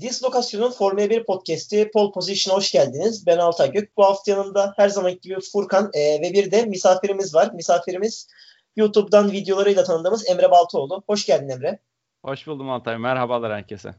[0.00, 3.26] Dislokasyon'un Formula 1 podcast'i Pole Position'a hoş geldiniz.
[3.26, 3.96] Ben Altay Gök.
[3.96, 7.52] Bu hafta yanımda her zaman gibi Furkan e, ve bir de misafirimiz var.
[7.52, 8.28] Misafirimiz
[8.76, 11.02] YouTube'dan videolarıyla tanıdığımız Emre Baltoğlu.
[11.06, 11.78] Hoş geldin Emre.
[12.24, 12.98] Hoş buldum Altay.
[12.98, 13.94] Merhabalar herkese.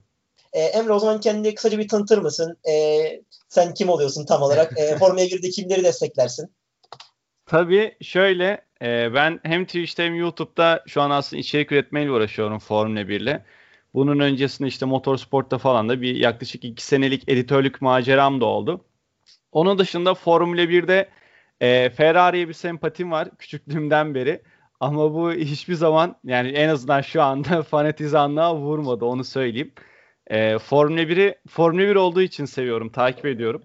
[0.53, 2.57] E, Emre o zaman kendini kısaca bir tanıtır mısın?
[2.69, 3.03] E,
[3.49, 4.79] sen kim oluyorsun tam olarak?
[4.79, 6.55] E, Formula 1'de kimleri desteklersin?
[7.45, 13.07] Tabii şöyle e, ben hem Twitch'te hem YouTube'da şu an aslında içerik üretmeyle uğraşıyorum Formula
[13.07, 13.45] 1 ile.
[13.93, 18.85] Bunun öncesinde işte motorsportta falan da bir yaklaşık iki senelik editörlük maceram da oldu.
[19.51, 21.09] Onun dışında Formula 1'de
[21.61, 24.41] e, Ferrari'ye bir sempatim var küçüklüğümden beri.
[24.79, 29.71] Ama bu hiçbir zaman yani en azından şu anda fanatizanlığa vurmadı onu söyleyeyim.
[30.27, 33.63] E, Formula 1'i Formula 1 olduğu için seviyorum, takip ediyorum.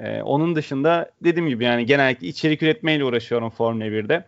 [0.00, 4.24] E, onun dışında dediğim gibi yani genellikle içerik üretmeyle uğraşıyorum Formula 1'de.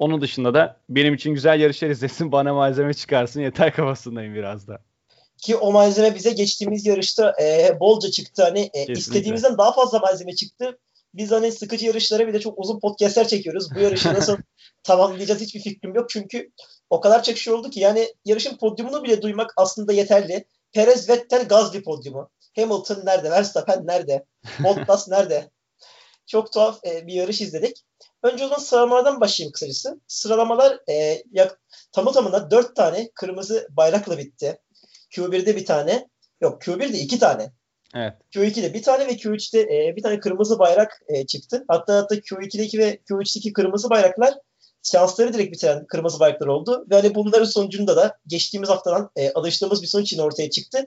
[0.00, 4.78] Onun dışında da benim için güzel yarışlar izlesin, bana malzeme çıkarsın yeter kafasındayım biraz da.
[5.38, 8.42] Ki o malzeme bize geçtiğimiz yarışta e, bolca çıktı.
[8.42, 10.78] Hani e, istediğimizden daha fazla malzeme çıktı.
[11.14, 13.74] Biz hani sıkıcı yarışlara bile çok uzun podcastler çekiyoruz.
[13.74, 14.36] Bu yarışı nasıl
[14.82, 16.10] tamamlayacağız hiçbir fikrim yok.
[16.10, 16.50] Çünkü
[16.90, 20.44] o kadar şey oldu ki yani yarışın podyumunu bile duymak aslında yeterli.
[20.72, 22.30] Perez, Vettel, Gasly podyumu.
[22.56, 23.30] Hamilton nerede?
[23.30, 24.24] Verstappen nerede?
[24.64, 25.50] Bottas nerede?
[26.30, 27.76] Çok tuhaf e, bir yarış izledik.
[28.22, 30.00] Önce o zaman sıralamalardan başlayayım kısacası.
[30.06, 31.60] Sıralamalar e, yak,
[31.92, 34.58] tamı tamına 4 tane kırmızı bayrakla bitti.
[35.10, 36.08] Q1'de bir tane.
[36.40, 37.52] Yok Q1'de 2 tane.
[37.94, 38.12] Evet.
[38.34, 41.64] Q2'de bir tane ve Q3'te e, bir tane kırmızı bayrak e, çıktı.
[41.68, 44.34] Hatta hatta Q2'deki ve Q3'teki kırmızı bayraklar
[44.82, 46.86] şansları direkt bitiren kırmızı bayraklar oldu.
[46.90, 50.86] Ve hani bunların sonucunda da geçtiğimiz haftadan e, alıştığımız bir sonuç yine ortaya çıktı.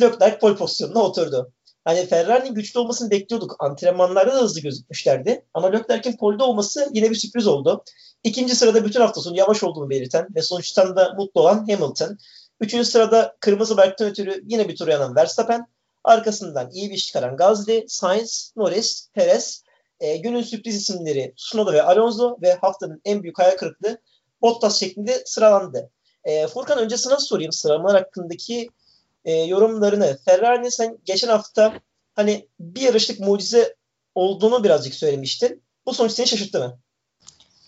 [0.00, 1.52] Leclerc pole pozisyonuna oturdu.
[1.84, 3.56] Hani Ferrari'nin güçlü olmasını bekliyorduk.
[3.58, 5.44] Antrenmanlarda da hızlı gözükmüşlerdi.
[5.54, 7.84] Ama Leclerc'in polde olması yine bir sürpriz oldu.
[8.24, 12.18] İkinci sırada bütün hafta sonu yavaş olduğunu belirten ve sonuçtan da mutlu olan Hamilton.
[12.60, 15.66] Üçüncü sırada kırmızı bayraktan ötürü yine bir tur yanan Verstappen.
[16.04, 19.64] Arkasından iyi bir iş çıkaran Gasly, Sainz, Norris, Perez.
[20.00, 23.98] E, günün sürpriz isimleri Tsunoda ve Alonso ve haftanın en büyük hayal kırıklığı
[24.42, 25.90] Bottas şeklinde sıralandı.
[26.24, 28.68] E, Furkan önce sana sorayım sıralamalar hakkındaki
[29.24, 30.18] e, yorumlarını.
[30.24, 31.72] Ferrari'nin sen geçen hafta
[32.14, 33.74] hani bir yarışlık mucize
[34.14, 35.62] olduğunu birazcık söylemiştin.
[35.86, 36.78] Bu sonuç seni şaşırttı mı?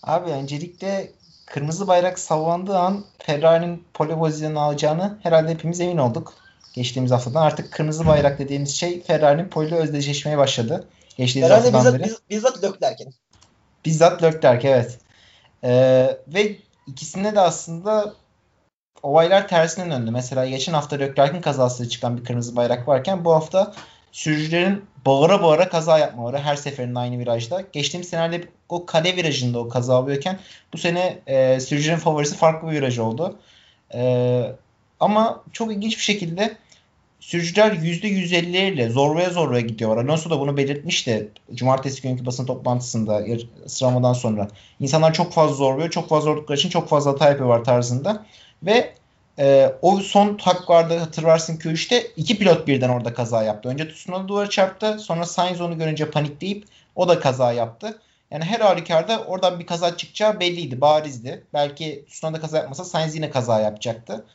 [0.03, 1.11] Abi öncelikle
[1.45, 6.33] kırmızı bayrak sallandığı an Ferrari'nin pole pozisyonunu alacağını herhalde hepimiz emin olduk.
[6.73, 10.87] Geçtiğimiz haftadan artık kırmızı bayrak dediğimiz şey Ferrari'nin pole özdeşleşmeye başladı.
[11.17, 12.03] Geçtiğimiz Herhalde bizzat, beri.
[12.03, 13.15] Biz, bizzat Leclerc'in.
[13.85, 14.97] Bizzat Leclerc evet.
[15.63, 16.55] Ee, ve
[16.87, 18.13] ikisinde de aslında
[19.03, 20.11] olaylar tersine döndü.
[20.11, 23.73] Mesela geçen hafta Leclerc'in kazası çıkan bir kırmızı bayrak varken bu hafta
[24.11, 27.63] sürücülerin bağıra bağıra kaza yapmaları her seferinde aynı virajda.
[27.73, 30.39] Geçtiğimiz senelerde o kale virajında o kaza oluyorken
[30.73, 33.37] bu sene e, sürücülerin favorisi farklı bir viraj oldu.
[33.93, 34.41] E,
[34.99, 36.57] ama çok ilginç bir şekilde
[37.19, 40.05] sürücüler %150'lerle zorlaya zorlaya gidiyorlar.
[40.05, 43.25] Alonso da bunu belirtmişti cumartesi günkü basın toplantısında
[43.67, 44.47] sıralamadan sonra.
[44.79, 45.89] İnsanlar çok fazla zorluyor.
[45.89, 48.25] Çok fazla zorlukları için çok fazla hata yapıyorlar tarzında.
[48.63, 48.93] Ve
[49.39, 53.69] e, o son haklarda hatırlarsın ki işte iki pilot birden orada kaza yaptı.
[53.69, 54.99] Önce Tsunoda duvara çarptı.
[54.99, 56.65] Sonra Sainz onu görünce panikleyip
[56.95, 57.99] o da kaza yaptı.
[58.31, 61.43] Yani her halükarda oradan bir kaza çıkacağı belliydi, barizdi.
[61.53, 64.25] Belki Tsunoda kaza yapmasa Sainz yine kaza yapacaktı.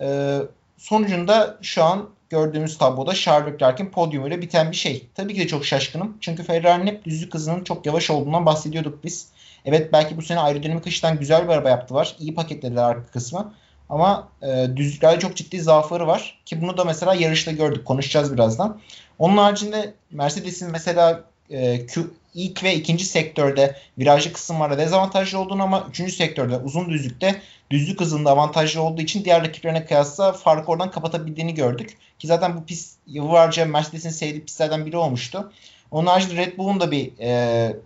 [0.00, 0.38] Ee,
[0.76, 5.06] sonucunda şu an gördüğümüz tabloda Charles Leclerc'in podyumuyla biten bir şey.
[5.14, 6.16] Tabii ki de çok şaşkınım.
[6.20, 9.28] Çünkü Ferrari'nin hep düzlük hızının çok yavaş olduğundan bahsediyorduk biz.
[9.68, 12.16] Evet belki bu sene aerodinamik açıdan güzel bir araba yaptılar.
[12.18, 13.54] İyi paketlediler arka kısmı.
[13.88, 16.38] Ama e, düzlüklerde çok ciddi zaafları var.
[16.46, 17.84] Ki bunu da mesela yarışta gördük.
[17.84, 18.80] Konuşacağız birazdan.
[19.18, 22.02] Onun haricinde Mercedes'in mesela e, Q,
[22.34, 28.30] ilk ve ikinci sektörde virajlı kısımlarda dezavantajlı olduğunu ama üçüncü sektörde uzun düzlükte düzlük hızında
[28.30, 31.98] avantajlı olduğu için diğer rakiplerine kıyasla farkı oradan kapatabildiğini gördük.
[32.18, 35.52] Ki zaten bu pist yıllarca Mercedes'in sevdiği pistlerden biri olmuştu.
[35.90, 37.76] Onun haricinde Red Bull'un da bir e,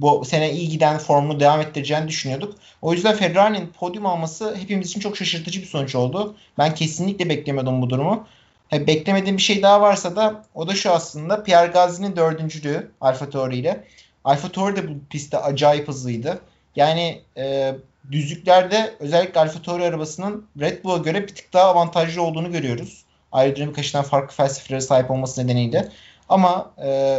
[0.00, 2.54] bu sene iyi giden formunu devam ettireceğini düşünüyorduk.
[2.82, 6.36] O yüzden Ferrari'nin podyum alması hepimiz için çok şaşırtıcı bir sonuç oldu.
[6.58, 8.26] Ben kesinlikle beklemiyordum bu durumu.
[8.68, 13.30] He, beklemediğim bir şey daha varsa da o da şu aslında Pierre Gasly'nin dördüncülüğü Alfa
[13.30, 13.84] Tauri ile.
[14.24, 16.40] Alfa Tauri de bu pistte acayip hızlıydı.
[16.76, 17.74] Yani e,
[18.12, 23.04] düzlüklerde özellikle Alfa Tauri arabasının Red Bull'a göre bir tık daha avantajlı olduğunu görüyoruz.
[23.32, 25.88] Aerodinamik açıdan farklı felsefelere sahip olması nedeniyle.
[26.28, 27.18] Ama e,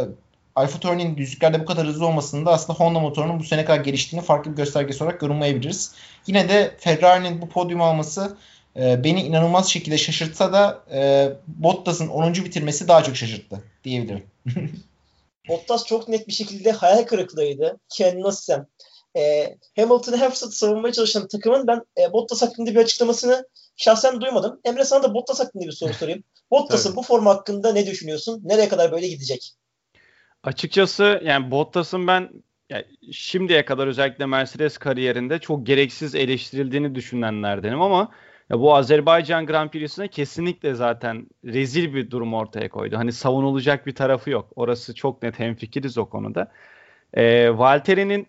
[0.56, 4.24] Alfa Tauri'nin düzlüklerde bu kadar hızlı olmasını da aslında Honda motorunun bu sene kadar geliştiğini
[4.24, 5.94] farklı bir göstergesi olarak yorumlayabiliriz.
[6.26, 8.36] Yine de Ferrari'nin bu podyum alması
[8.76, 12.34] e, beni inanılmaz şekilde şaşırtsa da e, Bottas'ın 10.
[12.34, 14.26] bitirmesi daha çok şaşırttı diyebilirim.
[15.48, 17.80] Bottas çok net bir şekilde hayal kırıklığıydı.
[17.88, 18.66] Ken Nassem
[19.16, 23.46] e, Hamilton'ı her fırsatı savunmaya çalışan takımın ben e, Bottas hakkında bir açıklamasını
[23.76, 24.60] şahsen duymadım.
[24.64, 26.24] Emre sana da Bottas hakkında bir soru sorayım.
[26.50, 28.40] Bottas'ın bu formu hakkında ne düşünüyorsun?
[28.44, 29.52] Nereye kadar böyle gidecek?
[30.42, 32.30] Açıkçası yani Bottas'ın ben
[32.70, 38.10] yani şimdiye kadar özellikle Mercedes kariyerinde çok gereksiz eleştirildiğini düşünenlerdenim ama
[38.50, 42.96] ya bu Azerbaycan Grand Prix'sine kesinlikle zaten rezil bir durum ortaya koydu.
[42.96, 44.52] Hani savunulacak bir tarafı yok.
[44.56, 46.52] Orası çok net hemfikiriz o konuda.
[47.14, 48.26] E, Valtteri'nin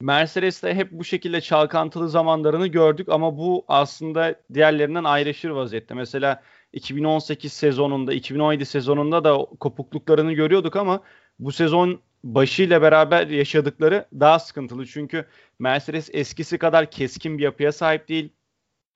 [0.00, 5.94] Mercedes'te hep bu şekilde çalkantılı zamanlarını gördük ama bu aslında diğerlerinden ayrışır vaziyette.
[5.94, 6.42] Mesela
[6.72, 11.00] 2018 sezonunda, 2017 sezonunda da kopukluklarını görüyorduk ama
[11.38, 14.86] bu sezon başıyla beraber yaşadıkları daha sıkıntılı.
[14.86, 15.26] Çünkü
[15.58, 18.32] Mercedes eskisi kadar keskin bir yapıya sahip değil.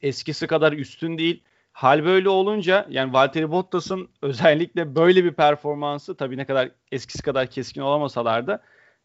[0.00, 1.42] Eskisi kadar üstün değil.
[1.72, 7.46] Hal böyle olunca yani Valtteri Bottas'ın özellikle böyle bir performansı tabii ne kadar eskisi kadar
[7.46, 8.62] keskin olamasalar da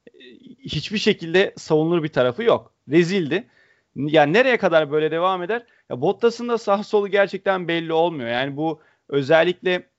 [0.08, 0.20] e,
[0.60, 2.74] hiçbir şekilde savunulur bir tarafı yok.
[2.90, 3.48] Rezildi.
[3.96, 5.66] Yani nereye kadar böyle devam eder?
[5.90, 8.30] Ya Bottas'ın da sağ solu gerçekten belli olmuyor.
[8.30, 9.90] Yani bu özellikle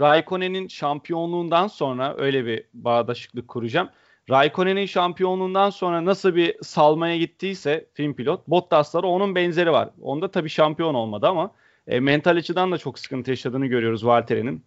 [0.00, 3.88] Raikkonen'in şampiyonluğundan sonra öyle bir bağdaşıklık kuracağım.
[4.30, 9.90] Raikkonen'in şampiyonluğundan sonra nasıl bir salmaya gittiyse film pilot Bottas'lara onun benzeri var.
[10.00, 11.50] Onda tabii şampiyon olmadı ama
[11.86, 14.64] e, mental açıdan da çok sıkıntı yaşadığını görüyoruz Valtteri'nin.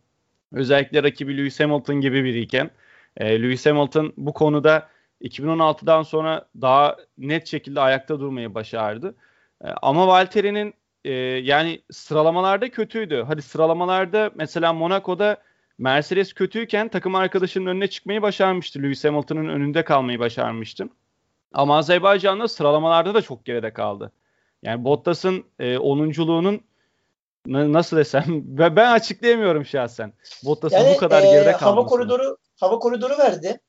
[0.54, 2.72] Özellikle rakibi Lewis Hamilton gibi biriyken
[3.18, 4.90] e, Lewis Hamilton bu konuda
[5.22, 9.16] 2016'dan sonra daha net şekilde ayakta durmayı başardı.
[9.64, 10.74] E, ama Valtteri'nin
[11.06, 11.12] e,
[11.44, 13.24] yani sıralamalarda kötüydü.
[13.28, 15.38] Hadi sıralamalarda mesela Monaco'da
[15.78, 18.80] Mercedes kötüyken takım arkadaşının önüne çıkmayı başarmıştı.
[18.80, 20.90] Lewis Hamilton'ın önünde kalmayı başarmıştı.
[21.54, 24.12] Ama Azerbaycan'da sıralamalarda da çok geride kaldı.
[24.64, 26.62] Yani Bottas'ın e, 10'unculuğunun
[27.48, 28.26] nasıl desem
[28.58, 30.14] ben açıklayamıyorum şahsen.
[30.46, 31.66] Bottas'ın yani, bu kadar geride e, kalması.
[31.66, 33.60] Hava koridoru hava koridoru verdi.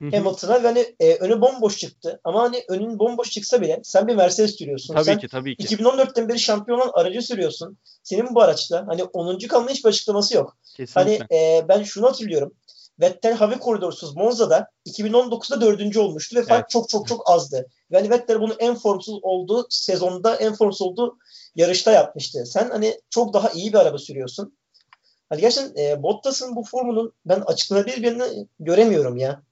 [0.00, 2.20] Hamilton'a ve hani e, önü bomboş çıktı.
[2.24, 4.94] Ama hani önün bomboş çıksa bile sen bir Mercedes sürüyorsun.
[4.94, 5.76] Tabii sen ki tabii ki.
[5.76, 7.78] 2014'ten beri şampiyon olan aracı sürüyorsun.
[8.02, 9.38] Senin bu araçta hani 10.
[9.38, 10.56] kalmanın hiçbir açıklaması yok.
[10.76, 11.00] Kesinlikle.
[11.00, 12.52] Hani e, ben şunu hatırlıyorum.
[13.00, 16.70] Vettel hava koridorsuz Monza'da 2019'da dördüncü olmuştu ve fark evet.
[16.70, 17.66] çok çok çok azdı.
[17.90, 21.18] Yani Vettel bunu en formsuz olduğu sezonda en formsuz olduğu
[21.56, 22.46] yarışta yapmıştı.
[22.46, 24.58] Sen hani çok daha iyi bir araba sürüyorsun.
[25.28, 29.42] Hani gerçekten e, Bottas'ın bu formunun ben açıklanabilir birini göremiyorum ya.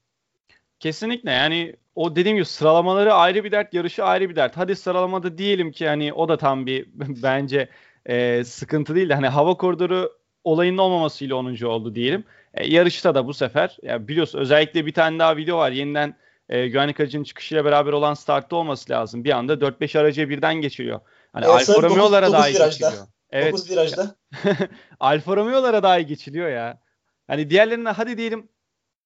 [0.80, 4.56] Kesinlikle yani o dediğim gibi sıralamaları ayrı bir dert, yarışı ayrı bir dert.
[4.56, 7.68] Hadi sıralamada diyelim ki hani o da tam bir bence
[8.06, 10.12] e, sıkıntı değil de hani hava koridoru
[10.44, 11.64] olayının olmamasıyla 10.
[11.64, 12.24] oldu diyelim.
[12.54, 15.70] E, yarışta da bu sefer ya biliyorsun özellikle bir tane daha video var.
[15.70, 16.16] Yeniden
[16.48, 19.24] e, güvenlik aracının çıkışıyla beraber olan startta olması lazım.
[19.24, 21.00] Bir anda 4-5 aracı birden geçiriyor.
[21.32, 22.92] Hani evet, Alfa Romeo'lara dahi geçiliyor.
[23.30, 23.52] Evet.
[23.52, 24.16] 9 virajda.
[25.00, 26.78] Alfa Romeo'lara dahi geçiliyor ya.
[27.26, 28.48] Hani diğerlerine hadi diyelim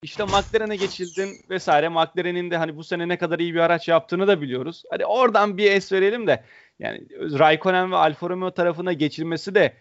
[0.03, 1.89] işte McLaren'e geçildin vesaire.
[1.89, 4.83] McLaren'in de hani bu sene ne kadar iyi bir araç yaptığını da biliyoruz.
[4.91, 6.45] Hadi oradan bir es verelim de
[6.79, 7.07] yani
[7.39, 9.77] Raikkonen ve Alfa Romeo tarafına geçilmesi de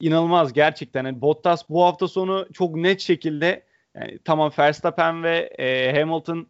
[0.00, 1.04] inanılmaz gerçekten.
[1.04, 3.62] Yani Bottas bu hafta sonu çok net şekilde
[3.94, 6.46] yani tamam Verstappen ve e, Hamilton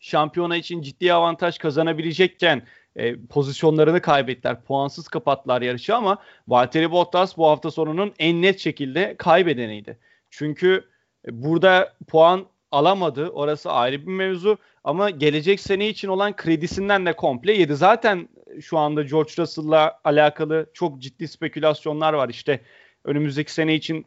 [0.00, 2.62] şampiyona için ciddi avantaj kazanabilecekken
[2.96, 4.64] e, pozisyonlarını kaybettiler.
[4.64, 9.98] Puansız kapattılar yarışı ama Valtteri Bottas bu hafta sonunun en net şekilde kaybedeniydi.
[10.30, 10.91] Çünkü
[11.30, 13.28] burada puan alamadı.
[13.28, 14.58] Orası ayrı bir mevzu.
[14.84, 17.76] Ama gelecek sene için olan kredisinden de komple yedi.
[17.76, 18.28] Zaten
[18.60, 22.28] şu anda George Russell'la alakalı çok ciddi spekülasyonlar var.
[22.28, 22.60] İşte
[23.04, 24.06] önümüzdeki sene için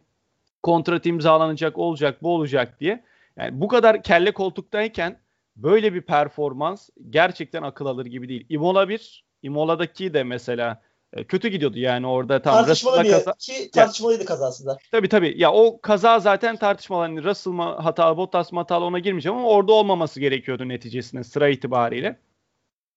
[0.63, 3.03] kontrat imzalanacak, olacak, bu olacak diye.
[3.37, 5.19] Yani bu kadar kelle koltuktayken
[5.55, 8.45] böyle bir performans gerçekten akıl alır gibi değil.
[8.49, 10.84] Imola 1, Imola'daki de mesela e,
[11.23, 13.33] kötü gidiyordu yani orada tam tartışmalı bir kaza...
[13.33, 14.77] ki tartışmalıydı ya, kazasında.
[14.91, 15.33] Tabii tabii.
[15.37, 17.01] Ya o kaza zaten tartışmalı.
[17.01, 21.49] Hani Russell mı hatalı, Bottas mı hatalı ona girmeyeceğim ama orada olmaması gerekiyordu neticesinde sıra
[21.49, 22.19] itibariyle.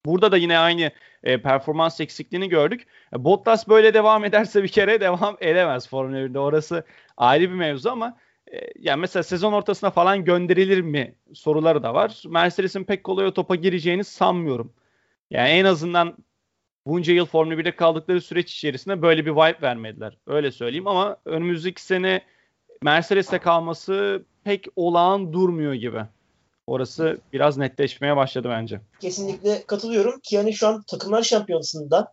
[0.07, 0.91] Burada da yine aynı
[1.23, 2.87] e, performans eksikliğini gördük.
[3.15, 6.39] E, Bottas böyle devam ederse bir kere devam edemez Formula 1'de.
[6.39, 6.85] Orası
[7.17, 8.17] ayrı bir mevzu ama
[8.53, 12.23] e, yani mesela sezon ortasına falan gönderilir mi soruları da var.
[12.27, 14.73] Mercedes'in pek kolay o topa gireceğini sanmıyorum.
[15.31, 16.17] Yani en azından
[16.89, 20.19] bunca yıl Formula 1'de kaldıkları süreç içerisinde böyle bir vibe vermediler.
[20.27, 22.23] Öyle söyleyeyim ama önümüzdeki sene
[22.83, 26.01] Mercedes'te kalması pek olağan durmuyor gibi.
[26.67, 28.81] Orası biraz netleşmeye başladı bence.
[29.01, 32.13] Kesinlikle katılıyorum ki yani şu an takımlar şampiyonasında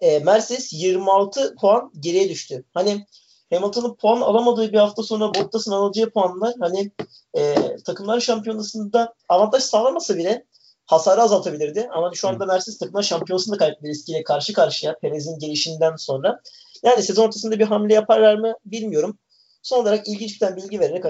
[0.00, 2.64] e, Mercedes 26 puan geriye düştü.
[2.74, 3.06] Hani
[3.52, 6.90] Hamilton'ın puan alamadığı bir hafta sonra Bottas'ın alacağı puanlar hani
[7.38, 7.54] e,
[7.86, 10.44] takımlar şampiyonasında avantaj sağlamasa bile
[10.88, 11.88] hasarı azaltabilirdi.
[11.92, 16.40] Ama şu anda Mercedes takımlar şampiyonasını kaybetme riskiyle karşı karşıya Perez'in gelişinden sonra.
[16.82, 19.18] Yani sezon ortasında bir hamle yaparlar mı bilmiyorum.
[19.62, 21.04] Son olarak ilginç bir bilgi vererek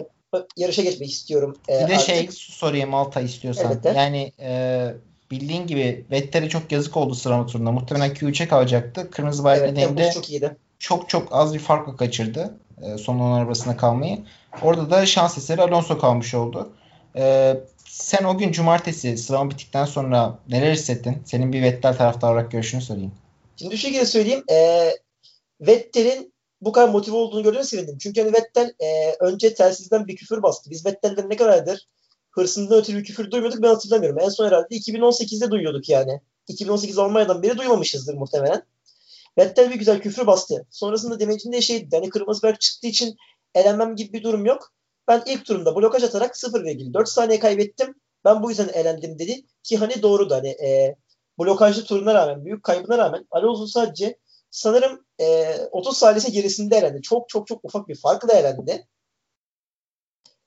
[0.56, 1.56] yarışa geçmek istiyorum.
[1.68, 2.06] Ee, bir de artık.
[2.06, 3.72] şey sorayım Alta istiyorsan.
[3.72, 4.94] Evet, yani e,
[5.30, 7.72] bildiğin gibi Vettel'e çok yazık oldu sıralama turunda.
[7.72, 9.10] Muhtemelen Q3'e kalacaktı.
[9.10, 10.56] Kırmızı bayrak Evet, nedeniyle çok iyiydi.
[10.78, 12.54] çok çok az bir farkla kaçırdı.
[12.82, 14.18] E, son 10 arabasında kalmayı.
[14.62, 16.72] Orada da şans eseri Alonso kalmış oldu.
[17.16, 17.56] E,
[18.00, 21.22] sen o gün cumartesi sıralama bittikten sonra neler hissettin?
[21.24, 23.12] Senin bir Vettel taraftarı olarak görüşünü sorayım.
[23.56, 24.44] Şimdi şu şekilde söyleyeyim.
[24.50, 24.90] E,
[25.60, 27.98] Vettel'in bu kadar motive olduğunu gördüğüme sevindim.
[27.98, 30.70] Çünkü hani Vettel e, önce telsizden bir küfür bastı.
[30.70, 31.88] Biz Vettel'den ne kadardır
[32.30, 34.18] hırsından ötürü bir küfür duymuyorduk ben hatırlamıyorum.
[34.20, 36.20] En son herhalde 2018'de duyuyorduk yani.
[36.48, 38.62] 2018 Almanya'dan beri duymamışızdır muhtemelen.
[39.38, 40.66] Vettel bir güzel küfür bastı.
[40.70, 43.16] Sonrasında demecinde şeydi hani kırmızı bayrak çıktığı için
[43.54, 44.72] elenmem gibi bir durum yok.
[45.08, 47.94] Ben ilk turumda blokaj atarak 0,4 saniye kaybettim.
[48.24, 49.46] Ben bu yüzden elendim dedi.
[49.62, 50.96] Ki hani doğru da hani e,
[51.38, 54.18] blokajlı turuna rağmen, büyük kaybına rağmen Alonso sadece
[54.50, 57.02] sanırım e, 30 saniyesi gerisinde elendi.
[57.02, 58.86] Çok çok çok ufak bir farkla elendi.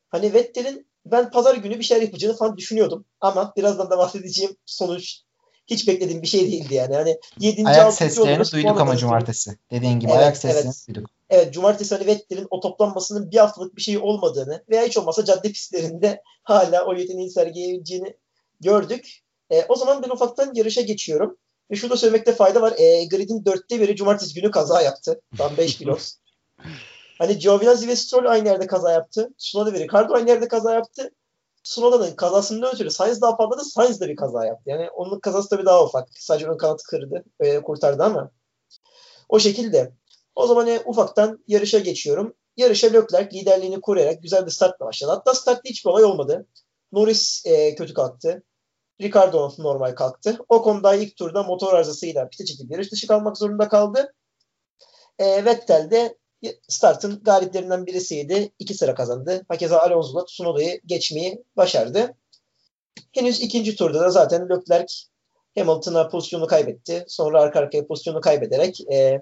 [0.09, 3.05] Hani Vettel'in ben pazar günü bir şeyler yapacağını falan düşünüyordum.
[3.21, 5.21] Ama birazdan da bahsedeceğim sonuç
[5.67, 6.95] hiç beklediğim bir şey değildi yani.
[6.95, 7.67] Hani 7.
[7.67, 9.57] Ayak seslerini duyduk ama cumartesi.
[9.71, 10.85] Dediğin gibi evet, ayak seslerini evet.
[10.87, 11.09] duyduk.
[11.31, 15.51] Evet cumartesi hani Vettel'in o toplanmasının bir haftalık bir şey olmadığını veya hiç olmasa cadde
[15.51, 18.17] pistlerinde hala o yeteneği sergileyebileceğini
[18.61, 19.21] gördük.
[19.49, 21.37] E, o zaman ben ufaktan yarışa geçiyorum.
[21.71, 22.73] Ve şurada söylemekte fayda var.
[22.77, 25.21] E, gridin dörtte biri cumartesi günü kaza yaptı.
[25.37, 26.11] Tam 5 pilot.
[27.17, 29.29] hani Giovinazzi ve Stroll aynı yerde kaza yaptı.
[29.37, 31.11] Tsunoda ve Ricardo aynı yerde kaza yaptı.
[31.63, 33.65] Tsunoda'nın kazasından ötürü Sainz daha patladı.
[33.65, 34.69] Sainz de bir kaza yaptı.
[34.69, 36.09] Yani onun kazası tabii daha ufak.
[36.19, 37.23] Sadece ön kanatı kırdı.
[37.39, 38.31] E, kurtardı ama.
[39.29, 39.91] O şekilde.
[40.35, 42.35] O zaman e, ufaktan yarışa geçiyorum.
[42.57, 45.11] Yarışa Leclerc liderliğini koruyarak güzel bir startla başladı.
[45.11, 46.47] Hatta startta hiçbir olay olmadı.
[46.91, 48.43] Norris e, kötü kalktı.
[49.01, 50.37] Ricardo normal kalktı.
[50.49, 54.13] O konuda ilk turda motor arızasıyla pite çekip yarış dışı kalmak zorunda kaldı.
[55.19, 56.17] E, Vettel de
[56.67, 58.51] startın galiplerinden birisiydi.
[58.59, 59.45] İki sıra kazandı.
[59.47, 62.15] Hakeza Alonso'la Tsunoda'yı geçmeyi başardı.
[63.11, 64.93] Henüz ikinci turda da zaten Leclerc
[65.57, 67.05] Hamilton'a pozisyonu kaybetti.
[67.07, 69.21] Sonra arka arkaya pozisyonu kaybederek e,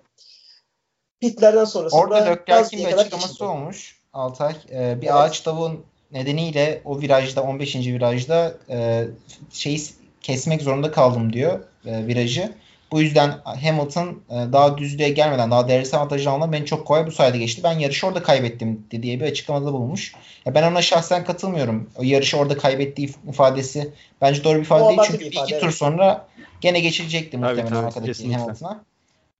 [1.21, 4.53] pitlerden sonrasında Orada Leclerc'in bir açıklaması olmuş Altay.
[4.71, 5.11] Ee, bir Evet.
[5.11, 7.75] ağaç tavuğun nedeniyle o virajda 15.
[7.75, 9.07] virajda e,
[9.51, 9.81] şeyi
[10.21, 12.53] kesmek zorunda kaldım diyor e, virajı.
[12.91, 17.11] Bu yüzden Hamilton e, daha düzlüğe gelmeden daha değerli avantajı almadan beni çok kolay bu
[17.11, 17.61] sayede geçti.
[17.63, 20.13] Ben yarışı orada kaybettim diye bir açıklamada bulmuş.
[20.45, 21.89] Ya ben ona şahsen katılmıyorum.
[21.95, 24.99] O yarışı orada kaybettiği ifadesi bence doğru bir ifade O değil.
[25.03, 25.63] Çünkü bir ifade, iki evet.
[25.63, 26.27] tur sonra
[26.61, 28.33] gene geçilecekti muhtemelen tabii, arkadaki.
[28.33, 28.83] Hamilton'a.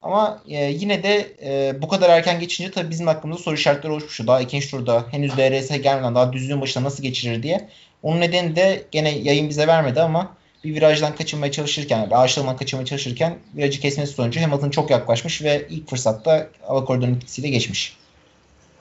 [0.01, 4.27] Ama e, yine de e, bu kadar erken geçince tabii bizim hakkımızda soru işaretleri oluşmuştu.
[4.27, 7.70] Daha ikinci turda henüz DRS gelmeden daha düzlüğün başına nasıl geçirir diye.
[8.03, 12.86] Onun nedeni de gene yayın bize vermedi ama bir virajdan kaçınmaya çalışırken, bir ağaçlarından kaçınmaya
[12.86, 17.98] çalışırken virajı kesmesi sonucu Hamilton çok yaklaşmış ve ilk fırsatta hava koridorunun etkisiyle geçmiş.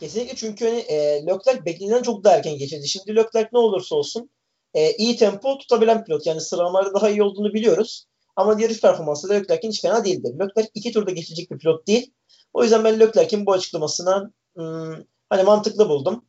[0.01, 0.97] Kesinlikle çünkü hani e,
[1.27, 2.89] Leclerc beklenen çok daha erken geçirdi.
[2.89, 4.31] Şimdi Leclerc ne olursa olsun
[4.75, 6.27] e, iyi tempo tutabilen pilot.
[6.27, 8.08] Yani sıralamalarda daha iyi olduğunu biliyoruz.
[8.39, 10.33] Ama yarış performansı da Leclerc'in hiç fena değildi.
[10.41, 12.13] Leclerc iki turda geçecek bir pilot değil.
[12.53, 14.95] O yüzden ben Leclerc'in bu açıklamasına hmm,
[15.31, 16.25] hani mantıklı buldum.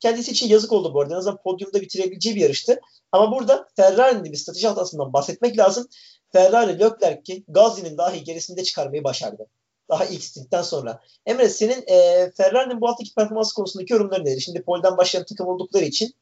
[0.00, 1.14] Kendisi için yazık oldu bu arada.
[1.14, 2.80] En azından podyumda bitirebileceği bir yarıştı.
[3.12, 5.88] Ama burada Ferrari'nin bir strateji hatasından bahsetmek lazım.
[6.32, 9.46] Ferrari Leclerc'i Gazi'nin dahi gerisinde çıkarmayı başardı.
[9.88, 11.00] Daha ilk stintten sonra.
[11.26, 14.40] Emre senin e, Ferrari'nin bu haftaki performansı konusundaki yorumların nedir?
[14.40, 16.14] Şimdi polden başlayan takım oldukları için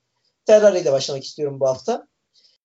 [0.47, 2.09] Ferrari ile başlamak istiyorum bu hafta.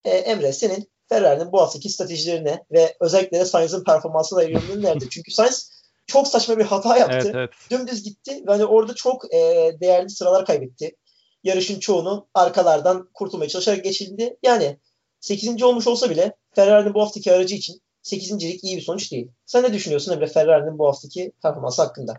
[0.05, 5.07] E, Emre senin Ferrari'nin bu haftaki stratejilerine ve özellikle de Sainz'ın performansına yorumların nedir?
[5.11, 7.17] Çünkü Sainz çok saçma bir hata yaptı.
[7.21, 7.49] Evet evet.
[7.71, 10.95] Dümdüz gitti ve hani orada çok e, değerli sıralar kaybetti.
[11.43, 14.37] Yarışın çoğunu arkalardan kurtulmaya çalışarak geçildi.
[14.43, 14.77] Yani
[15.19, 15.63] 8.
[15.63, 19.31] olmuş olsa bile Ferrari'nin bu haftaki aracı için 8.lik iyi bir sonuç değil.
[19.45, 22.13] Sen ne düşünüyorsun Emre Ferrari'nin bu haftaki performansı hakkında?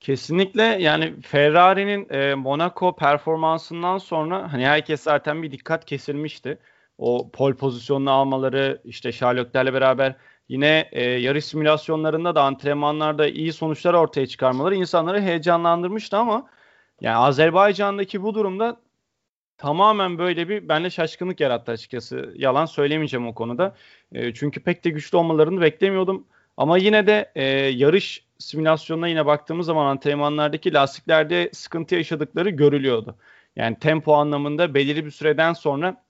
[0.00, 6.58] Kesinlikle yani Ferrari'nin e, Monaco performansından sonra hani herkes zaten bir dikkat kesilmişti.
[7.02, 10.16] O pol pozisyonunu almaları işte Sherlock'lerle beraber
[10.48, 16.50] yine e, yarış simülasyonlarında da antrenmanlarda iyi sonuçlar ortaya çıkarmaları insanları heyecanlandırmıştı ama
[17.00, 18.80] yani Azerbaycan'daki bu durumda
[19.58, 22.34] tamamen böyle bir bende şaşkınlık yarattı açıkçası.
[22.36, 23.76] Yalan söylemeyeceğim o konuda.
[24.12, 26.26] E, çünkü pek de güçlü olmalarını beklemiyordum.
[26.56, 33.16] Ama yine de e, yarış simülasyonuna yine baktığımız zaman antrenmanlardaki lastiklerde sıkıntı yaşadıkları görülüyordu.
[33.56, 36.02] Yani tempo anlamında belirli bir süreden sonra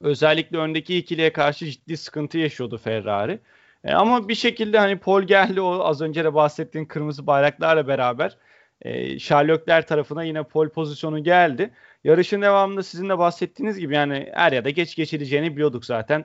[0.00, 3.40] özellikle öndeki ikiliye karşı ciddi sıkıntı yaşıyordu Ferrari.
[3.84, 8.36] E, ama bir şekilde hani Paul geldi o az önce de bahsettiğin kırmızı bayraklarla beraber
[8.82, 11.70] e, Sherlockler tarafına yine pol pozisyonu geldi.
[12.04, 16.24] Yarışın devamında sizin de bahsettiğiniz gibi yani er ya da geç geçileceğini biliyorduk zaten.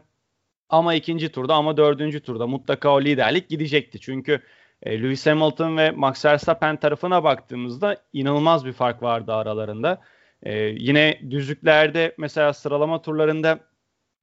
[0.70, 4.00] Ama ikinci turda ama dördüncü turda mutlaka o liderlik gidecekti.
[4.00, 4.42] Çünkü
[4.84, 10.02] e, Lewis Hamilton ve Max Verstappen tarafına baktığımızda inanılmaz bir fark vardı aralarında.
[10.44, 13.60] E, yine düzlüklerde mesela sıralama turlarında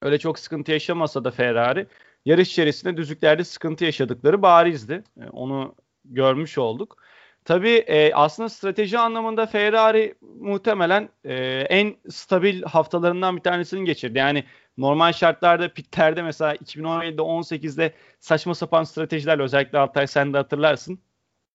[0.02, 1.86] öyle çok sıkıntı yaşamasa da Ferrari
[2.24, 5.04] yarış içerisinde düzlüklerde sıkıntı yaşadıkları barizdi.
[5.20, 5.74] E, onu
[6.04, 6.96] görmüş olduk.
[7.44, 11.34] Tabii e, aslında strateji anlamında Ferrari muhtemelen e,
[11.70, 14.18] en stabil haftalarından bir tanesini geçirdi.
[14.18, 14.44] Yani
[14.78, 20.98] normal şartlarda pitlerde mesela 2017'de 18'de saçma sapan stratejilerle özellikle Altay sen de hatırlarsın.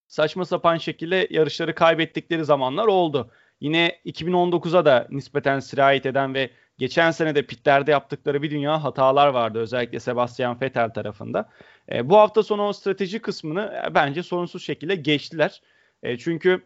[0.08, 3.32] Saçma sapan şekilde yarışları kaybettikleri zamanlar oldu.
[3.62, 9.28] Yine 2019'a da nispeten sirayet eden ve geçen sene de pitlerde yaptıkları bir dünya hatalar
[9.28, 11.50] vardı özellikle Sebastian Vettel tarafında.
[11.92, 15.62] E, bu hafta sonu o strateji kısmını e, bence sorunsuz şekilde geçtiler.
[16.04, 16.62] E, çünkü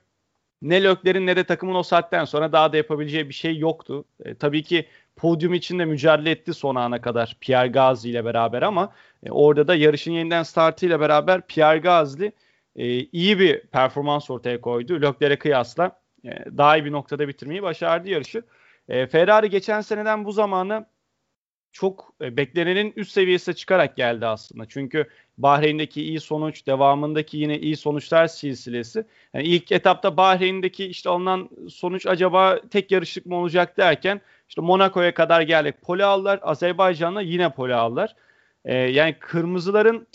[0.61, 4.05] ne Lökler'in ne de takımın o saatten sonra daha da yapabileceği bir şey yoktu.
[4.25, 8.61] E, tabii ki podyum için de mücadele etti son ana kadar Pierre Gasly ile beraber
[8.61, 8.93] ama
[9.23, 12.31] e, orada da yarışın yeniden startıyla beraber Pierre Gasly
[12.75, 15.01] e, iyi bir performans ortaya koydu.
[15.01, 18.43] Lökler'e kıyasla e, daha iyi bir noktada bitirmeyi başardı yarışı.
[18.89, 20.85] E, Ferrari geçen seneden bu zamanı
[21.71, 24.65] çok e, beklenenin üst seviyesine çıkarak geldi aslında.
[24.67, 25.07] Çünkü
[25.37, 29.05] Bahreyn'deki iyi sonuç, devamındaki yine iyi sonuçlar silsilesi.
[29.33, 35.13] Yani ilk etapta Bahreyn'deki işte alınan sonuç acaba tek yarışlık mı olacak derken işte Monaco'ya
[35.13, 35.75] kadar geldik.
[35.81, 36.39] Pole aldılar.
[36.41, 38.15] Azerbaycan'la yine pole aldılar.
[38.65, 40.07] Ee, yani kırmızıların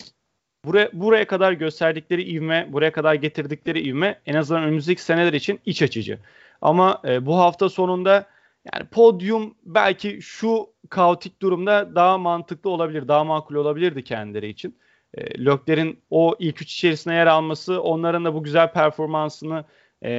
[0.65, 5.81] buraya, buraya kadar gösterdikleri ivme, buraya kadar getirdikleri ivme en azından önümüzdeki seneler için iç
[5.81, 6.19] açıcı.
[6.61, 8.27] Ama e, bu hafta sonunda
[8.73, 14.77] yani podyum belki şu kaotik durumda daha mantıklı olabilir, daha makul olabilirdi kendileri için.
[15.13, 19.65] E, Lökler'in o ilk üç içerisine yer alması onların da bu güzel performansını
[20.03, 20.11] e,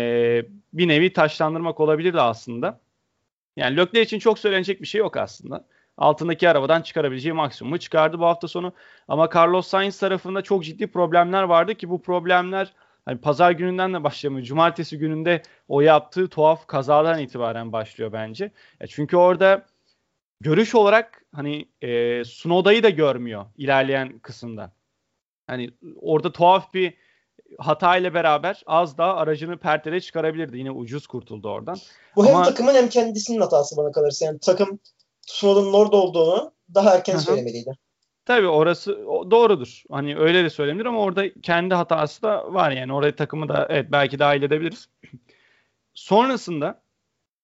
[0.73, 2.81] bir nevi taşlandırmak olabilirdi aslında.
[3.57, 5.65] Yani Lökler için çok söylenecek bir şey yok aslında.
[5.99, 8.73] Altındaki arabadan çıkarabileceği maksimumu çıkardı bu hafta sonu.
[9.09, 12.73] Ama Carlos Sainz tarafında çok ciddi problemler vardı ki bu problemler
[13.05, 14.47] hani pazar gününden de başlamıyor.
[14.47, 18.53] Cumartesi gününde o yaptığı tuhaf kazadan itibaren başlıyor bence.
[18.81, 19.67] Ya çünkü orada
[20.41, 24.73] görüş olarak hani e, Sunoda'yı da görmüyor ilerleyen kısımda.
[25.47, 26.95] Hani orada tuhaf bir
[27.59, 30.59] hata ile beraber az daha aracını pertele çıkarabilirdi.
[30.59, 31.77] Yine ucuz kurtuldu oradan.
[32.17, 32.39] Bu Ama...
[32.39, 34.25] hem takımın hem kendisinin hatası bana kalırsa.
[34.25, 34.79] Yani takım
[35.27, 37.23] Tsunoda'nın orada olduğunu daha erken Hı-hı.
[37.23, 37.73] söylemeliydi.
[38.25, 38.99] Tabii orası
[39.31, 39.83] doğrudur.
[39.91, 42.93] Hani öyle de söylenebilir ama orada kendi hatası da var yani.
[42.93, 44.89] Oraya takımı da evet belki dahil edebiliriz.
[45.95, 46.83] Sonrasında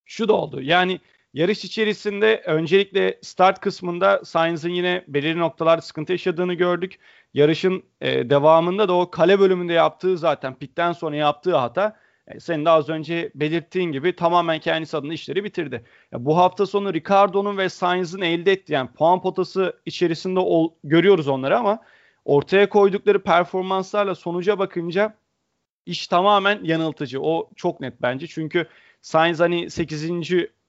[0.04, 0.62] şu da oldu.
[0.62, 1.00] Yani
[1.34, 6.98] yarış içerisinde öncelikle start kısmında Sainz'ın yine belirli noktalarda sıkıntı yaşadığını gördük.
[7.34, 11.96] Yarışın e, devamında da o kale bölümünde yaptığı zaten pitten sonra yaptığı hata
[12.38, 15.84] senin de az önce belirttiğin gibi tamamen kendisi adına işleri bitirdi.
[16.12, 21.28] Ya, bu hafta sonu Ricardo'nun ve Sainz'ın elde ettiği yani puan potası içerisinde ol, görüyoruz
[21.28, 21.82] onları ama
[22.24, 25.16] ortaya koydukları performanslarla sonuca bakınca
[25.86, 27.20] iş tamamen yanıltıcı.
[27.22, 28.26] O çok net bence.
[28.26, 28.66] Çünkü
[29.02, 30.10] Sainz hani 8.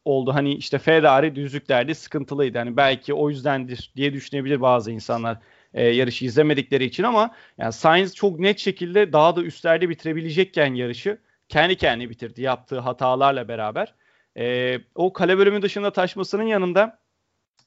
[0.05, 0.33] oldu.
[0.33, 2.57] Hani işte Ferrari düzlüklerde sıkıntılıydı.
[2.57, 5.37] Hani belki o yüzdendir diye düşünebilir bazı insanlar
[5.73, 11.17] e, yarışı izlemedikleri için ama yani Sainz çok net şekilde daha da üstlerde bitirebilecekken yarışı
[11.49, 13.93] kendi kendine bitirdi yaptığı hatalarla beraber.
[14.37, 16.99] E, o kale bölümü dışında taşmasının yanında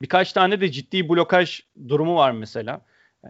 [0.02, 2.80] birkaç tane de ciddi blokaj durumu var mesela.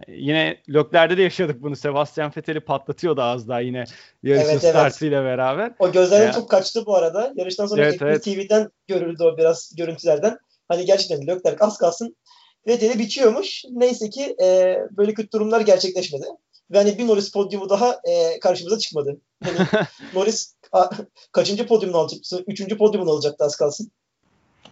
[0.07, 1.75] Yani yine Lökler'de de yaşadık bunu.
[1.75, 3.83] Sebastian Vettel'i patlatıyordu az daha yine
[4.23, 5.27] yarışın evet, startıyla evet.
[5.27, 5.73] beraber.
[5.79, 6.35] O gözlerden yani.
[6.35, 7.33] çok kaçtı bu arada.
[7.35, 8.23] Yarıştan sonra evet, evet.
[8.23, 10.37] TV'den görüldü o biraz görüntülerden.
[10.67, 12.15] Hani gerçekten Lökler az kalsın
[12.67, 13.63] Vettel'i biçiyormuş.
[13.71, 16.25] Neyse ki e, böyle kötü durumlar gerçekleşmedi.
[16.71, 19.21] Ve hani bir Norris podyumu daha e, karşımıza çıkmadı.
[19.43, 19.57] Hani
[20.13, 20.89] Norris a,
[21.31, 22.43] kaçıncı podyumunu alacaktı?
[22.47, 23.91] Üçüncü podyumunu alacaktı az kalsın.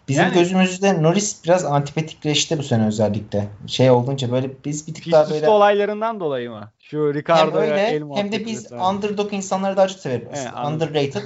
[0.08, 3.48] Bizim yani, gözümüzde Norris biraz antipatikleşti bu sene özellikle.
[3.68, 5.50] Şey olunca böyle biz bir tık daha böyle...
[5.50, 6.72] olaylarından dolayı mı?
[6.80, 8.90] Şu Ricardo'ya hem öyle hem de biz mesela.
[8.90, 10.28] underdog insanları daha çok severiz.
[10.34, 11.22] Evet, Underrated.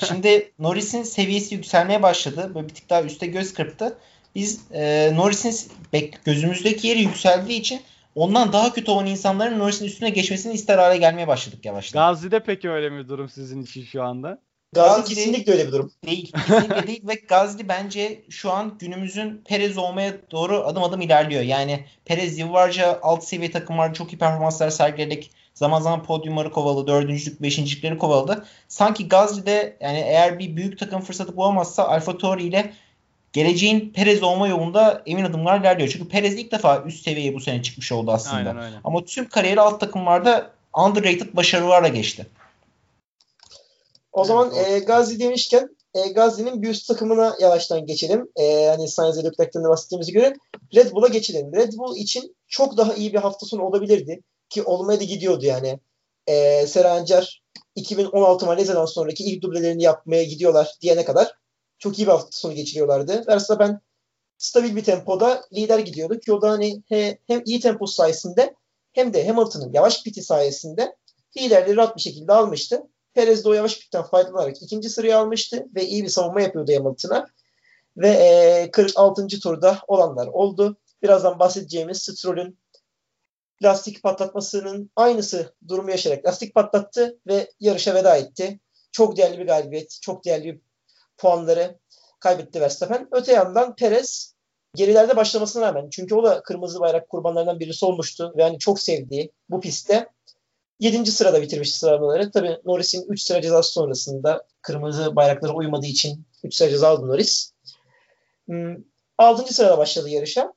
[0.08, 2.52] Şimdi Norris'in seviyesi yükselmeye başladı.
[2.54, 3.98] Böyle bir tık daha üste göz kırptı.
[4.34, 5.72] Biz e, Norris'in
[6.24, 7.80] gözümüzdeki yeri yükseldiği için
[8.14, 12.00] ondan daha kötü olan insanların Norris'in üstüne geçmesini ister hale gelmeye başladık yavaştan.
[12.00, 14.40] Gazi'de peki öyle mi durum sizin için şu anda?
[14.74, 15.92] Gazi, Gazi kesinlikle öyle bir durum.
[16.06, 16.32] Değil.
[16.32, 21.42] Kesinlikle değil ve Gazi bence şu an günümüzün Perez olmaya doğru adım adım ilerliyor.
[21.42, 27.42] Yani Perez yıllarca alt seviye takımlarda çok iyi performanslar sergileyerek zaman zaman podyumları kovaladı, dördüncülük,
[27.42, 28.44] beşincilikleri kovaladı.
[28.68, 32.72] Sanki Gazli'de yani eğer bir büyük takım fırsatı bulamazsa Alfa Tauri ile
[33.34, 35.88] geleceğin Perez olma yolunda emin adımlar ilerliyor.
[35.88, 38.36] Çünkü Perez ilk defa üst seviyeye bu sene çıkmış oldu aslında.
[38.36, 38.80] Aynen, aynen.
[38.84, 40.50] Ama tüm kariyeri alt takımlarda
[40.86, 42.26] underrated başarılarla geçti.
[44.12, 48.28] O zaman e, Gazi demişken e, Gazi'nin bir üst takımına yavaştan geçelim.
[48.36, 50.34] E, hani Sainz ve Leclerc'ten de bahsettiğimize göre
[50.74, 51.52] Red Bull'a geçelim.
[51.52, 54.20] Red Bull için çok daha iyi bir hafta sonu olabilirdi.
[54.48, 55.78] Ki olmaya da gidiyordu yani.
[56.26, 57.42] E, Serancar
[57.74, 61.34] 2016 Malezya'dan sonraki ilk dublelerini yapmaya gidiyorlar diyene kadar
[61.84, 63.24] çok iyi bir hafta sonu geçiriyorlardı.
[63.28, 63.80] Ve ben
[64.38, 68.54] stabil bir tempoda lider gidiyordu ki o da hani he, hem iyi tempo sayesinde
[68.92, 70.96] hem de Hamilton'ın yavaş piti sayesinde
[71.36, 72.82] liderleri rahat bir şekilde almıştı.
[73.14, 77.26] Perez de o yavaş pitten faydalanarak ikinci sırayı almıştı ve iyi bir savunma yapıyordu Hamilton'a.
[77.96, 79.26] Ve e, 46.
[79.26, 80.76] turda olanlar oldu.
[81.02, 82.58] Birazdan bahsedeceğimiz Stroll'ün
[83.62, 88.60] lastik patlatmasının aynısı durumu yaşayarak lastik patlattı ve yarışa veda etti.
[88.92, 90.60] Çok değerli bir galibiyet, çok değerli bir
[91.18, 91.78] puanları
[92.20, 93.08] kaybetti Verstappen.
[93.12, 94.34] Öte yandan Perez
[94.74, 99.32] gerilerde başlamasına rağmen çünkü o da kırmızı bayrak kurbanlarından birisi olmuştu ve yani çok sevdiği
[99.50, 100.08] bu pistte
[100.80, 101.12] 7.
[101.12, 102.30] sırada bitirmişti sıralamaları.
[102.30, 107.52] Tabi Norris'in 3 sıra cezası sonrasında kırmızı bayraklara uymadığı için 3 sıra ceza aldı Norris.
[109.18, 109.42] 6.
[109.42, 110.52] Hmm, sırada başladı yarışa.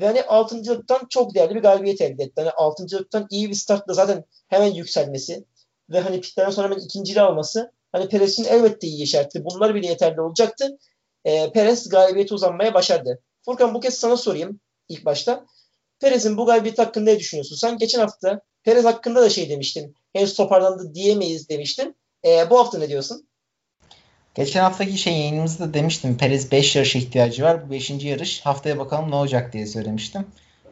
[0.00, 2.40] Ve hani 6.lıktan çok değerli bir galibiyet elde etti.
[2.40, 5.44] Hani 6.lıktan iyi bir startla zaten hemen yükselmesi
[5.90, 9.44] ve hani pitlerden sonra hemen ikinciliği alması hani Perez'in elbette iyi işaretli.
[9.44, 10.78] Bunlar bile yeterli olacaktı.
[11.24, 13.22] E, Perez galibiyete uzanmaya başardı.
[13.44, 15.46] Furkan bu kez sana sorayım ilk başta.
[16.00, 17.56] Perez'in bu galibiyet hakkında ne düşünüyorsun?
[17.56, 19.94] Sen geçen hafta Perez hakkında da şey demiştin.
[20.12, 21.96] Henüz toparlandı diyemeyiz demiştin.
[22.26, 23.28] E, bu hafta ne diyorsun?
[24.34, 26.16] Geçen haftaki şey yayınımızda demiştim.
[26.16, 27.66] Perez 5 yarışa ihtiyacı var.
[27.66, 27.90] Bu 5.
[27.90, 28.40] yarış.
[28.40, 30.26] Haftaya bakalım ne olacak diye söylemiştim.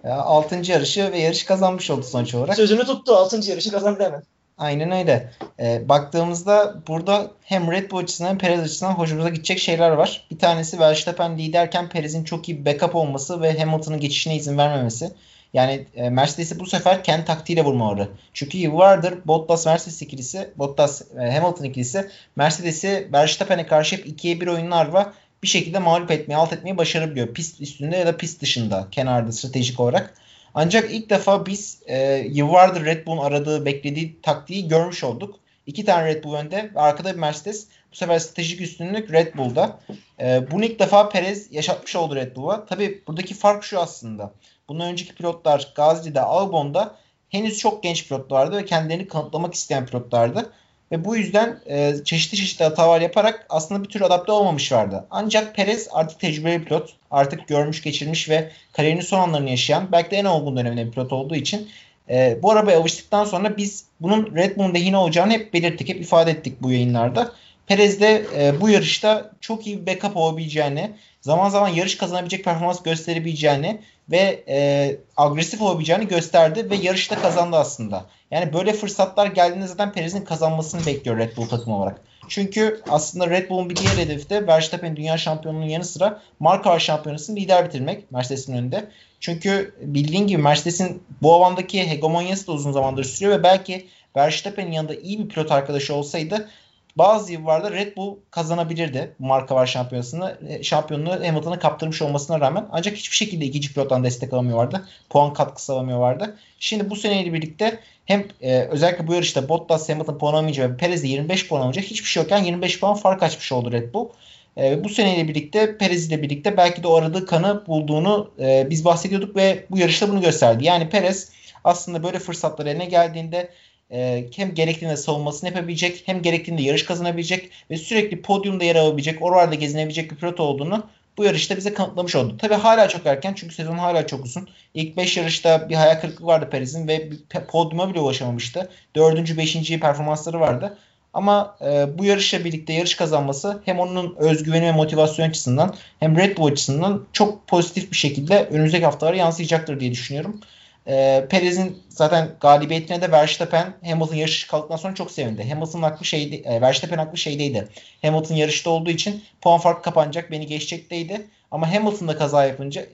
[0.05, 0.73] 6.
[0.73, 2.57] yarışı ve yarış kazanmış oldu sonuç olarak.
[2.57, 3.17] Sözünü tuttu.
[3.17, 3.51] 6.
[3.51, 4.23] yarışı kazandı hemen.
[4.59, 5.31] Aynen öyle.
[5.61, 10.27] E, baktığımızda burada hem Red Bull açısından hem Perez açısından hoşumuza gidecek şeyler var.
[10.31, 15.13] Bir tanesi Verstappen liderken Perez'in çok iyi backup olması ve Hamilton'ın geçişine izin vermemesi.
[15.55, 18.09] Yani e, Mercedes'i bu sefer kendi taktiğiyle vurmaları.
[18.33, 24.47] Çünkü yıllardır Bottas Mercedes ikilisi, Bottas e, Hamilton ikilisi Mercedes'i Verstappen'e karşı hep 2'ye 1
[24.47, 25.13] oyunlarla
[25.43, 27.35] bir şekilde mağlup etmeyi, alt etmeyi başarabiliyor.
[27.35, 30.15] Pist üstünde ya da pist dışında, kenarda stratejik olarak.
[30.55, 35.35] Ancak ilk defa biz e, yıllardır Red Bull'un aradığı, beklediği taktiği görmüş olduk.
[35.67, 37.67] İki tane Red Bull önde ve arkada bir Mercedes.
[37.93, 39.81] Bu sefer stratejik üstünlük Red Bull'da.
[40.21, 42.67] E, bunu ilk defa Perez yaşatmış oldu Red Bull'a.
[42.67, 44.33] Tabi buradaki fark şu aslında.
[44.69, 46.97] Bundan önceki pilotlar Gazli'de, Albon'da
[47.29, 50.53] henüz çok genç pilotlardı ve kendilerini kanıtlamak isteyen pilotlardı.
[50.93, 55.07] Ve bu yüzden e, çeşitli çeşitli hatalar yaparak aslında bir tür adapte olmamış vardı.
[55.11, 56.97] Ancak Perez artık tecrübeli pilot.
[57.11, 61.13] Artık görmüş, geçirmiş ve kariyerinin son anlarını yaşayan belki de en olgun döneminde bir pilot
[61.13, 61.69] olduğu için
[62.11, 66.31] e, bu arabaya alıştıktan sonra biz bunun Red Bull'un lehine olacağını hep belirttik, hep ifade
[66.31, 67.33] ettik bu yayınlarda.
[67.67, 72.83] Perez de e, bu yarışta çok iyi bir backup olabileceğini, zaman zaman yarış kazanabilecek performans
[72.83, 78.07] gösterebileceğini ve e, agresif olabileceğini gösterdi ve yarışta kazandı aslında.
[78.31, 82.01] Yani böyle fırsatlar geldiğinde zaten Perez'in kazanmasını bekliyor Red Bull takım olarak.
[82.29, 87.37] Çünkü aslında Red Bull'un bir diğer hedefi de Verstappen dünya şampiyonluğunun yanı sıra marka şampiyonasını
[87.37, 88.89] lider bitirmek Mercedes'in önünde.
[89.21, 93.87] Çünkü bildiğin gibi Mercedes'in bu alandaki hegemonyası da uzun zamandır sürüyor ve belki
[94.17, 96.49] Verstappen'in yanında iyi bir pilot arkadaşı olsaydı
[96.97, 100.39] bazı yıllarda Red Bull kazanabilirdi bu marka var şampiyonasını.
[100.49, 104.89] E, şampiyonluğu Hamilton'a kaptırmış olmasına rağmen ancak hiçbir şekilde ikinci pilottan destek alamıyorlardı.
[105.11, 106.37] Puan katkısı alamıyorlardı.
[106.59, 111.03] Şimdi bu seneyle birlikte hem e, özellikle bu yarışta Bottas Hamilton puan alamayınca ve Perez
[111.03, 114.09] de 25 puan alınca hiçbir şey yokken 25 puan fark açmış oldu Red Bull.
[114.57, 118.85] E, bu seneyle birlikte Perez ile birlikte belki de o aradığı kanı bulduğunu e, biz
[118.85, 120.65] bahsediyorduk ve bu yarışta bunu gösterdi.
[120.65, 121.33] Yani Perez
[121.65, 123.51] aslında böyle fırsatlar eline geldiğinde
[123.93, 129.55] e, hem gerektiğinde savunmasını yapabilecek hem gerektiğinde yarış kazanabilecek ve sürekli podyumda yer alabilecek, oralarda
[129.55, 130.87] gezinebilecek bir pilot olduğunu
[131.19, 132.37] bu yarışta bize kanıtlamış oldu.
[132.37, 134.49] Tabi hala çok erken çünkü sezon hala çok uzun.
[134.75, 137.09] İlk 5 yarışta bir hayal kırıklığı vardı Perez'in ve
[137.49, 138.71] podyuma bile ulaşamamıştı.
[138.97, 139.37] 4.
[139.37, 139.81] 5.
[139.81, 140.79] performansları vardı.
[141.15, 146.37] Ama e, bu yarışla birlikte yarış kazanması hem onun özgüveni ve motivasyon açısından hem Red
[146.37, 150.41] Bull açısından çok pozitif bir şekilde önümüzdeki haftalara yansıyacaktır diye düşünüyorum.
[150.87, 155.49] E, Perez'in zaten galibiyetine de Verstappen Hamilton yarış kaldıktan sonra çok sevindi.
[155.49, 157.69] Hamilton haklı şeydi, e, Verstappen haklı şeydeydi.
[158.03, 161.27] Hamilton yarışta olduğu için puan farkı kapanacak, beni geçecekteydi.
[161.51, 162.87] Ama Hamilton da kaza yapınca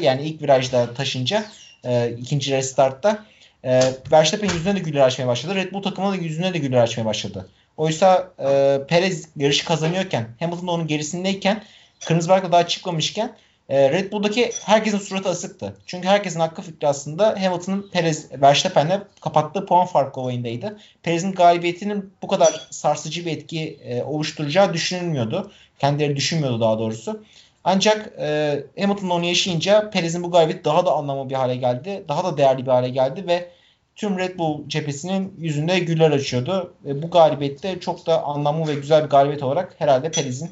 [0.00, 1.44] yani ilk virajda taşınca
[1.84, 3.24] e, ikinci restartta
[3.64, 3.80] e,
[4.12, 5.54] Verstappen yüzüne de güller açmaya başladı.
[5.54, 7.48] Red Bull takımına da yüzüne de güller açmaya başladı.
[7.76, 11.64] Oysa e, Perez yarışı kazanıyorken Hamilton da onun gerisindeyken
[12.06, 13.36] kırmızı bayrakla daha çıkmamışken
[13.68, 15.76] e, Red Bull'daki herkesin suratı asıktı.
[15.86, 20.78] Çünkü herkesin hakkı fikri aslında Hamilton'ın Perez Verstappen'le kapattığı puan farkı olayındaydı.
[21.02, 25.52] Perez'in galibiyetinin bu kadar sarsıcı bir etki e, oluşturacağı düşünülmüyordu.
[25.78, 27.22] Kendileri düşünmüyordu daha doğrusu.
[27.64, 32.04] Ancak e, Hamilton onu yaşayınca Perez'in bu galibiyet daha da anlamlı bir hale geldi.
[32.08, 33.48] Daha da değerli bir hale geldi ve
[33.96, 36.74] tüm Red Bull cephesinin yüzünde güller açıyordu.
[36.86, 40.50] E, bu galibiyette çok da anlamlı ve güzel bir galibiyet olarak herhalde Perez'in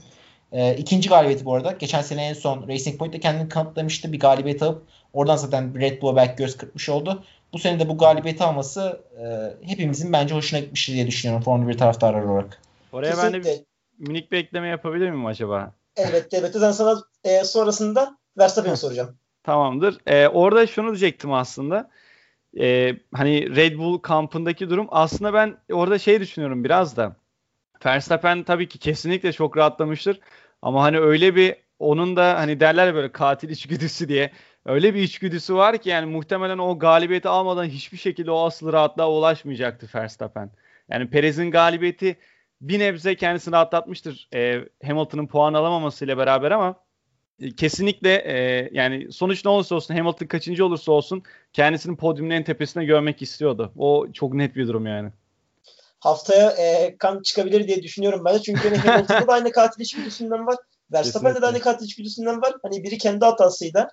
[0.52, 1.72] e, ikinci galibiyeti bu arada.
[1.72, 4.12] Geçen sene en son Racing Point'te kendini kanıtlamıştı.
[4.12, 4.82] Bir galibiyet alıp
[5.12, 7.24] oradan zaten Red Bull'a belki göz kırpmış oldu.
[7.52, 9.24] Bu sene de bu galibiyeti alması e,
[9.68, 12.62] hepimizin bence hoşuna gitmiştir diye düşünüyorum Formula 1 taraftarı olarak.
[12.92, 13.38] Oraya Kesinlikle.
[13.38, 13.64] ben de
[13.98, 15.72] bir minik bir ekleme yapabilir miyim acaba?
[15.96, 16.60] Elbette elbette.
[16.60, 19.16] Ben sana e, sonrasında Verstappen'e soracağım.
[19.42, 19.98] Tamamdır.
[20.06, 21.90] Ee, orada şunu diyecektim aslında.
[22.60, 27.16] Ee, hani Red Bull kampındaki durum aslında ben orada şey düşünüyorum biraz da.
[27.86, 30.20] Verstappen tabii ki kesinlikle çok rahatlamıştır.
[30.62, 34.30] Ama hani öyle bir onun da hani derler böyle katil içgüdüsü diye
[34.66, 39.10] öyle bir içgüdüsü var ki yani muhtemelen o galibiyeti almadan hiçbir şekilde o asıl rahatlığa
[39.10, 40.50] ulaşmayacaktı Verstappen.
[40.90, 42.16] Yani Perez'in galibiyeti
[42.60, 46.76] bir nebze kendisini rahatlatmıştır e, Hamilton'ın puan alamamasıyla beraber ama
[47.40, 52.44] e, kesinlikle e, yani sonuç ne olursa olsun Hamilton kaçıncı olursa olsun kendisinin podyumun en
[52.44, 53.72] tepesine görmek istiyordu.
[53.76, 55.12] O çok net bir durum yani.
[56.00, 58.42] Haftaya e, kan çıkabilir diye düşünüyorum ben de.
[58.42, 60.56] Çünkü hani Hamilton'da da aynı katil içgüdüsünden var.
[60.92, 62.54] Verstappen'de de aynı katil içgüdüsünden var.
[62.62, 63.90] Hani biri kendi hatasıyla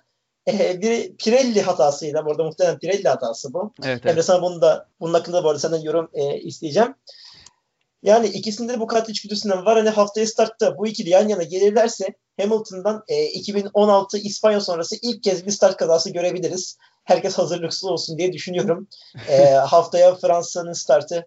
[0.48, 2.26] e, biri Pirelli hatasıyla.
[2.26, 3.72] Bu arada muhtemelen Pirelli hatası bu.
[3.84, 4.24] Evet, Emre evet.
[4.24, 6.94] sana bunu da bunun hakkında bu arada senden yorum e, isteyeceğim.
[8.02, 9.76] Yani ikisinde de bu katil içgüdüsünden var.
[9.76, 15.46] Hani haftaya startta bu ikili yan yana gelirlerse Hamilton'dan e, 2016 İspanya sonrası ilk kez
[15.46, 16.76] bir start kazası görebiliriz.
[17.04, 18.88] Herkes hazırlıksız olsun diye düşünüyorum.
[19.28, 21.26] E, haftaya Fransa'nın startı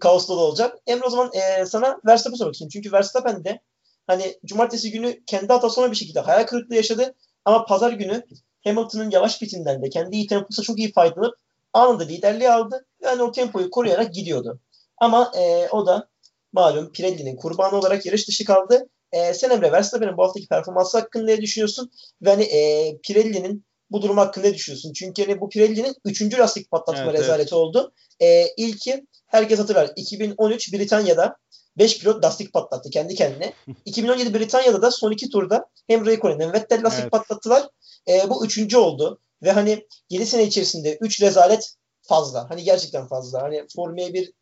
[0.00, 0.78] kaoslu da olacak.
[0.86, 2.72] Emre o zaman e, sana Verstappen sormak istiyorum.
[2.72, 3.60] Çünkü Verstappen de
[4.06, 7.14] hani cumartesi günü kendi hatası olan bir şekilde hayal kırıklığı yaşadı.
[7.44, 8.22] Ama pazar günü
[8.64, 11.34] Hamilton'ın yavaş pitinden de kendi iyi temposu çok iyi faydalanıp
[11.72, 12.86] anında liderliği aldı.
[13.02, 14.60] Yani o tempoyu koruyarak gidiyordu.
[14.98, 16.08] Ama e, o da
[16.52, 18.88] malum Pirelli'nin kurbanı olarak yarış dışı kaldı.
[19.12, 21.90] E, sen Emre Verstappen'in bu haftaki performansı hakkında ne düşünüyorsun?
[22.22, 24.92] Ve hani e, Pirelli'nin bu durum hakkında ne düşünüyorsun?
[24.92, 26.38] Çünkü hani bu Pirelli'nin 3.
[26.38, 27.92] lastik patlatma Evet, rezaleti oldu.
[28.20, 31.36] E, ilki herkes hatırlar 2013 Britanya'da
[31.78, 33.52] 5 pilot lastik patlattı kendi kendine.
[33.84, 37.12] 2017 Britanya'da da son iki turda hem Raikkonen hem Vettel lastik Evet.
[37.12, 37.68] patlattılar.
[38.08, 39.20] E, bu üçüncü oldu.
[39.42, 42.50] Ve hani 7 sene içerisinde 3 rezalet fazla.
[42.50, 43.42] Hani gerçekten fazla.
[43.42, 44.32] Hani Formula 1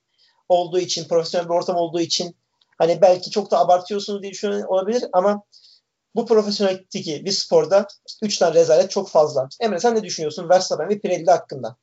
[0.48, 2.36] olduğu için, profesyonel bir ortam olduğu için
[2.78, 5.42] hani belki çok da abartıyorsunuz diye düşünen olabilir ama
[6.14, 7.87] bu profesyonellikteki bir sporda
[8.23, 9.49] 3 tane rezalet çok fazla.
[9.61, 11.77] Emre sen ne düşünüyorsun Verstappen ve Pirelli hakkında?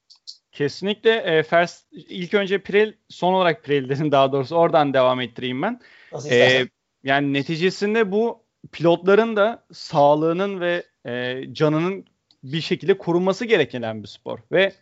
[0.52, 5.82] Kesinlikle e, Fers, ilk önce Pirelli son olarak Pirelli'lerin daha doğrusu oradan devam ettireyim ben.
[6.12, 6.66] Nasıl istersen.
[6.66, 6.70] Ee,
[7.04, 12.06] yani neticesinde bu pilotların da sağlığının ve e, canının
[12.44, 14.40] bir şekilde korunması gereken bir spor.
[14.52, 14.74] Ve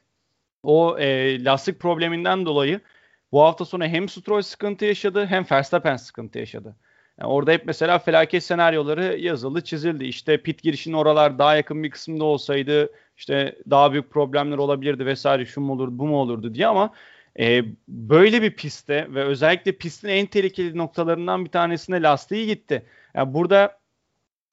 [0.63, 2.81] o e, lastik probleminden dolayı
[3.31, 6.75] bu hafta sonu hem Stroll sıkıntı yaşadı hem Verstappen sıkıntı yaşadı.
[7.19, 10.05] Yani orada hep mesela felaket senaryoları yazıldı, çizildi.
[10.05, 15.45] İşte pit girişinin oralar daha yakın bir kısımda olsaydı işte daha büyük problemler olabilirdi vesaire
[15.45, 16.93] şu mu olurdu bu mu olurdu diye ama
[17.39, 22.85] e, böyle bir pistte ve özellikle pistin en tehlikeli noktalarından bir tanesine lastiği gitti.
[23.13, 23.79] Yani burada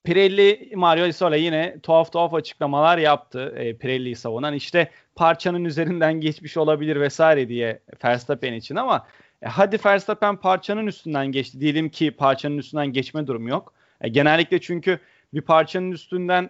[0.03, 4.53] Pirelli Mario Isola yine tuhaf tuhaf açıklamalar yaptı e, Pirelli'yi savunan.
[4.53, 9.07] İşte parçanın üzerinden geçmiş olabilir vesaire diye Verstappen için ama
[9.43, 11.59] e, hadi Verstappen parçanın üstünden geçti.
[11.59, 13.73] Diyelim ki parçanın üstünden geçme durumu yok.
[14.01, 14.99] E, genellikle çünkü
[15.33, 16.49] bir parçanın üstünden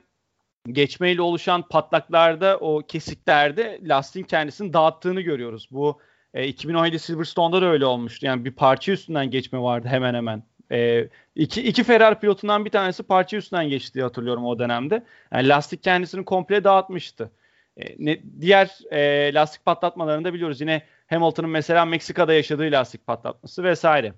[0.71, 5.67] geçmeyle oluşan patlaklarda o kesiklerde lastiğin kendisini dağıttığını görüyoruz.
[5.71, 5.99] Bu
[6.34, 8.25] e, 2017 Silverstone'da da öyle olmuştu.
[8.25, 10.43] Yani bir parça üstünden geçme vardı hemen hemen.
[10.71, 15.03] E, iki, iki Ferrari pilotundan bir tanesi parça üstünden geçti diye hatırlıyorum o dönemde.
[15.34, 17.32] Yani lastik kendisini komple dağıtmıştı.
[17.77, 20.62] E, ne, diğer e, lastik patlatmalarını da biliyoruz.
[20.62, 20.82] Yine
[21.13, 24.13] Hamilton'ın mesela Meksika'da yaşadığı lastik patlatması vesaire.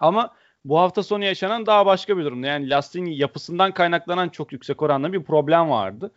[0.00, 0.30] Ama
[0.64, 2.46] bu hafta sonu yaşanan daha başka bir durumda.
[2.46, 6.10] Yani lastiğin yapısından kaynaklanan çok yüksek oranda bir problem vardı.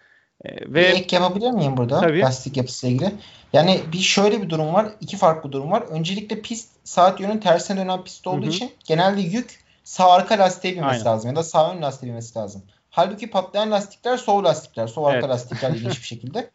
[0.45, 1.99] E, ve Bir ek yapabilir miyim burada?
[1.99, 2.21] Tabii.
[2.21, 3.19] Lastik yapısıyla ilgili.
[3.53, 4.87] Yani bir şöyle bir durum var.
[5.01, 5.81] iki farklı durum var.
[5.81, 8.49] Öncelikle pist saat yönünün tersine dönen pist olduğu Hı hı.
[8.49, 11.05] için genelde yük sağ arka lastiğe binmesi Aynen.
[11.05, 12.63] lazım ya da sağ ön lastiğe binmesi lazım.
[12.89, 14.87] Halbuki patlayan lastikler sol lastikler.
[14.87, 15.29] Sol arka Evet.
[15.29, 16.51] lastikler ilginç bir şekilde.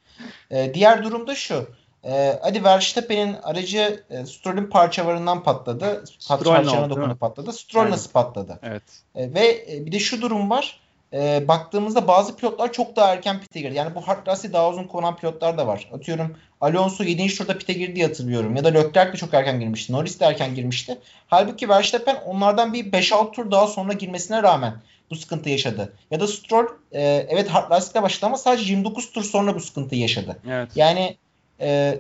[0.51, 1.69] Ee, diğer durum da şu.
[2.07, 6.05] Ee, hadi Verstappen'in aracı e, Stroll'ün parçalarından patladı.
[6.05, 7.53] Ne Parçalarına dokunup patladı.
[7.53, 7.93] Stroll Aynen.
[7.93, 8.59] nasıl patladı?
[8.63, 8.83] evet.
[9.15, 10.81] E, ve e, bir de şu durum var.
[11.13, 13.75] E, baktığımızda bazı pilotlar çok daha erken pite girdi.
[13.75, 15.91] Yani bu hard lastiği daha uzun kullanan pilotlar da var.
[15.93, 17.37] Atıyorum Alonso 7.
[17.37, 18.57] turda pite girdi diye hatırlıyorum.
[18.57, 19.93] Ya da Leclerc de çok erken girmişti.
[19.93, 20.99] Norris de erken girmişti.
[21.27, 24.75] Halbuki Verstappen onlardan bir 5-6 tur daha sonra girmesine rağmen
[25.11, 25.93] bu sıkıntı yaşadı.
[26.11, 30.01] Ya da Stroll e, evet hard lastikle başladı ama sadece 29 tur sonra bu sıkıntıyı
[30.01, 30.37] yaşadı.
[30.51, 30.69] Evet.
[30.75, 31.17] Yani
[31.61, 31.99] e,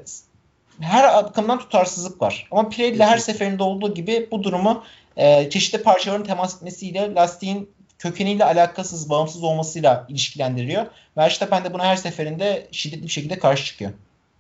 [0.80, 2.48] her bakımdan tutarsızlık var.
[2.50, 4.84] Ama Pirelli her seferinde olduğu gibi bu durumu
[5.16, 10.86] e, çeşitli parçaların temas etmesiyle lastiğin kökeniyle alakasız, bağımsız olmasıyla ilişkilendiriyor.
[11.16, 13.90] Verstappen de buna her seferinde şiddetli bir şekilde karşı çıkıyor.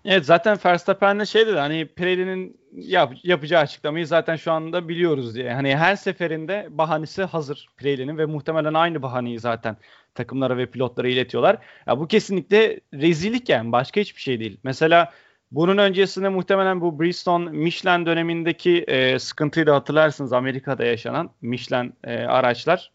[0.04, 5.34] Evet zaten Verstappen de şey dedi hani Pirelli'nin yap, yapacağı açıklamayı zaten şu anda biliyoruz
[5.34, 5.52] diye.
[5.52, 9.76] Hani her seferinde bahanesi hazır Pirelli'nin ve muhtemelen aynı bahaneyi zaten
[10.14, 11.58] takımlara ve pilotlara iletiyorlar.
[11.86, 14.58] Ya bu kesinlikle rezillik yani başka hiçbir şey değil.
[14.64, 15.12] Mesela
[15.50, 22.16] bunun öncesinde muhtemelen bu Bridgestone Michelin dönemindeki e, sıkıntıyı da hatırlarsınız Amerika'da yaşanan Michelin e,
[22.16, 22.90] araçlar.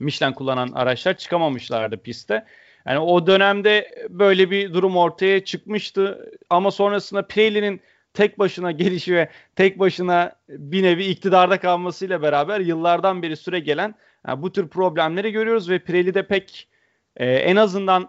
[0.00, 2.44] Michelin kullanan araçlar çıkamamışlardı piste.
[2.86, 7.80] Yani o dönemde böyle bir durum ortaya çıkmıştı ama sonrasında Pirelli'nin
[8.14, 13.94] tek başına gelişi ve tek başına bir nevi iktidarda kalmasıyla beraber yıllardan beri süre gelen
[14.26, 16.68] yani bu tür problemleri görüyoruz ve Pirelli de pek
[17.16, 18.08] e, en azından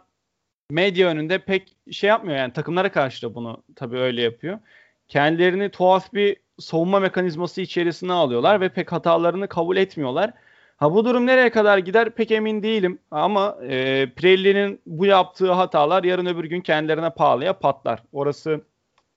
[0.72, 4.60] medya önünde pek şey yapmıyor yani takımlara karşı da bunu tabii öyle yapıyor.
[5.08, 10.34] Kendilerini tuhaf bir savunma mekanizması içerisine alıyorlar ve pek hatalarını kabul etmiyorlar.
[10.78, 16.04] Ha bu durum nereye kadar gider pek emin değilim ama e, Pirelli'nin bu yaptığı hatalar
[16.04, 18.04] yarın öbür gün kendilerine pahalıya patlar.
[18.14, 18.62] Orası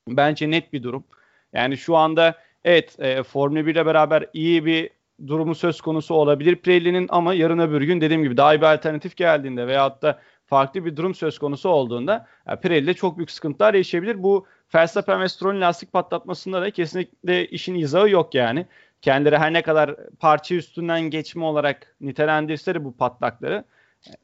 [0.09, 1.05] bence net bir durum.
[1.53, 4.91] Yani şu anda evet e, Formula 1 ile beraber iyi bir
[5.27, 9.67] durumu söz konusu olabilir Pirelli'nin ama yarın öbür gün dediğim gibi daha bir alternatif geldiğinde
[9.67, 14.23] veyahut da farklı bir durum söz konusu olduğunda yani Pirelli'de çok büyük sıkıntılar yaşayabilir.
[14.23, 18.67] Bu Verstappen ve Stroll'ün lastik patlatmasında da kesinlikle işin izahı yok yani.
[19.03, 23.65] Kendileri her ne kadar parça üstünden geçme olarak nitelendirse bu patlakları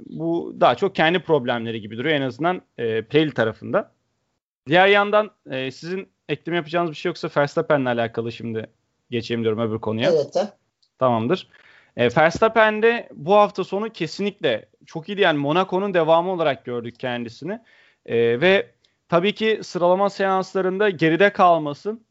[0.01, 3.93] bu daha çok kendi problemleri gibi duruyor en azından e, Pirelli tarafında.
[4.67, 8.67] Diğer yandan e, sizin ekleme yapacağınız bir şey yoksa Verstappen'le alakalı şimdi
[9.11, 10.11] geçeyim diyorum öbür konuya.
[10.11, 10.37] Evet.
[10.99, 11.01] De.
[11.01, 11.49] Tamamdır.
[11.97, 15.21] E, Verstappen'de bu hafta sonu kesinlikle çok iyiydi.
[15.21, 17.61] Yani Monaco'nun devamı olarak gördük kendisini.
[18.07, 18.71] E, ve
[19.09, 22.05] tabii ki sıralama seanslarında geride kalmasın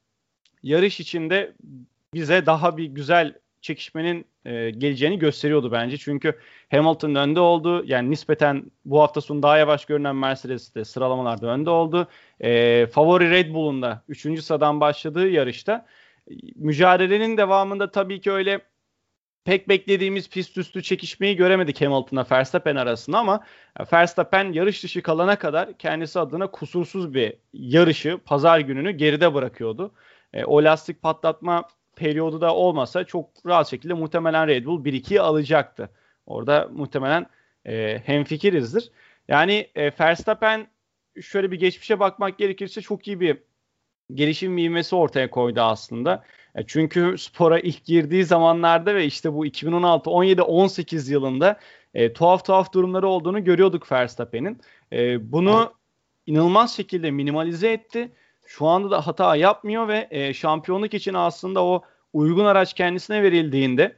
[0.63, 1.53] yarış içinde
[2.13, 5.97] bize daha bir güzel çekişmenin e, geleceğini gösteriyordu bence.
[5.97, 6.39] Çünkü
[6.71, 7.83] Hamilton önde oldu.
[7.85, 12.07] Yani nispeten bu hafta sonu daha yavaş görünen Mercedes de sıralamalarda önde oldu.
[12.39, 14.41] E, favori Red Bull'un da 3.
[14.41, 15.85] sıradan başladığı yarışta
[16.55, 18.61] mücadelenin devamında tabii ki öyle
[19.47, 23.43] pek beklediğimiz pist üstü çekişmeyi göremedik Hamilton'la Verstappen arasında ama
[23.93, 29.91] Verstappen yarış dışı kalana kadar kendisi adına kusursuz bir yarışı pazar gününü geride bırakıyordu.
[30.33, 31.63] E, o lastik patlatma
[31.95, 35.89] periyodu da olmasa çok rahat şekilde muhtemelen Red Bull 1-2'yi alacaktı.
[36.25, 37.25] Orada muhtemelen
[37.65, 38.91] e, hemfikirizdir.
[39.27, 40.67] Yani e, Verstappen
[41.21, 43.37] şöyle bir geçmişe bakmak gerekirse çok iyi bir
[44.13, 46.23] gelişim ivmesi ortaya koydu aslında.
[46.67, 51.59] Çünkü spora ilk girdiği zamanlarda ve işte bu 2016, 17, 18 yılında
[51.93, 54.61] e, tuhaf tuhaf durumları olduğunu görüyorduk Verstappen'in.
[54.91, 55.71] E, bunu evet.
[56.25, 58.11] inanılmaz şekilde minimalize etti.
[58.45, 63.97] Şu anda da hata yapmıyor ve e, şampiyonluk için aslında o uygun araç kendisine verildiğinde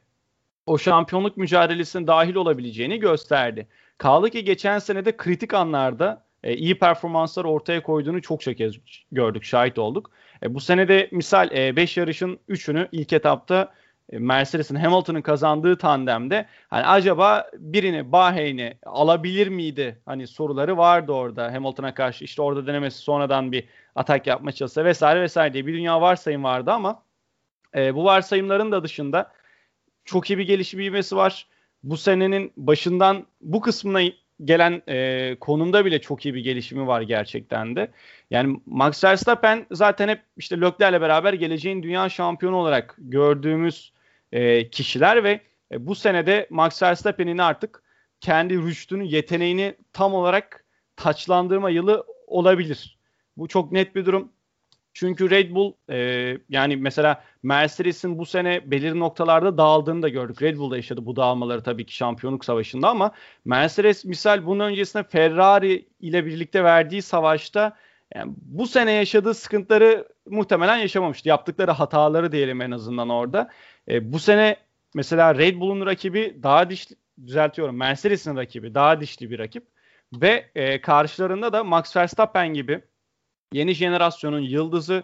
[0.65, 3.67] o şampiyonluk mücadelesine dahil olabileceğini gösterdi.
[3.97, 8.75] Kaldı ki geçen sene de kritik anlarda e, iyi performanslar ortaya koyduğunu çok kez
[9.11, 10.11] gördük, şahit olduk.
[10.43, 13.73] E, bu sene de misal 5 e, yarışın 3'ünü ilk etapta
[14.09, 20.01] e, Mercedes'in Hamilton'ın kazandığı tandemde hani acaba birini Bahreyn'i alabilir miydi?
[20.05, 22.25] Hani soruları vardı orada Hamilton'a karşı.
[22.25, 26.71] işte orada denemesi sonradan bir atak yapma çalışsa vesaire vesaire diye bir dünya varsayım vardı
[26.71, 27.03] ama
[27.75, 29.31] e, bu varsayımların da dışında
[30.05, 31.47] çok iyi bir gelişim ivmesi var.
[31.83, 34.01] Bu senenin başından bu kısmına
[34.43, 37.91] gelen e, konumda bile çok iyi bir gelişimi var gerçekten de.
[38.31, 43.93] Yani Max Verstappen zaten hep işte Leclerc'le beraber geleceğin dünya şampiyonu olarak gördüğümüz
[44.31, 47.83] e, kişiler ve e, bu senede Max Verstappen'in artık
[48.21, 52.97] kendi rüştünü, yeteneğini tam olarak taçlandırma yılı olabilir.
[53.37, 54.31] Bu çok net bir durum.
[54.99, 55.97] Çünkü Red Bull e,
[56.49, 60.41] yani mesela Mercedes'in bu sene belirli noktalarda dağıldığını da gördük.
[60.41, 63.11] Red Bull'da yaşadı bu dağılmaları tabii ki şampiyonluk savaşında ama
[63.45, 67.77] Mercedes misal bunun öncesinde Ferrari ile birlikte verdiği savaşta
[68.15, 71.29] yani bu sene yaşadığı sıkıntıları muhtemelen yaşamamıştı.
[71.29, 73.49] Yaptıkları hataları diyelim en azından orada.
[73.89, 74.57] E, bu sene
[74.95, 79.67] mesela Red Bull'un rakibi daha dişli düzeltiyorum Mercedes'in rakibi daha dişli bir rakip
[80.13, 82.81] ve e, karşılarında da Max Verstappen gibi
[83.53, 85.03] yeni jenerasyonun yıldızı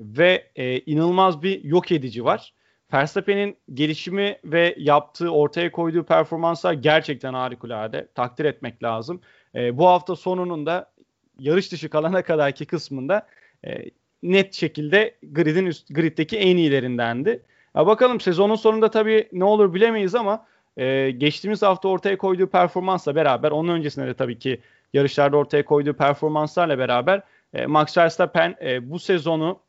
[0.00, 2.52] ve e, inanılmaz bir yok edici var.
[2.92, 8.08] Verstappen'in gelişimi ve yaptığı, ortaya koyduğu performanslar gerçekten harikulade.
[8.14, 9.20] Takdir etmek lazım.
[9.54, 10.92] E, bu hafta sonunun da
[11.38, 13.26] yarış dışı kalana kadarki kısmında
[13.66, 13.90] e,
[14.22, 17.42] net şekilde gridin üst, griddeki en iyilerindendi.
[17.76, 23.14] Ya bakalım sezonun sonunda tabii ne olur bilemeyiz ama e, geçtiğimiz hafta ortaya koyduğu performansla
[23.14, 24.60] beraber onun öncesinde de tabii ki
[24.92, 27.22] yarışlarda ortaya koyduğu performanslarla beraber
[27.54, 29.60] e, Max Verstappen e, bu sezonu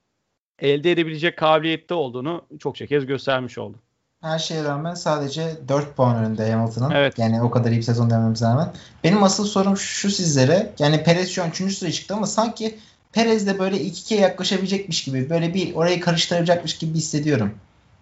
[0.60, 3.78] elde edebilecek kabiliyette olduğunu çok kez göstermiş oldu.
[4.22, 6.92] Her şeye rağmen sadece 4 puan önünde Hamilton'ın.
[6.92, 7.20] Evet.
[7.20, 8.74] Yani o kadar iyi bir sezon dememize rağmen.
[9.04, 10.74] Benim asıl sorum şu sizlere.
[10.80, 11.78] Yani Perez şu an 3.
[11.78, 12.80] sıraya çıktı ama sanki
[13.12, 15.30] Perez de böyle 2'ye yaklaşabilecekmiş gibi.
[15.30, 17.54] Böyle bir orayı karıştıracakmış gibi hissediyorum.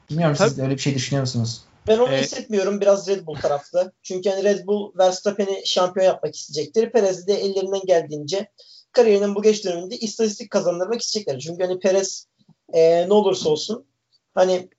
[0.09, 0.49] Bilmiyorum Tabii.
[0.49, 1.61] siz de öyle bir şey düşünüyor musunuz?
[1.87, 2.23] Ben onu evet.
[2.23, 3.91] hissetmiyorum biraz Red Bull tarafta.
[4.03, 6.89] Çünkü hani Red Bull Verstappen'i şampiyon yapmak isteyecektir.
[6.89, 8.51] Perez de ellerinden geldiğince
[8.93, 11.39] kariyerinin bu geç döneminde istatistik kazandırmak isteyecekler.
[11.39, 12.27] Çünkü hani Perez
[12.73, 13.85] e, ne olursa olsun
[14.33, 14.69] hani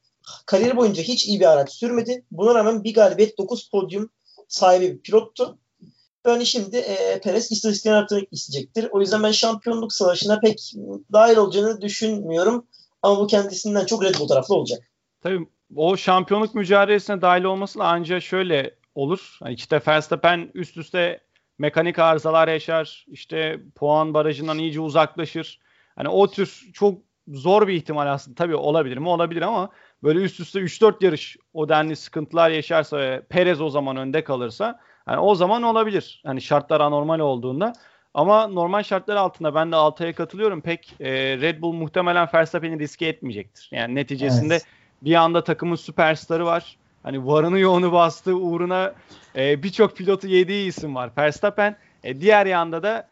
[0.46, 2.24] kariyer boyunca hiç iyi bir araç sürmedi.
[2.30, 4.10] Buna rağmen bir galibiyet 9 podyum
[4.48, 5.58] sahibi bir pilottu.
[6.26, 8.88] Yani şimdi e, Perez istatistiklerini arttırmak isteyecektir.
[8.92, 10.72] O yüzden ben şampiyonluk savaşına pek
[11.12, 12.66] dahil olacağını düşünmüyorum.
[13.02, 14.90] Ama bu kendisinden çok Red Bull taraflı olacak.
[15.22, 15.46] Tabii
[15.76, 19.38] o şampiyonluk mücadelesine dahil olması da ancak şöyle olur.
[19.44, 21.20] Yani işte Verstappen üst üste
[21.58, 23.06] mekanik arızalar yaşar.
[23.08, 25.58] İşte puan barajından iyice uzaklaşır.
[25.96, 26.98] Hani o tür çok
[27.28, 28.34] zor bir ihtimal aslında.
[28.34, 29.08] Tabii olabilir mi?
[29.08, 29.70] Olabilir ama
[30.02, 34.80] böyle üst üste 3-4 yarış o denli sıkıntılar yaşarsa ve Perez o zaman önde kalırsa
[35.08, 36.22] yani o zaman olabilir.
[36.26, 37.72] Hani şartlar anormal olduğunda.
[38.14, 40.60] Ama normal şartlar altında ben de Altay'a katılıyorum.
[40.60, 43.68] Pek e, Red Bull muhtemelen Verstappen'i riske etmeyecektir.
[43.72, 44.66] Yani neticesinde evet.
[45.02, 46.76] bir anda takımın süperstarı var.
[47.02, 48.94] Hani varını yoğunu bastığı uğruna
[49.36, 51.10] e, birçok pilotu yediği isim var.
[51.18, 53.08] Verstappen e, diğer yanda da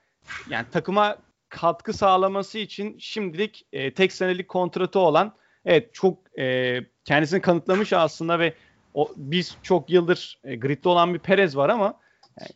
[0.49, 1.17] yani takıma
[1.49, 5.33] katkı sağlaması için şimdilik e, tek senelik kontratı olan
[5.65, 8.55] evet çok e, kendisini kanıtlamış aslında ve
[8.95, 11.95] o biz çok yıldır e, gridde olan bir Perez var ama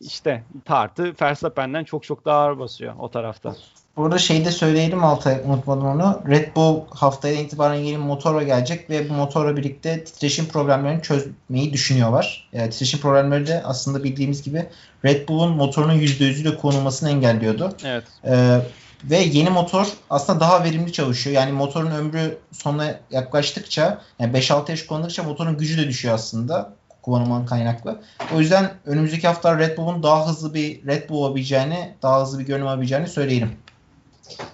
[0.00, 3.56] işte tartı Verstappen'den çok çok daha ağır basıyor o tarafta.
[3.96, 6.22] Burada şeyi de söyleyelim Altay unutmadım onu.
[6.28, 12.48] Red Bull haftaya itibaren yeni motora gelecek ve bu motorla birlikte titreşim problemlerini çözmeyi düşünüyorlar.
[12.52, 14.66] Yani titreşim problemleri de aslında bildiğimiz gibi
[15.04, 17.72] Red Bull'un motorunun %100'üyle konulmasını engelliyordu.
[17.84, 18.04] Evet.
[18.24, 18.60] Ee,
[19.04, 21.36] ve yeni motor aslında daha verimli çalışıyor.
[21.36, 26.72] Yani motorun ömrü sonuna yaklaştıkça yani 5-6 yaş kullandıkça motorun gücü de düşüyor aslında
[27.04, 28.00] kullanımdan kaynaklı.
[28.34, 32.44] O yüzden önümüzdeki hafta Red Bull'un daha hızlı bir Red Bull olabileceğini, daha hızlı bir
[32.44, 33.56] görünüm alabileceğini söyleyelim.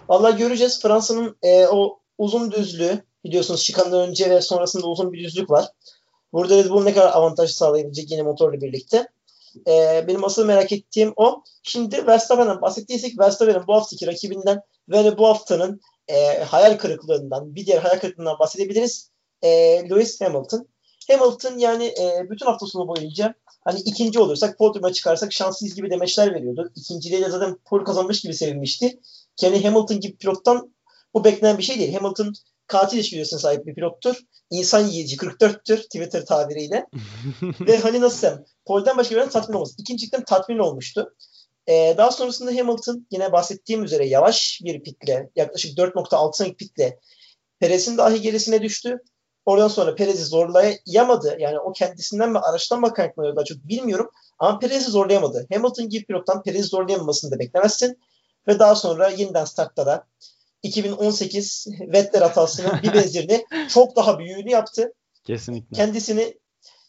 [0.09, 0.83] Vallahi göreceğiz.
[0.83, 5.69] Fransa'nın e, o uzun düzlüğü biliyorsunuz çıkandan önce ve sonrasında uzun bir düzlük var.
[6.33, 9.09] Burada Red Bull ne kadar avantaj sağlayabilecek yeni motorla birlikte.
[9.67, 11.43] E, benim asıl merak ettiğim o.
[11.63, 17.79] Şimdi Verstappen'den bahsettiysek Verstappen'in bu haftaki rakibinden ve bu haftanın e, hayal kırıklığından, bir diğer
[17.79, 19.11] hayal kırıklığından bahsedebiliriz.
[19.43, 19.49] E,
[19.91, 20.67] Lewis Hamilton.
[21.11, 23.35] Hamilton yani e, bütün hafta sonu boyunca
[23.65, 26.73] hani ikinci olursak, podyuma çıkarsak şanslıyız gibi demeçler veriyordu.
[26.77, 29.01] İkinciliğe de zaten pol kazanmış gibi sevinmişti.
[29.37, 30.75] Kenny Hamilton gibi pilottan
[31.15, 31.95] bu beklenen bir şey değil.
[31.95, 32.35] Hamilton
[32.67, 34.17] katil içgüdüsüne sahip bir pilottur.
[34.51, 36.87] İnsan yiyici 44'tür Twitter tabiriyle.
[37.61, 39.75] Ve hani nasıl desem polden başka bir tatmin olmaz.
[39.79, 41.15] İkincilikten tatmin olmuştu.
[41.67, 46.99] Ee, daha sonrasında Hamilton yine bahsettiğim üzere yavaş bir pitle yaklaşık 4.6 saniye pitle
[47.61, 48.99] Perez'in dahi gerisine düştü.
[49.47, 51.37] Oradan sonra Perez'i zorlayamadı.
[51.39, 54.11] Yani o kendisinden mi araçtan mı kaynaklanıyor daha çok bilmiyorum.
[54.39, 55.47] Ama Perez'i zorlayamadı.
[55.53, 57.99] Hamilton gibi pilottan Perez'i zorlayamamasını da beklemezsin.
[58.49, 60.07] Ve daha sonra yeniden startta da
[60.63, 64.93] 2018 Vettel hatasının bir benzerini çok daha büyüğünü yaptı.
[65.25, 65.77] Kesinlikle.
[65.77, 66.41] Kendisini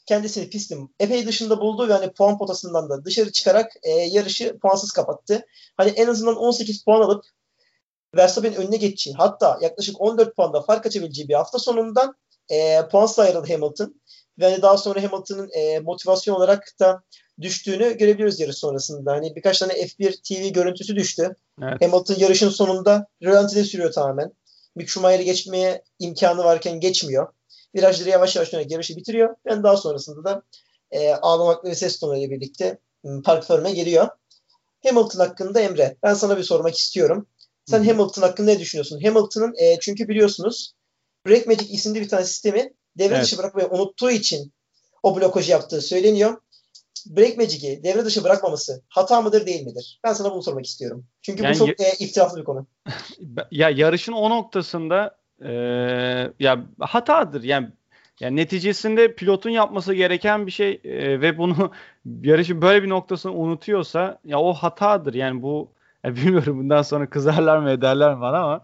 [0.06, 4.92] kendisini pistin epey dışında buldu ve hani puan potasından da dışarı çıkarak e, yarışı puansız
[4.92, 5.46] kapattı.
[5.78, 7.26] Hani en azından 18 puan alıp
[8.16, 12.16] Verstappen'in önüne geçeceği hatta yaklaşık 14 puanda fark açabileceği bir hafta sonundan
[12.52, 14.02] e, puansız ayrıldı Hamilton.
[14.40, 17.04] Ve daha sonra Hamilton'ın e, motivasyon olarak da
[17.42, 19.12] düştüğünü görebiliyoruz yarış sonrasında.
[19.12, 21.36] Hani birkaç tane F1 TV görüntüsü düştü.
[21.62, 21.82] Evet.
[21.82, 24.32] Hamilton yarışın sonunda rölantide sürüyor tamamen.
[24.76, 27.28] Mick Schumacher'i geçmeye imkanı varken geçmiyor.
[27.76, 29.36] Virajları yavaş yavaş dönerek yarışı bitiriyor.
[29.46, 30.42] Yani daha sonrasında da
[30.92, 32.78] e, ağlamaklı ve ses tonuyla birlikte
[33.24, 34.08] park forma geliyor.
[34.84, 37.28] Hamilton hakkında Emre, ben sana bir sormak istiyorum.
[37.66, 37.84] Sen.
[37.84, 39.02] Hamilton hakkında ne düşünüyorsun?
[39.04, 40.74] Hamilton'ın e, çünkü biliyorsunuz
[41.28, 43.24] Brake Magic isimli bir tane sistemi devre evet.
[43.24, 44.54] dışı bırakmayı unuttuğu için
[45.04, 46.38] o blokajı yaptığı söyleniyor.
[47.06, 50.00] Break Magic'i devre dışı bırakmaması hata mıdır değil midir?
[50.04, 51.06] Ben sana bunu sormak istiyorum.
[51.22, 52.68] Çünkü yani, bu çok e, iftiraflı bir konu.
[53.52, 55.52] ya yarışın o noktasında e,
[56.40, 57.44] ya hatadır.
[57.44, 57.70] Yani
[58.20, 61.72] yani neticesinde pilotun yapması gereken bir şey e, ve bunu
[62.24, 65.14] yarışın böyle bir noktasını unutuyorsa ya o hatadır.
[65.14, 65.72] Yani bu
[66.04, 68.64] ya bilmiyorum bundan sonra kızarlar mı ederler mi bana ama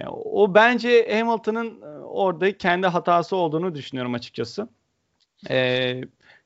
[0.00, 4.68] yani o bence Hamilton'ın e, orada kendi hatası olduğunu düşünüyorum açıkçası.
[5.50, 5.56] E,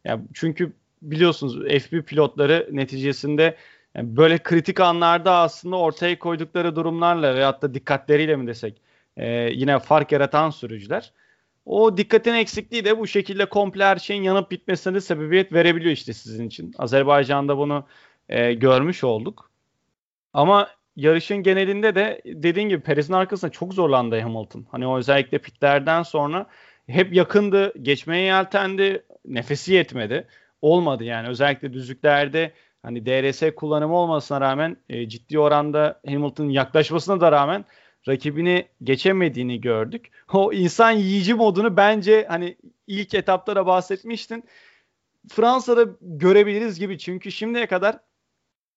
[0.04, 3.56] ya çünkü biliyorsunuz F1 pilotları neticesinde
[3.94, 8.82] yani böyle kritik anlarda aslında ortaya koydukları durumlarla veyahut da dikkatleriyle mi desek
[9.16, 11.12] e, yine fark yaratan sürücüler.
[11.66, 16.46] O dikkatin eksikliği de bu şekilde komple her şeyin yanıp bitmesine sebebiyet verebiliyor işte sizin
[16.46, 16.74] için.
[16.78, 17.86] Azerbaycan'da bunu
[18.28, 19.50] e, görmüş olduk.
[20.32, 24.66] Ama yarışın genelinde de dediğin gibi Perez'in arkasında çok zorlandı Hamilton.
[24.70, 26.46] Hani o özellikle pitlerden sonra
[26.86, 30.26] hep yakındı, geçmeye yeltendi, nefesi yetmedi
[30.62, 31.28] olmadı yani.
[31.28, 37.64] Özellikle düzlüklerde hani DRS kullanımı olmasına rağmen e, ciddi oranda Hamilton'ın yaklaşmasına da rağmen
[38.08, 40.10] rakibini geçemediğini gördük.
[40.32, 44.44] O insan yiyici modunu bence hani ilk etapta da bahsetmiştin.
[45.28, 47.98] Fransa'da görebiliriz gibi çünkü şimdiye kadar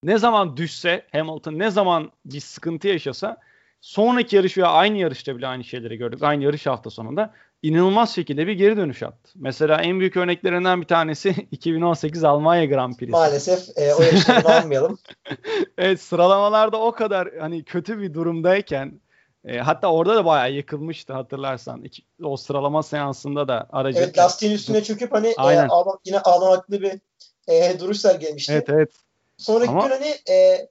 [0.03, 3.37] ne zaman düşse Hamilton ne zaman bir sıkıntı yaşasa
[3.81, 6.23] sonraki yarış veya aynı yarışta bile aynı şeyleri gördük.
[6.23, 7.33] Aynı yarış hafta sonunda
[7.63, 9.31] inanılmaz şekilde bir geri dönüş yaptı.
[9.35, 13.11] Mesela en büyük örneklerinden bir tanesi 2018 Almanya Grand Prix'si.
[13.11, 14.97] Maalesef e, o yarışları almayalım.
[15.77, 19.01] evet sıralamalarda o kadar hani kötü bir durumdayken
[19.45, 21.83] e, hatta orada da bayağı yıkılmıştı hatırlarsan.
[21.83, 23.99] İki, o sıralama seansında da aracı.
[23.99, 26.99] Evet lastiğin üstüne çöküp hani e, ağlam, yine ağlamaklı bir
[27.47, 28.53] e, duruş sergilemişti.
[28.53, 29.06] Evet evet.
[29.37, 29.83] Sonraki Ama...
[29.83, 30.67] gün hani e,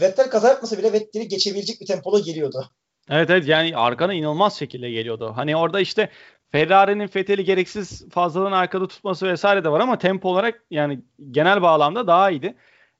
[0.00, 2.70] Vettel kaza yapmasa bile Vettel'i geçebilecek bir tempoda geliyordu.
[3.10, 5.32] Evet evet yani arkana inanılmaz şekilde geliyordu.
[5.36, 6.10] Hani orada işte
[6.52, 11.00] Ferrari'nin Fethel'i gereksiz fazladan arkada tutması vesaire de var ama tempo olarak yani
[11.30, 12.54] genel bağlamda daha iyiydi.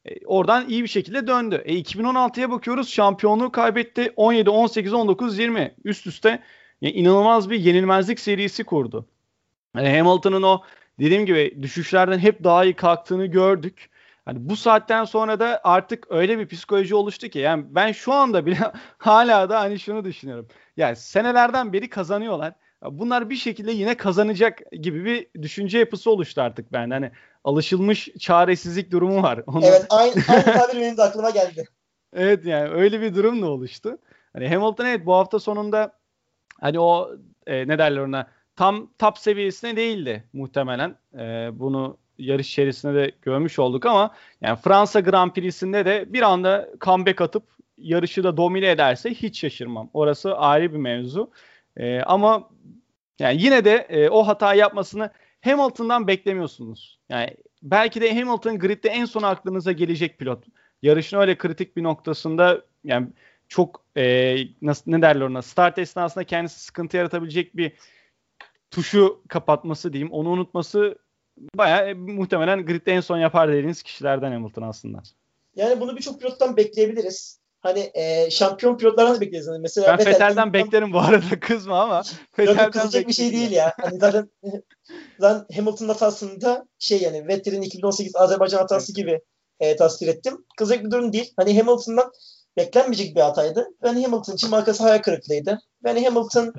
[0.05, 1.63] E, oradan iyi bir şekilde döndü.
[1.65, 4.13] E, 2016'ya bakıyoruz şampiyonluğu kaybetti.
[4.17, 6.43] 17, 18, 19, 20 üst üste
[6.81, 9.07] yani inanılmaz bir yenilmezlik serisi kurdu.
[9.77, 10.63] Yani Hamilton'ın o
[11.01, 13.91] dediğim gibi düşüşlerden hep daha iyi kalktığını gördük.
[14.31, 18.47] Hani bu saatten sonra da artık öyle bir psikoloji oluştu ki yani ben şu anda
[18.47, 18.59] bile
[18.99, 20.49] hala da hani şunu düşünüyorum.
[20.77, 22.55] Yani senelerden beri kazanıyorlar.
[22.83, 26.91] Bunlar bir şekilde yine kazanacak gibi bir düşünce yapısı oluştu artık ben.
[26.91, 27.11] Hani
[27.45, 29.43] alışılmış çaresizlik durumu var.
[29.47, 29.65] Onu...
[29.65, 31.65] Evet aynı, aynı tabir benim de aklıma geldi.
[32.13, 33.99] evet yani öyle bir durum da oluştu.
[34.33, 35.93] Hani Hamilton evet bu hafta sonunda
[36.61, 37.11] hani o
[37.47, 38.27] e, ne derler ona
[38.57, 40.97] tam top seviyesine değildi muhtemelen.
[41.19, 46.69] E, bunu yarış içerisinde de görmüş olduk ama yani Fransa Grand Prix'sinde de bir anda
[46.81, 47.43] comeback atıp
[47.79, 49.91] yarışı da domine ederse hiç şaşırmam.
[49.93, 51.31] Orası ayrı bir mevzu.
[51.77, 52.51] E, ama
[53.19, 55.11] yani yine de e, o hata yapmasını
[55.41, 56.99] Hamilton'dan beklemiyorsunuz.
[57.09, 60.45] Yani belki de Hamilton gridde en son aklınıza gelecek pilot.
[60.83, 63.09] Yarışın öyle kritik bir noktasında yani
[63.49, 67.73] çok e, nasıl ne derler ona start esnasında kendisi sıkıntı yaratabilecek bir
[68.71, 70.13] tuşu kapatması diyeyim.
[70.13, 70.99] Onu unutması
[71.55, 75.03] bayağı e, muhtemelen gridde en son yapar dediğiniz kişilerden Hamilton aslında.
[75.57, 77.41] Yani bunu birçok pilottan bekleyebiliriz.
[77.61, 79.47] Hani e, şampiyon pilotlardan da bekleriz.
[79.47, 82.03] Yani mesela ben Vettel'den, Vettel'den beklerim bu arada kızma ama.
[82.39, 83.75] Yok kızacak bir şey değil ya.
[83.81, 84.31] Hani zaten,
[85.19, 89.21] zaten Hamilton'ın hatasında şey yani Vettel'in 2018 Azerbaycan hatası gibi
[89.61, 90.45] e, tasvir ettim.
[90.57, 91.33] Kızacak bir durum değil.
[91.37, 92.11] Hani Hamilton'dan
[92.57, 93.67] beklenmeyecek bir hataydı.
[93.83, 95.61] Ben Hamilton için markası hayal kırıklığıydı.
[95.85, 96.53] Ben Hamilton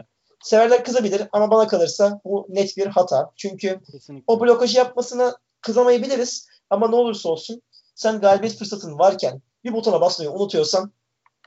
[0.43, 3.31] severler kızabilir ama bana kalırsa bu net bir hata.
[3.35, 4.23] Çünkü Kesinlikle.
[4.27, 7.61] o blokajı yapmasına kızamayabiliriz ama ne olursa olsun
[7.95, 10.91] sen galibiyet fırsatın varken bir butona basmayı unutuyorsan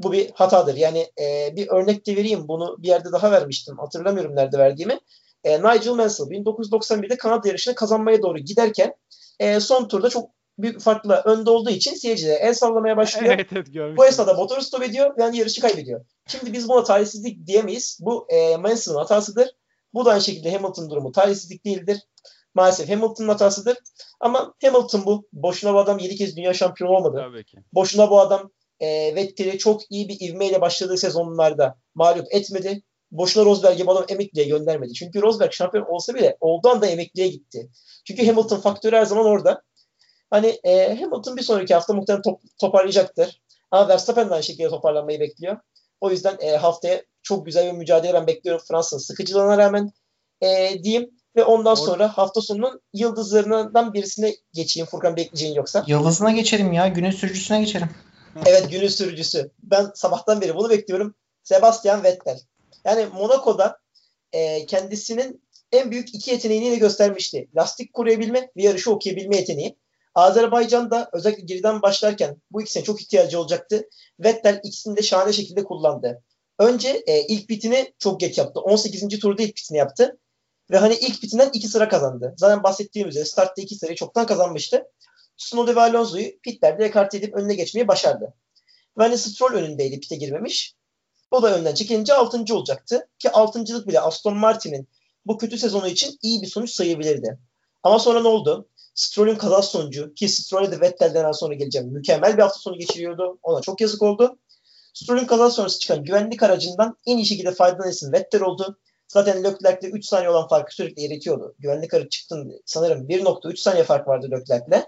[0.03, 0.75] bu bir hatadır.
[0.75, 2.49] Yani e, bir örnek de vereyim.
[2.49, 3.79] Bunu bir yerde daha vermiştim.
[3.79, 4.99] Hatırlamıyorum nerede verdiğimi.
[5.45, 8.95] E, Nigel Mansell 1991'de Kanada yarışını kazanmaya doğru giderken
[9.39, 13.35] e, son turda çok büyük farkla önde olduğu için seyircilere el sallamaya başlıyor.
[13.35, 16.05] Evet, evet, bu esnada motoru stop ediyor yani yarışı kaybediyor.
[16.27, 17.99] Şimdi biz buna talihsizlik diyemeyiz.
[18.01, 19.49] Bu e, Mansell'ın hatasıdır.
[19.95, 21.99] Bu da aynı şekilde Hamilton durumu talihsizlik değildir.
[22.55, 23.77] Maalesef Hamilton'ın hatasıdır.
[24.21, 25.29] Ama Hamilton bu.
[25.33, 27.17] Boşuna bu adam 7 kez dünya şampiyonu olmadı.
[27.29, 27.59] Tabii ki.
[27.73, 28.51] Boşuna bu adam
[28.81, 32.83] e, Vettel'i çok iyi bir ivmeyle başladığı sezonlarda mağlup etmedi.
[33.11, 34.93] Boşuna Rosberg'i bu adam emekliye göndermedi.
[34.93, 37.71] Çünkü Rosberg şampiyon olsa bile olduğu anda emekliye gitti.
[38.05, 39.63] Çünkü Hamilton faktörü her zaman orada.
[40.35, 43.41] Hani e, Hamilton bir sonraki hafta muhtemelen top, toparlayacaktır.
[43.71, 45.57] Ama Verstappen de aynı şekilde toparlanmayı bekliyor.
[46.01, 49.93] O yüzden e, haftaya çok güzel bir mücadele ben bekliyorum Fransa'nın sıkıcılığına rağmen
[50.41, 51.11] e, diyeyim.
[51.37, 54.87] Ve ondan sonra hafta sonunun yıldızlarından birisine geçeyim.
[54.87, 55.85] Furkan bekleyeceğin yoksa.
[55.87, 56.89] Yıldızına geçelim ya.
[56.89, 57.89] Günün sürücüsüne geçelim.
[58.47, 59.51] evet günün sürücüsü.
[59.63, 61.15] Ben sabahtan beri bunu bekliyorum.
[61.43, 62.41] Sebastian Vettel.
[62.85, 63.79] Yani Monaco'da
[64.33, 67.49] e, kendisinin en büyük iki yeteneğini de göstermişti.
[67.57, 69.77] Lastik koruyabilme ve yarışı okuyabilme yeteneği.
[70.15, 73.89] Azerbaycan'da özellikle geriden başlarken bu ikisine çok ihtiyacı olacaktı.
[74.21, 76.23] Vettel ikisini de şahane şekilde kullandı.
[76.59, 78.61] Önce e, ilk bitini çok geç yaptı.
[78.61, 79.19] 18.
[79.19, 80.19] turda ilk bitini yaptı.
[80.71, 82.35] Ve hani ilk bitinden iki sıra kazandı.
[82.37, 84.85] Zaten bahsettiğim üzere startta iki sırayı çoktan kazanmıştı.
[85.39, 88.35] Tsunoda ve Alonso'yu pitlerde ekart edip önüne geçmeyi başardı.
[88.99, 90.75] Ve hani Stroll önündeydi pite girmemiş.
[91.31, 93.09] O da önden çekilince altıncı olacaktı.
[93.19, 94.89] Ki altıncılık bile Aston Martin'in
[95.27, 97.39] bu kötü sezonu için iyi bir sonuç sayabilirdi.
[97.83, 98.69] Ama sonra ne oldu?
[98.95, 101.89] Stroll'ün kaza sonucu ki Stroll'e de Vettel'den sonra geleceğim.
[101.89, 103.39] Mükemmel bir hafta sonu geçiriyordu.
[103.43, 104.39] Ona çok yazık oldu.
[104.95, 108.79] Stroll'ün kaza sonrası çıkan güvenlik aracından en iyi şekilde faydalanan Vettel oldu.
[109.09, 111.55] Zaten Leclerc'le 3 saniye olan farkı sürekli eritiyordu.
[111.59, 114.85] Güvenlik aracı çıktın sanırım 1.3 saniye fark vardı Leclerc'le.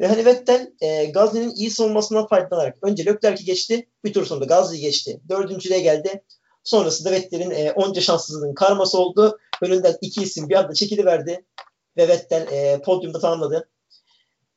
[0.00, 3.88] Ve hani Vettel e, Gazli'nin iyi savunmasından faydalanarak önce Leclerc'i geçti.
[4.04, 5.20] Bir tur sonra Gazli'yi geçti.
[5.28, 6.24] Dördüncüye geldi.
[6.64, 9.38] Sonrasında Vettel'in e, onca şanssızlığının karması oldu.
[9.62, 11.44] Önünden iki isim bir anda çekiliverdi.
[11.96, 13.68] Ve Vettel e, podyumda tamamladı.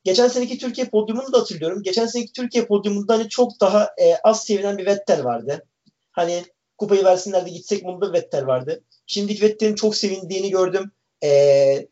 [0.03, 1.83] Geçen seneki Türkiye podyumunu da hatırlıyorum.
[1.83, 5.65] Geçen seneki Türkiye podyumunda hani çok daha e, az sevilen bir Vettel vardı.
[6.11, 6.43] Hani
[6.77, 8.83] kupayı versinler de gitsek bunda Vettel vardı.
[9.07, 10.91] Şimdiki Vettel'in çok sevindiğini gördüm.
[11.23, 11.87] Ee,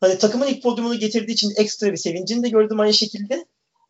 [0.00, 3.46] hani takımın ilk podyumunu getirdiği için ekstra bir sevincini de gördüm aynı şekilde.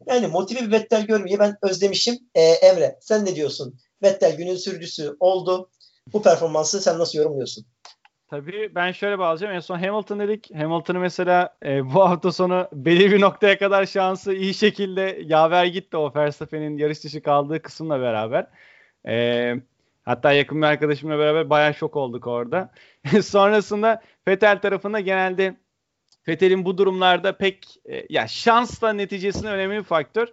[0.07, 2.19] Yani motive bir Vettel görmeyi ben özlemişim.
[2.35, 3.79] Ee, Emre sen ne diyorsun?
[4.03, 5.71] Vettel günün sürücüsü oldu.
[6.13, 7.67] Bu performansı sen nasıl yorumluyorsun?
[8.29, 9.55] Tabii ben şöyle bağlayacağım.
[9.55, 10.55] En son Hamilton dedik.
[10.55, 15.97] Hamilton'ı mesela e, bu hafta sonu belirli bir noktaya kadar şansı iyi şekilde yaver gitti
[15.97, 18.47] o Verstappen'in yarış dışı kaldığı kısımla beraber.
[19.07, 19.55] E,
[20.05, 22.73] hatta yakın bir arkadaşımla beraber bayağı şok olduk orada.
[23.23, 25.57] Sonrasında Vettel tarafında genelde
[26.29, 30.29] Vettel'in bu durumlarda pek e, ya şansla neticesinin önemli bir faktör.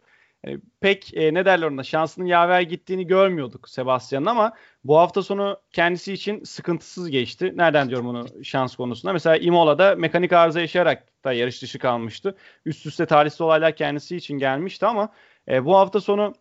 [0.47, 5.57] E, pek e, ne derler ona şansının yaver gittiğini görmüyorduk Sebastian'ın ama bu hafta sonu
[5.71, 7.53] kendisi için sıkıntısız geçti.
[7.55, 9.13] Nereden diyorum bunu şans konusunda?
[9.13, 12.37] Mesela Imola'da mekanik arıza yaşayarak da yarış dışı kalmıştı.
[12.65, 15.13] Üst üste talihsiz olaylar kendisi için gelmişti ama
[15.49, 16.33] e, bu hafta sonu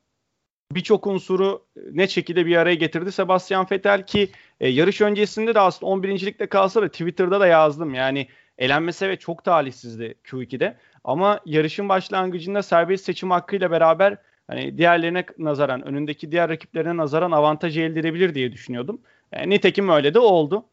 [0.73, 4.31] birçok unsuru ne şekilde bir araya getirdi Sebastian Vettel ki
[4.61, 6.27] e, yarış öncesinde de aslında 11.
[6.27, 7.95] ligde kalsa da Twitter'da da yazdım.
[7.95, 8.29] Yani
[8.59, 10.77] elenmesi ve çok talihsizdi Q2'de.
[11.05, 17.79] Ama yarışın başlangıcında serbest seçim hakkıyla beraber hani diğerlerine nazaran, önündeki diğer rakiplerine nazaran avantaj
[17.79, 19.01] elde edebilir diye düşünüyordum.
[19.33, 20.65] Yani e, nitekim öyle de oldu.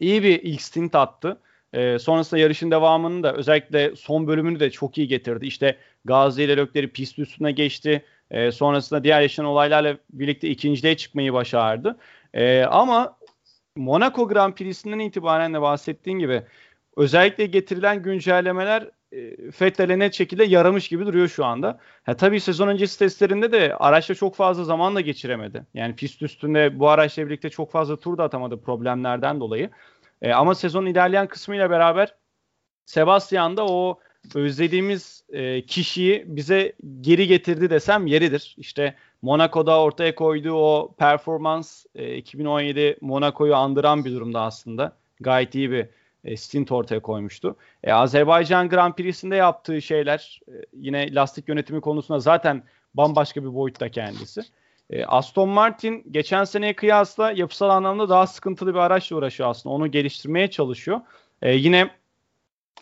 [0.00, 1.40] İyi bir ilk stint attı.
[1.72, 5.46] E, sonrasında yarışın devamını da özellikle son bölümünü de çok iyi getirdi.
[5.46, 8.04] İşte Gazi ile Lökleri pist üstüne geçti.
[8.30, 11.98] E, sonrasında diğer yaşanan olaylarla birlikte ikinciliğe çıkmayı başardı.
[12.34, 13.18] E, ama
[13.76, 16.42] Monaco Grand Prix'sinden itibaren de bahsettiğin gibi
[16.96, 21.78] özellikle getirilen güncellemeler e, Fettel'e net şekilde yaramış gibi duruyor şu anda.
[22.02, 25.66] Ha, tabii sezon öncesi testlerinde de araçla çok fazla zaman da geçiremedi.
[25.74, 29.70] Yani pist üstünde bu araçla birlikte çok fazla tur da atamadı problemlerden dolayı.
[30.22, 32.14] E, ama sezon ilerleyen kısmıyla beraber
[32.86, 34.00] Sebastian da o
[34.34, 38.54] özlediğimiz e, kişiyi bize geri getirdi desem yeridir.
[38.58, 44.96] İşte Monaco'da ortaya koyduğu o performans e, 2017 Monaco'yu andıran bir durumda aslında.
[45.20, 45.86] Gayet iyi bir
[46.24, 47.56] e, stint ortaya koymuştu.
[47.84, 52.62] E, Azerbaycan Grand Prix'sinde yaptığı şeyler e, yine lastik yönetimi konusunda zaten
[52.94, 54.40] bambaşka bir boyutta kendisi.
[54.90, 59.74] E, Aston Martin geçen seneye kıyasla yapısal anlamda daha sıkıntılı bir araçla uğraşıyor aslında.
[59.74, 61.00] Onu geliştirmeye çalışıyor.
[61.42, 61.90] E, yine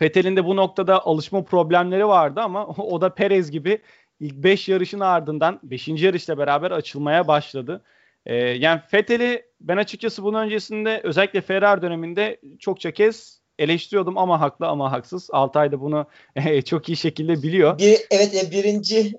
[0.03, 3.82] Vettel'in de bu noktada alışma problemleri vardı ama o da Perez gibi
[4.20, 5.89] ilk 5 yarışın ardından 5.
[5.89, 7.82] yarışla beraber açılmaya başladı.
[8.29, 14.66] Ee, yani Fethel'i ben açıkçası bunun öncesinde özellikle Ferrari döneminde çokça kez eleştiriyordum ama haklı
[14.66, 15.29] ama haksız.
[15.33, 16.07] Altay da bunu
[16.37, 17.79] e, çok iyi şekilde biliyor.
[17.79, 19.12] Bir, evet e, birinci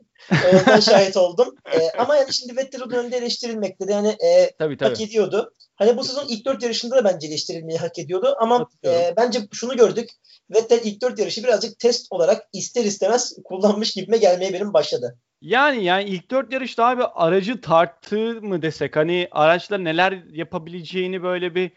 [0.77, 1.55] e, şahit oldum.
[1.73, 4.89] E, ama yani şimdi Vettel önünde eleştirilmekte de yani e, tabii, tabii.
[4.89, 5.53] hak ediyordu.
[5.79, 8.35] Hani bu sezon ilk dört yarışında da bence eleştirilmeyi hak ediyordu.
[8.39, 10.09] Ama e, bence şunu gördük.
[10.49, 15.17] Vettel ilk dört yarışı birazcık test olarak ister istemez kullanmış gibime gelmeye benim başladı.
[15.41, 21.55] Yani yani ilk dört yarışta abi aracı tarttı mı desek hani araçla neler yapabileceğini böyle
[21.55, 21.71] bir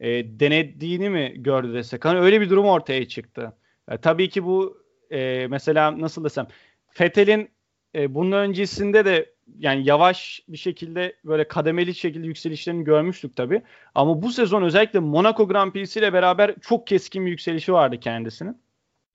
[0.00, 0.08] e,
[0.40, 3.52] denediğini mi gördü desek hani öyle bir durum ortaya çıktı.
[3.90, 6.46] E, tabii ki bu e, mesela nasıl desem
[6.88, 7.50] Fethel'in
[7.94, 13.62] e, bunun öncesinde de yani yavaş bir şekilde böyle kademeli şekilde yükselişlerini görmüştük tabii.
[13.94, 18.58] Ama bu sezon özellikle Monaco Grand Prix ile beraber çok keskin bir yükselişi vardı kendisinin.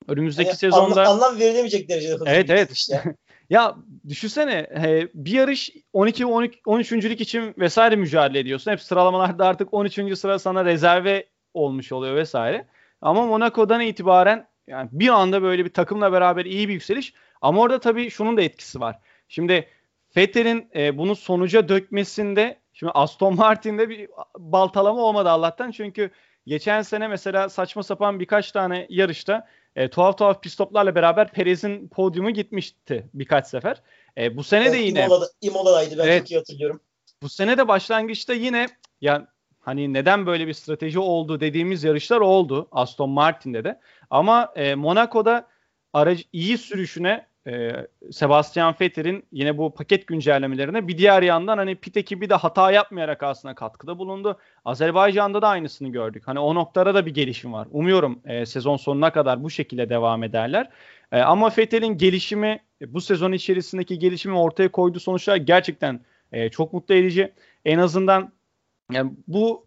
[0.08, 2.72] Önümüzdeki yani sezonda anlam, anlam verilemeyecek derecede Evet evet.
[2.72, 3.04] Işte.
[3.50, 3.76] ya
[4.10, 4.68] düşünsene
[5.14, 6.94] bir yarış 12 13 13.
[7.06, 8.72] için vesaire mücadele ediyorsun.
[8.72, 10.18] Hep sıralamalarda artık 13.
[10.20, 12.66] sıra sana rezerve olmuş oluyor vesaire.
[13.02, 17.14] Ama Monaco'dan itibaren yani bir anda böyle bir takımla beraber iyi bir yükseliş.
[17.42, 19.00] Ama orada tabii şunun da etkisi var.
[19.28, 19.68] Şimdi
[20.18, 25.72] Vettel'in e, bunu sonuca dökmesinde şimdi Aston Martin'de bir baltalama olmadı Allah'tan.
[25.72, 26.12] Çünkü
[26.47, 31.88] geçen sene mesela saçma sapan birkaç tane yarışta e, tuhaf tuhaf pit stoplarla beraber Perez'in
[31.88, 33.82] podyumu gitmişti birkaç sefer.
[34.18, 36.80] E, bu sene evet, de yine Imola'da, Imola'daydı ben evet, çok iyi hatırlıyorum.
[37.22, 38.68] Bu sene de başlangıçta yine
[39.01, 39.28] ya
[39.59, 43.80] hani neden böyle bir strateji oldu dediğimiz yarışlar oldu Aston Martin'de de.
[44.09, 45.47] Ama e, Monaco'da
[45.93, 51.98] aracı iyi sürüşüne e, Sebastian Vettel'in yine bu paket güncellemelerine bir diğer yandan hani pit
[51.98, 54.38] ekibi de hata yapmayarak aslında katkıda bulundu.
[54.66, 56.24] Azerbaycan'da da aynısını gördük.
[56.26, 57.68] Hani o noktada da bir gelişim var.
[57.72, 60.70] Umuyorum e, sezon sonuna kadar bu şekilde devam ederler.
[61.12, 66.00] E, ama Vettel'in gelişimi e, bu sezon içerisindeki gelişimi ortaya koyduğu sonuçlar gerçekten
[66.32, 67.34] e, çok mutlu edici.
[67.66, 68.34] En azından
[68.92, 69.66] yani bu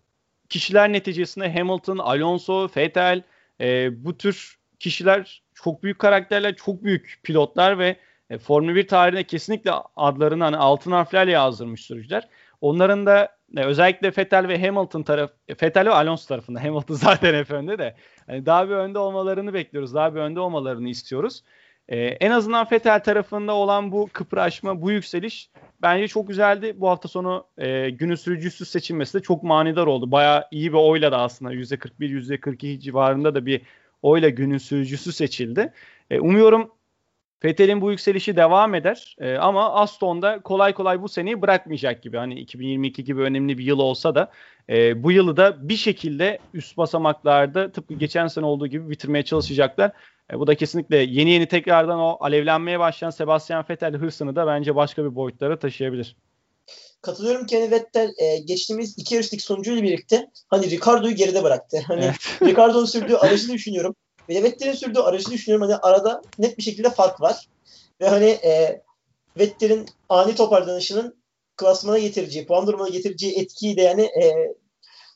[0.48, 3.22] kişiler neticesinde Hamilton, Alonso, Vettel
[3.60, 7.96] e, bu tür kişiler çok büyük karakterler, çok büyük pilotlar ve
[8.30, 12.28] e, Formula 1 tarihine kesinlikle adlarını hani altın harflerle yazdırmış sürücüler.
[12.60, 17.34] Onların da e, özellikle Vettel ve Hamilton taraf e, Vettel ve Alonso tarafında Hamilton zaten
[17.34, 17.94] hep önde de
[18.26, 19.94] hani daha bir önde olmalarını bekliyoruz.
[19.94, 21.42] Daha bir önde olmalarını istiyoruz.
[21.88, 25.50] Ee, en azından Vettel tarafında olan bu kıpraşma, bu yükseliş
[25.82, 26.74] bence çok güzeldi.
[26.76, 30.10] Bu hafta sonu e, günün sürücüsü seçilmesi de çok manidar oldu.
[30.10, 33.60] Bayağı iyi bir oyla da aslında %41, %42 civarında da bir
[34.04, 35.72] oyla günün sürücüsü seçildi.
[36.10, 36.70] E, umuyorum
[37.44, 39.16] Vettel'in bu yükselişi devam eder.
[39.20, 42.16] E, ama Aston da kolay kolay bu seneyi bırakmayacak gibi.
[42.16, 44.30] Hani 2022 gibi önemli bir yıl olsa da
[44.68, 49.92] e, bu yılı da bir şekilde üst basamaklarda tıpkı geçen sene olduğu gibi bitirmeye çalışacaklar.
[50.32, 54.76] E, bu da kesinlikle yeni yeni tekrardan o alevlenmeye başlayan Sebastian Vettel hırsını da bence
[54.76, 56.16] başka bir boyutlara taşıyabilir.
[57.02, 61.82] Katılıyorum ki hani Vettel e, geçtiğimiz iki yarışlık sonucuyla birlikte hani Ricardo'yu geride bıraktı.
[61.86, 62.14] Hani evet.
[62.42, 63.96] Ricardo'nun sürdüğü aracı düşünüyorum.
[64.28, 65.68] Ve Vettel'in sürdüğü aracı düşünüyorum.
[65.68, 67.48] Hani arada net bir şekilde fark var.
[68.00, 68.82] Ve hani e,
[69.38, 71.16] Vettel'in ani toparlanışının
[71.56, 74.54] klasmana getireceği, puan durumuna getireceği etkiyi de yani e,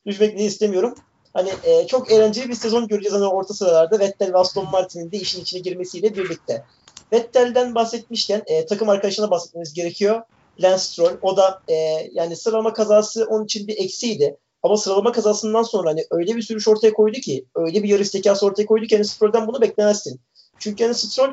[0.07, 0.95] düşmek istemiyorum.
[1.33, 5.17] Hani e, çok eğlenceli bir sezon göreceğiz hani orta sıralarda Vettel ve Aston Martin'in de
[5.17, 6.65] işin içine girmesiyle birlikte.
[7.13, 10.23] Vettel'den bahsetmişken e, takım arkadaşına bahsetmemiz gerekiyor.
[10.61, 11.17] Lance Stroll.
[11.23, 11.75] O da e,
[12.13, 14.37] yani sıralama kazası onun için bir eksiydi.
[14.63, 18.47] Ama sıralama kazasından sonra hani öyle bir sürüş ortaya koydu ki, öyle bir yarış zekası
[18.47, 20.21] ortaya koydu ki hani Stroll'den bunu beklemezsin.
[20.59, 21.33] Çünkü hani Stroll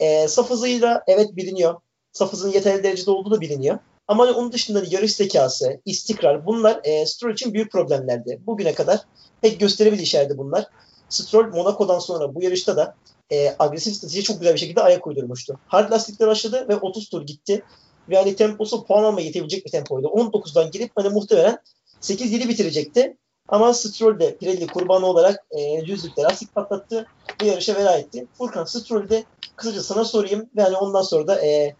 [0.00, 1.80] e, saf hızıyla evet biliniyor.
[2.12, 3.78] Saf hızının yeterli derecede olduğu da biliniyor.
[4.08, 8.40] Ama hani onun dışında hani yarış zekası, istikrar bunlar e, Stroll için büyük problemlerdi.
[8.46, 9.00] Bugüne kadar
[9.40, 10.66] pek gösterebilir işlerdi bunlar.
[11.08, 12.94] Stroll Monaco'dan sonra bu yarışta da
[13.32, 15.58] e, agresif strateji çok güzel bir şekilde ayak uydurmuştu.
[15.66, 17.62] Hard lastikle başladı ve 30 tur gitti.
[18.10, 20.06] Ve hani temposu puan almaya yetebilecek bir tempoydu.
[20.06, 21.58] 19'dan girip hani muhtemelen
[22.00, 23.16] 8-7 bitirecekti.
[23.48, 27.06] Ama Stroll de Pirelli kurbanı olarak e, düzlükte lastik patlattı.
[27.40, 28.26] Bu yarışa veda etti.
[28.38, 29.24] Furkan Stroll'de
[29.56, 31.74] kısaca sana sorayım ve hani ondan sonra da e,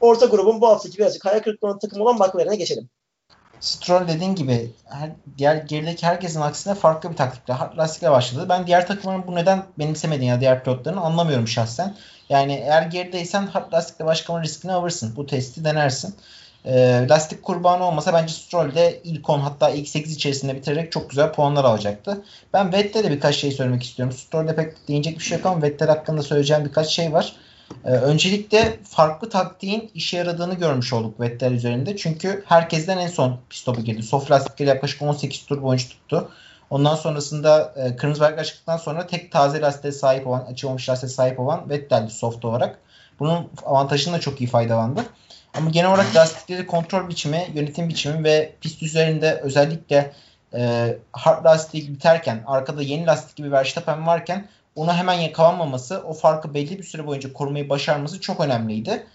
[0.00, 2.88] orta grubun bu haftaki birazcık hayal kırıklığı olan takım olan McLaren'e geçelim.
[3.60, 8.46] Stroll dediğin gibi her, diğer gerideki herkesin aksine farklı bir taktikle lastikle başladı.
[8.48, 11.96] Ben diğer takımların bu neden benimsemediğini ya diğer pilotların anlamıyorum şahsen.
[12.32, 15.12] Yani eğer gerideysen hard lastikle başlama riskini alırsın.
[15.16, 16.14] Bu testi denersin.
[16.64, 21.10] E, lastik kurbanı olmasa bence Stroll de ilk 10 hatta ilk 8 içerisinde bitirerek çok
[21.10, 22.24] güzel puanlar alacaktı.
[22.52, 24.16] Ben Vettel'e birkaç şey söylemek istiyorum.
[24.16, 27.36] Stroll'de pek değinecek bir şey yok ama Vettel hakkında söyleyeceğim birkaç şey var.
[27.84, 31.96] Ee, öncelikle farklı taktiğin işe yaradığını görmüş olduk Vettel üzerinde.
[31.96, 34.02] Çünkü herkesten en son pit stopu girdi.
[34.02, 36.30] Soft lastikleri yaklaşık 18 tur boyunca tuttu.
[36.72, 41.40] Ondan sonrasında e, kırmızı bayrak çıktıktan sonra tek taze lastiğe sahip olan, açılmamış lastiğe sahip
[41.40, 42.78] olan Vettel'di soft olarak.
[43.18, 45.04] Bunun avantajını da çok iyi faydalandı.
[45.54, 50.12] Ama genel olarak lastikleri kontrol biçimi, yönetim biçimi ve pist üzerinde özellikle
[50.54, 56.54] e, hard lastik biterken arkada yeni lastik gibi Verstappen varken ona hemen yakalanmaması, o farkı
[56.54, 59.06] belli bir süre boyunca korumayı başarması çok önemliydi.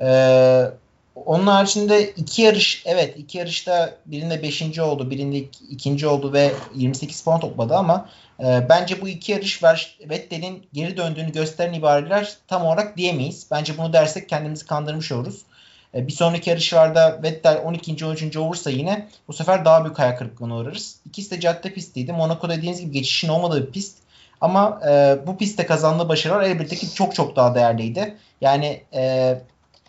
[0.00, 0.64] Ee,
[1.26, 5.38] onun haricinde iki yarış, evet iki yarışta birinde beşinci oldu, birinde
[5.70, 8.08] ikinci oldu ve 28 puan topladı ama
[8.40, 9.62] e, bence bu iki yarış
[10.08, 13.46] Vettel'in geri döndüğünü gösteren ibareler tam olarak diyemeyiz.
[13.50, 15.42] Bence bunu dersek kendimizi kandırmış oluruz.
[15.94, 18.06] E, bir sonraki yarışlarda Vettel 12.
[18.06, 18.36] 13.
[18.36, 21.00] olursa yine bu sefer daha büyük hayal kırıklığına uğrarız.
[21.06, 22.12] İkisi de cadde pistiydi.
[22.12, 23.98] Monaco dediğiniz gibi geçişin olmadığı bir pist.
[24.40, 28.16] Ama e, bu pistte kazandığı başarılar elbette ki çok çok daha değerliydi.
[28.40, 29.34] Yani e,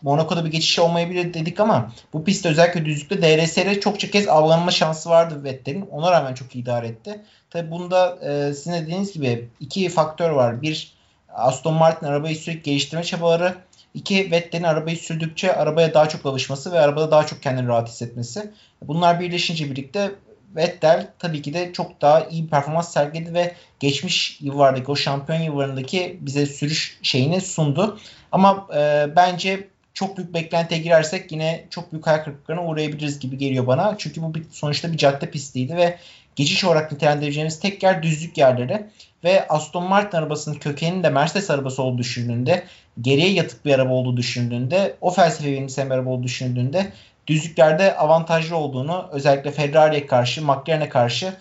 [0.02, 5.10] Monaco'da bir geçiş olmayabilir dedik ama bu pistte özellikle düzlükte DRS'de çokça kez avlanma şansı
[5.10, 5.82] vardı Vettel'in.
[5.82, 7.22] Ona rağmen çok idare etti.
[7.50, 10.62] Tabi bunda e, sizin dediğiniz gibi iki faktör var.
[10.62, 10.94] Bir
[11.34, 13.56] Aston Martin arabayı sürekli geliştirme çabaları.
[13.94, 18.52] İki Vettel'in arabayı sürdükçe arabaya daha çok alışması ve arabada daha çok kendini rahat hissetmesi.
[18.82, 20.12] Bunlar birleşince birlikte
[20.56, 25.40] Vettel tabii ki de çok daha iyi bir performans sergiledi ve geçmiş yıllardaki o şampiyon
[25.40, 28.00] yıllarındaki bize sürüş şeyini sundu.
[28.32, 29.68] Ama e, bence
[30.00, 33.96] çok büyük beklentiye girersek yine çok büyük hayal kırıklıklarına uğrayabiliriz gibi geliyor bana.
[33.98, 35.98] Çünkü bu bir, sonuçta bir cadde pistiydi ve
[36.36, 38.86] geçiş olarak nitelendireceğimiz tek yer düzlük yerleri.
[39.24, 42.64] Ve Aston Martin arabasının kökeninin de Mercedes arabası olduğu düşündüğünde,
[43.02, 46.92] geriye yatık bir araba olduğu düşündüğünde, o felsefe benimseyen bir araba olduğu düşündüğünde
[47.28, 51.34] düzlüklerde avantajlı olduğunu özellikle Ferrari'ye karşı, McLaren'e karşı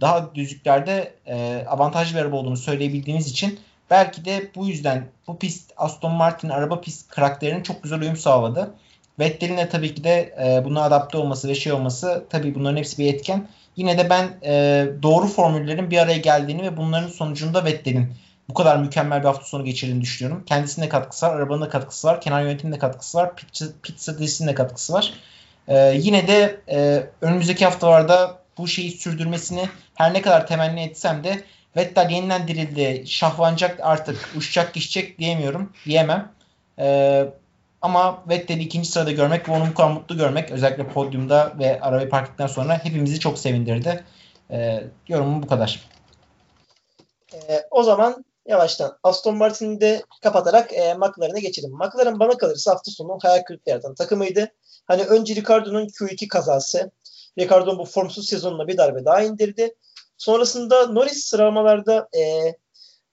[0.00, 3.60] daha düzlüklerde e, avantajlı bir araba olduğunu söyleyebildiğimiz için
[3.90, 8.74] belki de bu yüzden bu pist Aston Martin araba pist karakterinin çok güzel uyum sağladı.
[9.18, 12.98] Vettel'in de tabii ki de e, buna adapte olması ve şey olması tabii bunların hepsi
[12.98, 13.48] bir etken.
[13.76, 18.14] Yine de ben e, doğru formüllerin bir araya geldiğini ve bunların sonucunda Vettel'in
[18.48, 20.42] bu kadar mükemmel bir hafta sonu geçirdiğini düşünüyorum.
[20.46, 24.00] Kendisinin de katkısı var, arabanın da katkısı var, kenar yönetiminin de katkısı var, pit, pit
[24.00, 25.14] stratejisinin de katkısı var.
[25.68, 31.44] Ee, yine de e, önümüzdeki haftalarda bu şeyi sürdürmesini her ne kadar temenni etsem de
[31.76, 36.32] Vettel yeniden dirildi, şahlanacak artık, uçacak geçecek diyemiyorum, diyemem.
[36.78, 37.26] Ee,
[37.82, 42.08] ama Vettel'i ikinci sırada görmek ve onu bu kadar mutlu görmek özellikle podyumda ve arabayı
[42.08, 44.04] park ettikten sonra hepimizi çok sevindirdi.
[44.50, 45.90] Ee, yorumum bu kadar.
[47.34, 51.70] Ee, o zaman yavaştan Aston Martin'i de kapatarak e, McLaren'e geçelim.
[51.70, 54.52] McLaren bana kalırsa hafta sonu hayal kırıklığı takımıydı.
[54.86, 56.90] Hani önce Ricardo'nun Q2 kazası.
[57.38, 59.74] Ricardo'nun bu formsuz sezonuna bir darbe daha indirdi.
[60.18, 62.54] Sonrasında Norris sıralamalarda e,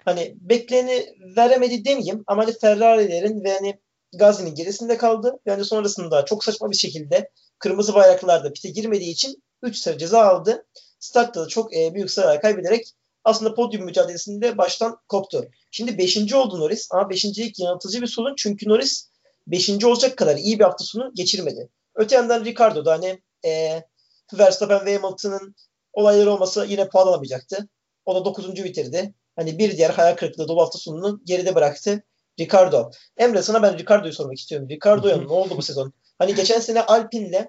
[0.06, 3.80] hani bekleni veremedi demeyeyim ama hani Ferrari'lerin ve hani
[4.14, 5.40] Gazi'nin gerisinde kaldı.
[5.46, 7.30] Yani sonrasında çok saçma bir şekilde
[7.60, 10.66] kırmızı bayraklarda pite girmediği için 3 sarı ceza aldı.
[11.00, 12.94] Startta da çok e, büyük sıralar kaybederek
[13.24, 15.48] aslında podyum mücadelesinde baştan koptu.
[15.72, 16.34] Şimdi 5.
[16.34, 19.10] oldu Norris ama 5.lik yanıltıcı bir sorun çünkü Norris
[19.48, 19.84] 5.
[19.84, 21.70] olacak kadar iyi bir hafta sonu geçirmedi.
[21.96, 23.82] Öte yandan Ricardo da hani e,
[24.34, 25.56] Verstappen ve Hamilton'ın
[25.94, 27.68] olayları olmasa yine puan alamayacaktı.
[28.06, 28.64] O da 9.
[28.64, 29.14] bitirdi.
[29.36, 32.04] Hani bir diğer hayal kırıklığı dolu hafta sonunu geride bıraktı.
[32.40, 32.92] Ricardo.
[33.18, 34.70] Emre sana ben Ricardo'yu sormak istiyorum.
[34.70, 35.94] Ricardo'ya ne oldu bu sezon?
[36.18, 37.48] Hani geçen sene Alpine'le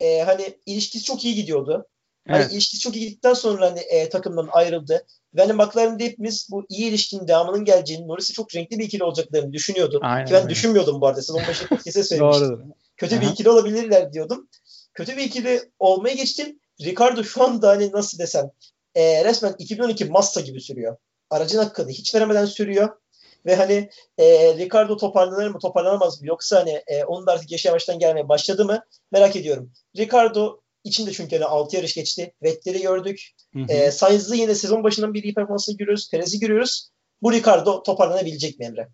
[0.00, 1.86] e, hani ilişkisi çok iyi gidiyordu.
[2.28, 2.52] Hani evet.
[2.52, 5.06] ilişkisi çok iyi gittikten sonra hani e, takımdan ayrıldı.
[5.34, 9.52] Ve hani McLaren'de hepimiz bu iyi ilişkinin devamının geleceğini, Norris'e çok renkli bir ikili olacaklarını
[9.52, 10.00] düşünüyordum.
[10.04, 10.50] Aynen, Ki ben öyle.
[10.50, 11.22] düşünmüyordum bu arada.
[11.22, 12.72] Sezon başı podcast'e söylemiştim.
[12.96, 14.48] Kötü bir ikili olabilirler diyordum.
[14.94, 16.60] Kötü bir ikili olmaya geçtim.
[16.80, 18.50] Ricardo şu anda hani nasıl desem
[18.94, 20.96] e, resmen 2012 Mazda gibi sürüyor.
[21.30, 22.88] Aracın hakkını hiç veremeden sürüyor.
[23.46, 27.68] Ve hani e, Ricardo toparlanır mı toparlanamaz mı yoksa hani e, onun da artık yaşı
[27.68, 29.72] yavaştan gelmeye başladı mı merak ediyorum.
[29.96, 32.34] Ricardo içinde çünkü hani 6 yarış geçti.
[32.42, 33.30] Vettel'i gördük.
[33.52, 36.10] Hı E, Sainz'ı yine sezon başından bir iyi performansını görüyoruz.
[36.10, 36.90] Perez'i görüyoruz.
[37.22, 38.88] Bu Ricardo toparlanabilecek mi Emre?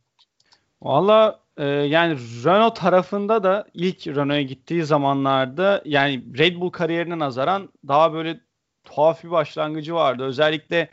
[0.82, 7.68] Valla e, yani Renault tarafında da ilk Renault'a gittiği zamanlarda yani Red Bull kariyerine nazaran
[7.88, 8.40] daha böyle
[8.84, 10.24] tuhaf bir başlangıcı vardı.
[10.24, 10.88] Özellikle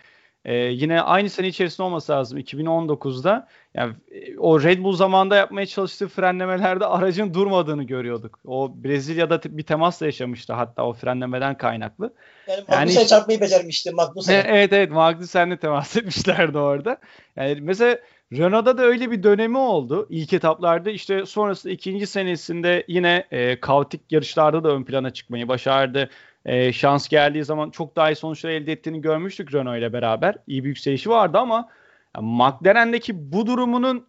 [0.46, 3.48] ee, yine aynı sene içerisinde olması lazım 2019'da.
[3.74, 8.40] Yani e, o Red Bull zamanında yapmaya çalıştığı frenlemelerde aracın durmadığını görüyorduk.
[8.46, 12.14] O Brezilya'da bir temasla yaşamıştı hatta o frenlemeden kaynaklı.
[12.48, 14.46] Yani Magnussen'e yani, çarpmayı becermişti Magnussen.
[14.48, 16.98] Evet evet Magnussen'le temas etmişlerdi orada.
[17.36, 17.98] Yani mesela
[18.38, 20.90] Renault'da da öyle bir dönemi oldu ilk etaplarda.
[20.90, 26.10] işte sonrasında ikinci senesinde yine e, kaotik yarışlarda da ön plana çıkmayı başardı
[26.46, 30.36] e, şans geldiği zaman çok daha iyi sonuçlar elde ettiğini görmüştük Renault ile beraber.
[30.48, 31.70] İyi bir yükselişi vardı ama
[32.16, 34.08] yani McLaren'deki bu durumunun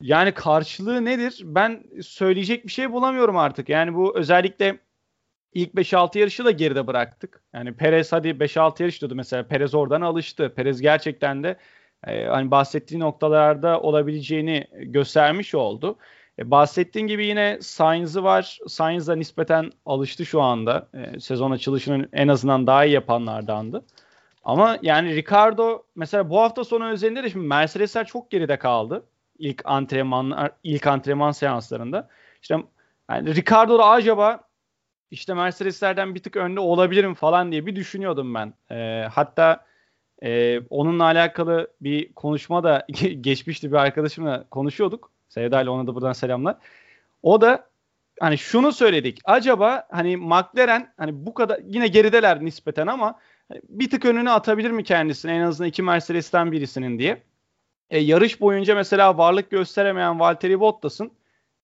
[0.00, 1.40] yani karşılığı nedir?
[1.44, 3.68] Ben söyleyecek bir şey bulamıyorum artık.
[3.68, 4.78] Yani bu özellikle
[5.54, 7.42] ilk 5-6 yarışı da geride bıraktık.
[7.52, 9.48] Yani Perez hadi 5-6 yarış diyordu mesela.
[9.48, 10.52] Perez oradan alıştı.
[10.56, 11.56] Perez gerçekten de
[12.06, 15.96] e, hani bahsettiği noktalarda olabileceğini göstermiş oldu.
[16.38, 18.58] E, bahsettiğin gibi yine Sainz'ı var.
[18.68, 20.88] Sainz da nispeten alıştı şu anda.
[20.94, 23.84] E, sezon açılışının en azından daha iyi yapanlardandı.
[24.44, 29.04] Ama yani Ricardo mesela bu hafta sonu özelinde de şimdi Mercedesler çok geride kaldı.
[29.38, 32.08] İlk antrenmanlar, ilk antrenman seanslarında.
[32.42, 32.56] İşte
[33.10, 34.40] yani Ricardo da acaba
[35.10, 38.54] işte Mercedeslerden bir tık önde olabilirim falan diye bir düşünüyordum ben.
[38.70, 39.67] E, hatta
[40.22, 42.86] e, onunla alakalı bir konuşma da
[43.20, 45.10] geçmişti bir arkadaşımla konuşuyorduk.
[45.28, 46.56] Sevda ile ona da buradan selamlar.
[47.22, 47.68] O da
[48.20, 49.20] hani şunu söyledik.
[49.24, 53.18] Acaba hani McLaren hani bu kadar yine gerideler nispeten ama
[53.68, 57.22] bir tık önüne atabilir mi kendisini en azından iki Mercedes'ten birisinin diye.
[57.90, 61.12] E, yarış boyunca mesela varlık gösteremeyen Valtteri Bottas'ın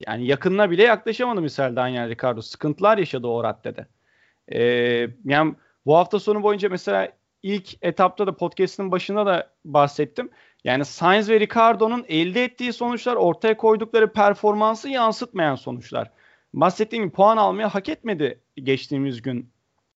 [0.07, 2.43] yani yakınına bile yaklaşamadı misal Daniel Ricciardo.
[2.43, 3.87] Sıkıntılar yaşadı o raddede.
[4.49, 4.61] E,
[5.25, 5.55] yani
[5.87, 7.13] bu hafta sonu boyunca mesela
[7.45, 10.31] ilk etapta da podcast'ın başında da bahsettim.
[10.65, 16.11] Yani Sainz ve Ricardo'nun elde ettiği sonuçlar ortaya koydukları performansı yansıtmayan sonuçlar.
[16.55, 19.51] Bahsettiğim gibi puan almaya hak etmedi geçtiğimiz gün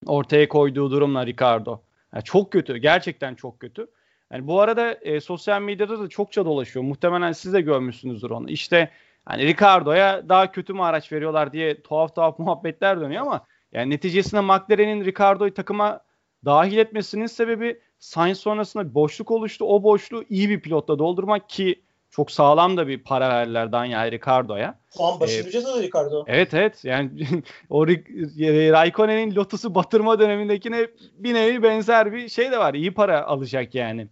[0.06, 1.80] ortaya koyduğu durumla Ricardo.
[2.14, 2.76] Yani çok kötü.
[2.76, 3.86] Gerçekten çok kötü.
[4.32, 6.84] Yani bu arada e, sosyal medyada da çokça dolaşıyor.
[6.84, 8.50] Muhtemelen siz de görmüşsünüzdür onu.
[8.50, 8.90] İşte
[9.24, 14.40] hani Ricardo'ya daha kötü mü araç veriyorlar diye tuhaf tuhaf muhabbetler dönüyor ama yani neticesinde
[14.40, 16.00] McLaren'in Ricardo'yu takıma
[16.44, 19.64] dahil etmesinin sebebi Sainz sonrasında bir boşluk oluştu.
[19.64, 24.78] O boşluğu iyi bir pilotla doldurmak ki çok sağlam da bir para verdiler Daniel Ricardo'ya.
[24.96, 26.24] Puan başı ee, ücret alıyor Ricardo.
[26.26, 26.84] Evet evet.
[26.84, 27.10] Yani
[27.70, 32.74] o Raikkonen'in Lotus'u batırma dönemindekine bir nevi benzer bir şey de var.
[32.74, 34.08] İyi para alacak yani.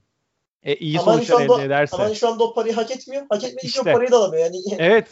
[0.62, 1.96] E, iyi ama sonuçlar elde ederse.
[1.96, 3.22] Ama şu anda o parayı hak etmiyor.
[3.28, 3.80] Hak etmediği işte.
[3.80, 4.44] o parayı da alamıyor.
[4.44, 5.08] Yani evet.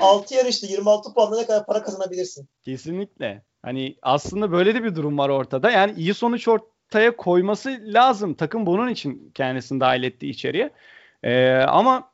[0.00, 2.48] 6 yarışta 26 puanla ne kadar para kazanabilirsin?
[2.64, 3.42] Kesinlikle.
[3.68, 5.70] Hani aslında böyle de bir durum var ortada.
[5.70, 8.34] Yani iyi sonuç ortaya koyması lazım.
[8.34, 10.70] Takım bunun için kendisini dahil etti içeriye.
[11.22, 12.10] Ee, ama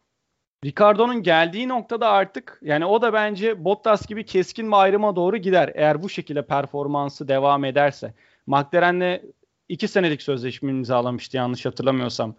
[0.65, 5.73] Ricardo'nun geldiği noktada artık yani o da bence Bottas gibi keskin bir ayrıma doğru gider.
[5.75, 8.15] Eğer bu şekilde performansı devam ederse.
[8.47, 9.21] McLaren'le
[9.69, 12.35] iki senelik sözleşme imzalamıştı yanlış hatırlamıyorsam.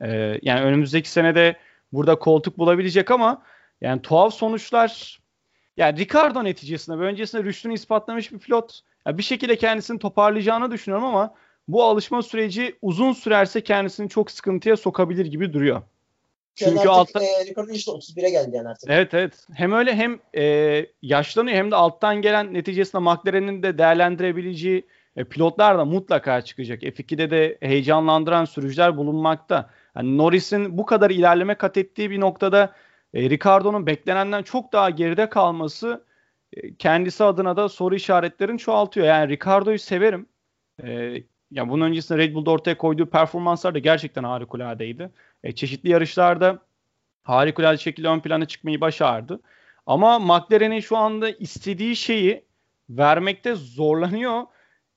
[0.00, 1.56] Ee, yani önümüzdeki senede
[1.92, 3.42] burada koltuk bulabilecek ama
[3.80, 5.18] yani tuhaf sonuçlar
[5.78, 8.80] yani Ricardo neticesinde ve öncesinde rüştünü ispatlamış bir pilot.
[9.06, 11.34] Yani bir şekilde kendisini toparlayacağını düşünüyorum ama
[11.68, 15.82] bu alışma süreci uzun sürerse kendisini çok sıkıntıya sokabilir gibi duruyor.
[16.54, 17.24] Çünkü yani altta...
[17.24, 18.90] e, Ricardo işte 31'e geldi yani artık.
[18.90, 19.46] Evet evet.
[19.54, 25.78] Hem öyle hem e, yaşlanıyor hem de alttan gelen neticesinde McLaren'in de değerlendirebileceği e, pilotlar
[25.78, 26.82] da mutlaka çıkacak.
[26.82, 29.70] F2'de de heyecanlandıran sürücüler bulunmakta.
[29.94, 32.72] hani Norris'in bu kadar ilerleme kat ettiği bir noktada
[33.14, 36.04] e, Ricardo'nun beklenenden çok daha geride kalması
[36.52, 39.06] e, kendisi adına da soru işaretlerini çoğaltıyor.
[39.06, 40.26] Yani Ricardo'yu severim.
[40.82, 41.14] E,
[41.50, 45.10] ya bunun öncesinde Red Bull'da ortaya koyduğu performanslar da gerçekten harikuladeydi.
[45.44, 46.58] E, çeşitli yarışlarda
[47.22, 49.40] harikulade şekilde ön plana çıkmayı başardı.
[49.86, 52.44] Ama McLaren'in şu anda istediği şeyi
[52.90, 54.42] vermekte zorlanıyor.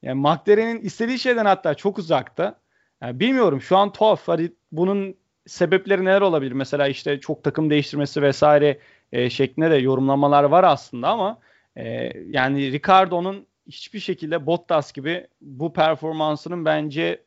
[0.01, 2.59] Yani McLaren'in istediği şeyden hatta çok uzakta.
[3.01, 4.27] Yani bilmiyorum şu an tuhaf.
[4.27, 5.15] Hani bunun
[5.47, 6.51] sebepleri neler olabilir?
[6.51, 8.79] Mesela işte çok takım değiştirmesi vesaire
[9.11, 11.39] e, şeklinde de yorumlamalar var aslında ama
[11.75, 17.23] e, yani Ricardo'nun hiçbir şekilde Bottas gibi bu performansının bence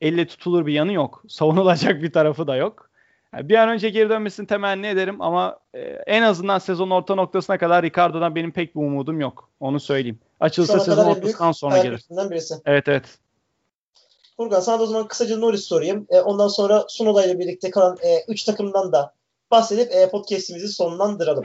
[0.00, 1.22] elle tutulur bir yanı yok.
[1.28, 2.90] Savunulacak bir tarafı da yok.
[3.34, 7.58] Yani bir an önce geri dönmesini temenni ederim ama e, en azından sezon orta noktasına
[7.58, 9.50] kadar Ricardo'dan benim pek bir umudum yok.
[9.60, 10.18] Onu söyleyeyim.
[10.40, 12.04] Açılsa sezon ortasından sonra gelir.
[12.30, 12.54] Birisi.
[12.66, 13.18] Evet evet.
[14.36, 16.06] Furkan sana da o zaman kısaca Norris sorayım.
[16.10, 19.12] E, ondan sonra Sunoda ile birlikte kalan 3 e, takımdan da
[19.50, 21.44] bahsedip e, podcast'imizi sonlandıralım.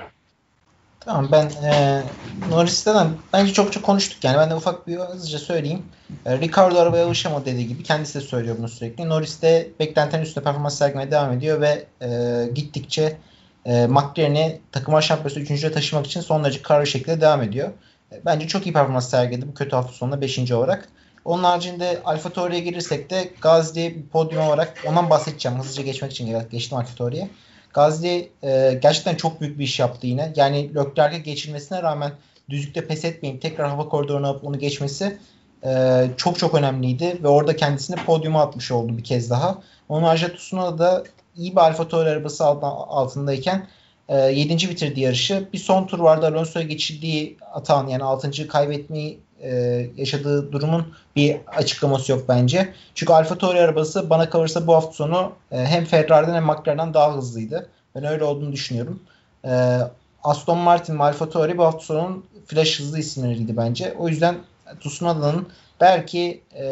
[0.99, 2.03] Tamam ben e,
[2.49, 5.85] Norris'ten bence çok çok konuştuk yani ben de ufak bir hızlıca söyleyeyim.
[6.25, 9.09] E, Ricardo arabaya alışamadı dediği gibi kendisi de söylüyor bunu sürekli.
[9.09, 13.17] Norris de beklentinin üstünde performans sergilemeye devam ediyor ve e, gittikçe
[13.65, 15.73] e, McLaren'i takım şampiyonası 3.
[15.73, 17.69] taşımak için son derece kararlı şekilde devam ediyor.
[18.11, 20.51] E, bence çok iyi performans sergiledi bu kötü hafta sonunda 5.
[20.51, 20.89] olarak.
[21.25, 25.59] Onun haricinde Alfa Tauri'ye girirsek de Gazli podyum olarak ondan bahsedeceğim.
[25.59, 27.29] Hızlıca geçmek için geçtim Alfa Tauri'ye.
[27.73, 30.33] Gazli e, gerçekten çok büyük bir iş yaptı yine.
[30.35, 32.11] Yani Leclerc'e geçilmesine rağmen
[32.49, 35.17] düzlükte pes etmeyip tekrar hava koridoruna alıp onu geçmesi
[35.65, 37.17] e, çok çok önemliydi.
[37.23, 39.57] Ve orada kendisini podyuma atmış oldu bir kez daha.
[39.89, 41.03] Onun haricinde Tsunoda da
[41.37, 43.67] iyi bir Alfa Tauri arabası altındayken
[44.09, 44.69] e, 7.
[44.69, 45.49] bitirdi yarışı.
[45.53, 48.47] Bir son tur vardı Alonso'ya geçildiği atan yani 6.
[48.47, 49.51] kaybetmeyi e,
[49.97, 52.73] yaşadığı durumun bir açıklaması yok bence.
[52.95, 57.15] Çünkü Alfa Tauri arabası bana kalırsa bu hafta sonu e, hem Ferrari'den hem McLaren'den daha
[57.17, 57.69] hızlıydı.
[57.95, 58.99] Ben öyle olduğunu düşünüyorum.
[59.45, 59.79] E,
[60.23, 63.93] Aston Martin ve Alfa Tauri bu hafta sonunun flash hızlı isimleriydi bence.
[63.99, 64.35] O yüzden
[64.79, 65.47] Tsunoda'nın
[65.81, 66.65] belki e,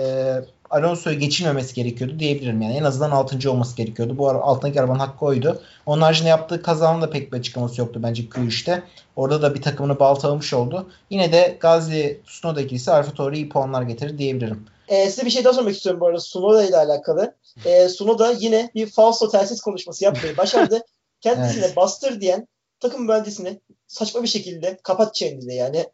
[0.69, 2.61] Alonso'yu geçilmemesi gerekiyordu diyebilirim.
[2.61, 3.51] Yani en azından 6.
[3.51, 4.17] olması gerekiyordu.
[4.17, 5.61] Bu ara altındaki arabanın hakkı oydu.
[5.85, 8.83] Onun haricinde yaptığı kazanın da pek bir açıklaması yoktu bence Q3'te.
[9.15, 10.89] Orada da bir takımını baltalamış oldu.
[11.09, 14.65] Yine de Gazli Tsunoda ikilisi Alfa iyi puanlar getirir diyebilirim.
[14.87, 17.35] Ee, size bir şey daha sormak istiyorum bu arada Sunoda ile alakalı.
[17.65, 20.81] Ee, Sunoda yine bir falso telsiz konuşması yapmayı başardı.
[21.21, 21.75] Kendisine evet.
[21.75, 22.47] bastır diyen
[22.79, 25.85] takım mühendisini saçma bir şekilde kapat çeneni yani.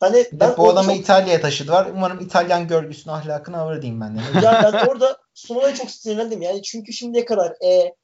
[0.00, 1.00] Hani ben bu adamı çok...
[1.00, 1.90] İtalya'ya taşıdılar.
[1.94, 4.20] Umarım İtalyan görgüsünü ahlakını alır diyeyim ben de.
[4.44, 6.42] ya ben orada Sunola'ya çok sinirlendim.
[6.42, 7.94] Yani çünkü şimdiye kadar e,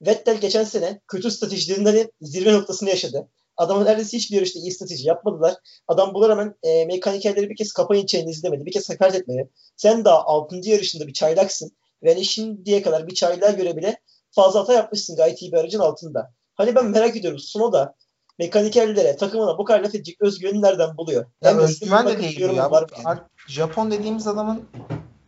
[0.00, 3.28] Vettel geçen sene kötü stratejilerinden zirve noktasını yaşadı.
[3.56, 5.54] Adamın neredeyse hiçbir yarışta iyi strateji yapmadılar.
[5.88, 8.66] Adam buna rağmen e, mekanikerleri bir kez kapayın çeneni izlemedi.
[8.66, 9.50] Bir kez hakaret etmedi.
[9.76, 10.56] Sen daha 6.
[10.62, 11.76] yarışında bir çaylaksın.
[12.02, 15.78] Ve hani şimdiye kadar bir çaylağa göre bile fazla hata yapmışsın gayet iyi bir aracın
[15.78, 16.32] altında.
[16.54, 17.94] Hani ben merak ediyorum Sunoda
[18.38, 21.24] mekanikerlere, takımına bu kadar laf edecek özgüveni nereden buluyor?
[21.42, 22.70] Ya yani özgüven de değil ya.
[22.70, 23.18] Var yani.
[23.48, 24.68] Japon dediğimiz adamın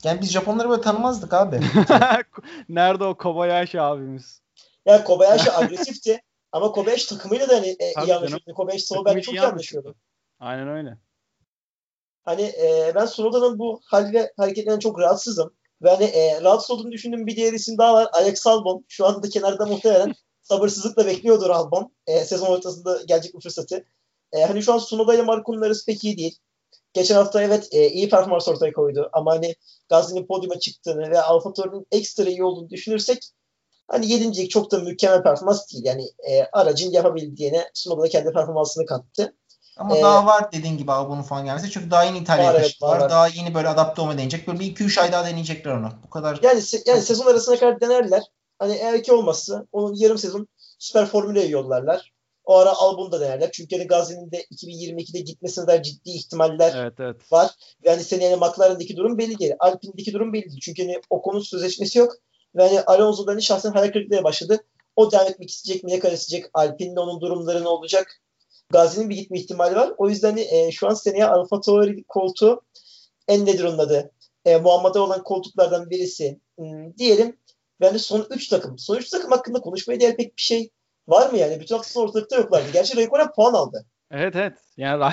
[0.04, 1.61] yani biz Japonları böyle tanımazdık abi.
[2.68, 4.42] Nerede o Kobayashi abimiz?
[4.86, 6.20] Ya Kobayashi agresifti
[6.52, 8.54] ama Kobayashi takımıyla da hani e, iyi anlaşıyordu.
[8.54, 9.94] Kobayashi Sonoda çok iyi anlaşıyordu.
[10.40, 10.98] Aynen öyle.
[12.24, 15.54] Hani e, ben Sonoda'nın bu hal ve hareketlerinden çok rahatsızım.
[15.82, 18.09] Ve hani e, rahatsız olduğunu düşündüğüm bir diğer isim daha var.
[18.12, 18.84] Alex Albon.
[18.88, 20.14] Şu anda kenarda muhtemelen
[20.49, 21.92] sabırsızlıkla bekliyordur Albon.
[22.07, 23.84] E, sezon ortasında gelecek bu fırsatı.
[24.32, 26.38] E, hani şu an Sunoda ile Marco'nun arası pek iyi değil.
[26.92, 29.55] Geçen hafta evet e, iyi performans ortaya koydu ama hani
[29.88, 33.18] Gazli'nin podyuma çıktığını ve Alfa Tauri'nin ekstra iyi olduğunu düşünürsek
[33.88, 35.84] hani yedincilik çok da mükemmel performans değil.
[35.84, 39.34] Yani e, aracın yapabildiğine Sunoda da kendi performansını kattı.
[39.78, 41.70] Ama ee, daha var dediğin gibi Albon'un falan gelmesi.
[41.70, 42.92] Çünkü daha yeni İtalya'ya taşıdılar.
[42.92, 44.49] Evet, var, daha yeni böyle adapte olma deneyecek.
[44.49, 45.92] Böyle bir 2-3 ay daha deneyecekler onu.
[46.07, 46.38] Bu kadar.
[46.42, 48.22] Yani, se- yani sezon arasına kadar denerler.
[48.59, 50.48] Hani eğer ki olmazsa onun yarım sezon
[50.78, 52.12] süper formüle yollarlar.
[52.44, 53.52] O ara Albon'u da denerler.
[53.52, 57.32] Çünkü hani Gazi'nin de 2022'de gitmesine dair ciddi ihtimaller evet, evet.
[57.32, 57.50] var.
[57.84, 59.52] Ve hani senin yani McLaren'deki durum belli değil.
[59.59, 60.61] Alpine'deki durum belli değil.
[60.62, 62.12] Çünkü hani o konu sözleşmesi yok.
[62.56, 64.64] Ve hani Alonso'dan hani şahsen hayal kırıklığı başladı.
[64.96, 65.90] O devam etmek isteyecek mi?
[65.90, 66.50] Ne kadar isteyecek?
[66.54, 68.22] Alpine'le onun durumları ne olacak?
[68.70, 69.92] Gazi'nin bir gitme ihtimali var.
[69.98, 72.62] O yüzden hani, e, şu an seneye Alfa Tauri koltuğu
[73.28, 74.12] en nedir onun adı?
[74.44, 76.40] E, Muhammed'e olan koltuklardan birisi.
[76.59, 77.36] Hmm, diyelim
[77.81, 78.79] yani son 3 takım.
[78.79, 80.70] Son 3 takım hakkında konuşmaya değer pek bir şey
[81.09, 81.61] var mı yani?
[81.61, 82.66] Bütün hafta ortalıkta yoklardı.
[82.72, 83.87] Gerçi Raikkonen puan aldı.
[84.11, 84.59] Evet evet.
[84.76, 85.12] Yani Ra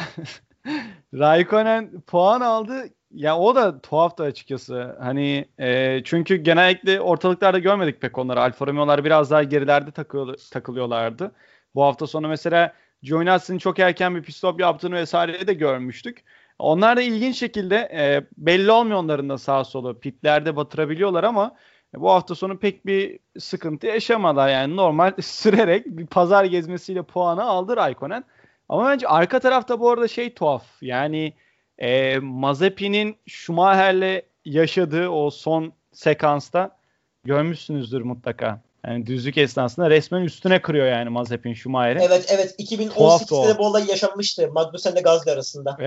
[1.13, 2.89] Raikkonen puan aldı.
[3.11, 4.95] Ya o da tuhaftı açıkçası.
[4.99, 8.41] Hani e, çünkü genellikle ortalıklarda görmedik pek onları.
[8.41, 11.31] Alfa Romeo'lar biraz daha gerilerde takıl, takılıyorlardı.
[11.75, 16.23] Bu hafta sonu mesela Giovinazzi'nin çok erken bir pit stop yaptığını vesaire de görmüştük.
[16.59, 19.99] Onlar da ilginç şekilde e, belli olmuyor onların da sağ solu.
[19.99, 21.55] Pitlerde batırabiliyorlar ama
[21.97, 24.39] bu hafta sonu pek bir sıkıntı yaşamadı.
[24.39, 28.23] Yani normal sürerek bir pazar gezmesiyle puanı aldı Raikkonen.
[28.69, 30.65] Ama bence arka tarafta bu arada şey tuhaf.
[30.81, 31.33] Yani
[31.77, 36.77] e, Mazepin'in Schumacher'le yaşadığı o son sekansta
[37.23, 38.64] görmüşsünüzdür mutlaka.
[38.87, 41.99] Yani düzlük esnasında resmen üstüne kırıyor yani Mazepin Schumacher'i.
[42.03, 45.77] Evet evet 2018'de de bu olay yaşanmıştı Magnussen ile Gazli arasında.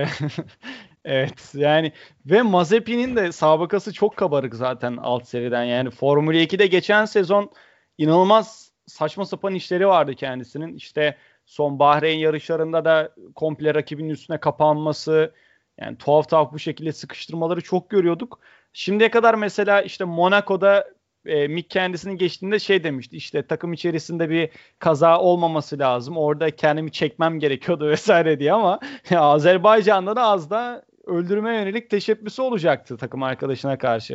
[1.05, 1.91] evet yani
[2.25, 5.63] ve Mazepin'in de sabıkası çok kabarık zaten alt seriden.
[5.63, 7.51] Yani Formula 2'de geçen sezon
[7.97, 10.73] inanılmaz saçma sapan işleri vardı kendisinin.
[10.75, 15.33] İşte son Bahreyn yarışlarında da komple rakibin üstüne kapanması
[15.81, 18.39] yani tuhaf tuhaf bu şekilde sıkıştırmaları çok görüyorduk.
[18.73, 20.98] Şimdiye kadar mesela işte Monaco'da
[21.29, 24.49] e, Mick kendisinin geçtiğinde şey demişti işte takım içerisinde bir
[24.79, 26.17] kaza olmaması lazım.
[26.17, 28.79] Orada kendimi çekmem gerekiyordu vesaire diye ama
[29.15, 34.13] Azerbaycan'da da az da öldürme yönelik teşebbüsü olacaktı takım arkadaşına karşı.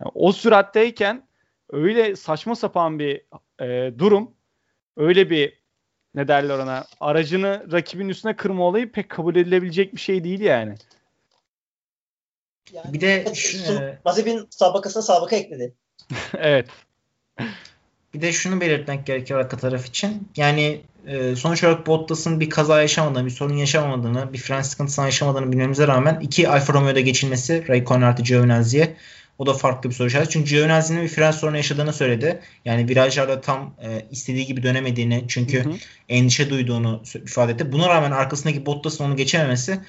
[0.00, 1.28] Yani o süratteyken
[1.70, 3.22] öyle saçma sapan bir
[3.60, 4.34] e, durum
[4.96, 5.64] öyle bir
[6.14, 10.74] ne derler ona aracını rakibin üstüne kırma olayı pek kabul edilebilecek bir şey değil yani.
[12.72, 13.58] yani bir de şu,
[14.04, 15.74] Mazepin sabıkasına sabıka ekledi.
[16.38, 16.68] evet.
[18.14, 20.28] Bir de şunu belirtmek gerekiyor arka taraf için.
[20.36, 25.52] Yani e, sonuç olarak Bottas'ın bir kaza yaşamadığını, bir sorun yaşamadığını, bir fren sıkıntısını yaşamadığını
[25.52, 28.96] bilmemize rağmen iki Alfa Romeo'da geçilmesi Raikkonen artı Giovinazzi'ye
[29.38, 30.30] o da farklı bir soru işareti.
[30.30, 32.40] Çünkü Giovinazzi'nin bir fren sorunu yaşadığını söyledi.
[32.64, 35.74] Yani virajlarda tam e, istediği gibi dönemediğini çünkü hı hı.
[36.08, 37.72] endişe duyduğunu ifade etti.
[37.72, 39.80] Buna rağmen arkasındaki Bottas'ın onu geçememesi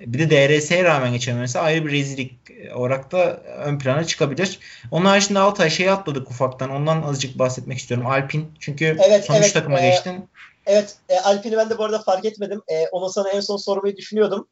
[0.00, 2.38] bir de DRS'ye rağmen geçememesi ayrı bir rezillik
[2.74, 4.58] olarak da ön plana çıkabilir.
[4.90, 6.70] Onun haricinde Altay şeyi atladık ufaktan.
[6.70, 8.06] Ondan azıcık bahsetmek istiyorum.
[8.06, 8.52] Alpin.
[8.60, 10.28] Çünkü evet, sonuç evet, takıma e, geçtin.
[10.66, 10.94] Evet.
[11.08, 12.62] E, Alpin'i ben de bu arada fark etmedim.
[12.68, 14.48] E, onu sana en son sormayı düşünüyordum.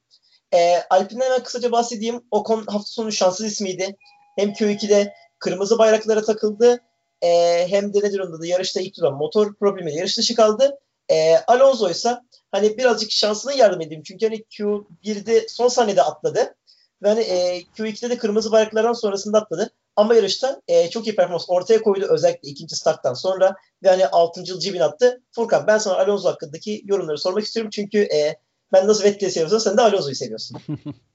[0.55, 2.20] E, Alpin'den hemen kısaca bahsedeyim.
[2.30, 3.97] Ocon hafta sonu şanssız ismiydi.
[4.36, 6.80] Hem Q2'de kırmızı bayraklara takıldı.
[7.22, 7.28] E,
[7.68, 10.78] hem de nedir onda da yarışta ilk duran motor problemi yarış dışı kaldı.
[11.11, 12.18] E, Alonso ise
[12.52, 14.02] hani birazcık şansına yardım edeyim.
[14.02, 16.55] Çünkü hani Q1'de son saniyede atladı.
[17.02, 19.70] Ve hani e, Q2'de de kırmızı bayraklardan sonrasında atladı.
[19.96, 24.44] Ama yarışta e, çok iyi performans ortaya koydu özellikle ikinci starttan sonra ve hani 6.
[24.44, 25.22] cibin attı.
[25.30, 27.70] Furkan ben sana Alonso hakkındaki yorumları sormak istiyorum.
[27.74, 28.36] Çünkü e,
[28.72, 30.59] ben nasıl Vettel'i seviyorsan sen de Alonso'yu seviyorsun.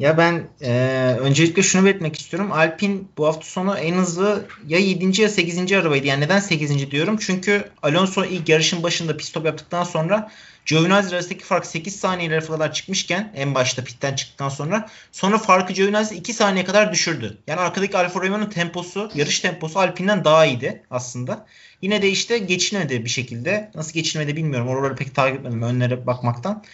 [0.00, 0.70] Ya ben e,
[1.20, 2.52] öncelikle şunu belirtmek istiyorum.
[2.52, 5.22] Alpin bu hafta sonu en hızlı ya 7.
[5.22, 5.72] ya 8.
[5.72, 6.06] arabaydı.
[6.06, 6.90] Yani neden 8.
[6.90, 7.16] diyorum?
[7.20, 10.30] Çünkü Alonso ilk yarışın başında pit stop yaptıktan sonra
[10.66, 16.14] Giovinazzi arasındaki fark 8 saniyelere kadar çıkmışken en başta pitten çıktıktan sonra sonra farkı Giovinazzi
[16.14, 17.38] 2 saniye kadar düşürdü.
[17.46, 21.46] Yani arkadaki Alfa Romeo'nun temposu, yarış temposu Alpine'den daha iyiydi aslında.
[21.82, 23.70] Yine de işte geçilmedi bir şekilde.
[23.74, 24.68] Nasıl geçilmedi bilmiyorum.
[24.68, 26.64] Oraları pek takip etmedim önlere bakmaktan.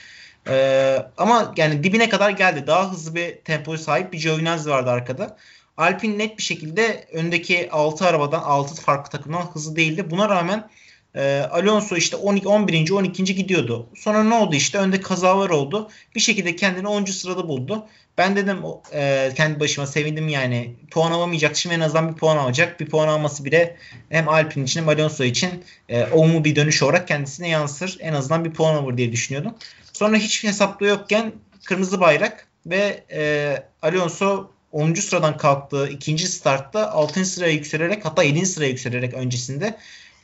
[0.49, 2.66] Ee, ama yani dibine kadar geldi.
[2.66, 5.36] Daha hızlı bir tempoya sahip bir Giovinazzi vardı arkada.
[5.76, 10.11] Alpine net bir şekilde öndeki 6 arabadan 6 farklı takımdan hızlı değildi.
[10.11, 10.70] Buna rağmen
[11.16, 12.90] e, Alonso işte 12, 11.
[12.90, 13.24] 12.
[13.24, 13.88] gidiyordu.
[13.97, 15.90] Sonra ne oldu işte önde kazalar oldu.
[16.14, 17.05] Bir şekilde kendini 10.
[17.05, 17.86] sırada buldu.
[18.18, 18.59] Ben dedim
[18.93, 20.74] e, kendi başıma sevindim yani.
[20.90, 22.80] Puan alamayacak şimdi en azından bir puan alacak.
[22.80, 23.76] Bir puan alması bile
[24.11, 27.97] hem Alpine için hem Alonso için e, olumlu bir dönüş olarak kendisine yansır.
[28.01, 29.55] En azından bir puan alır diye düşünüyordum.
[29.93, 31.32] Sonra hiç hesaplı yokken
[31.64, 34.95] kırmızı bayrak ve e, Alonso 10.
[34.95, 37.24] sıradan kalktığı ikinci startta 6.
[37.24, 38.47] sıraya yükselerek hatta 7.
[38.47, 39.78] sıraya yükselerek öncesinde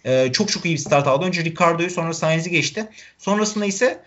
[0.05, 1.27] e, çok çok iyi bir start aldı.
[1.27, 2.89] Önce Ricardo'yu sonra Sainz'i geçti.
[3.19, 4.03] Sonrasında ise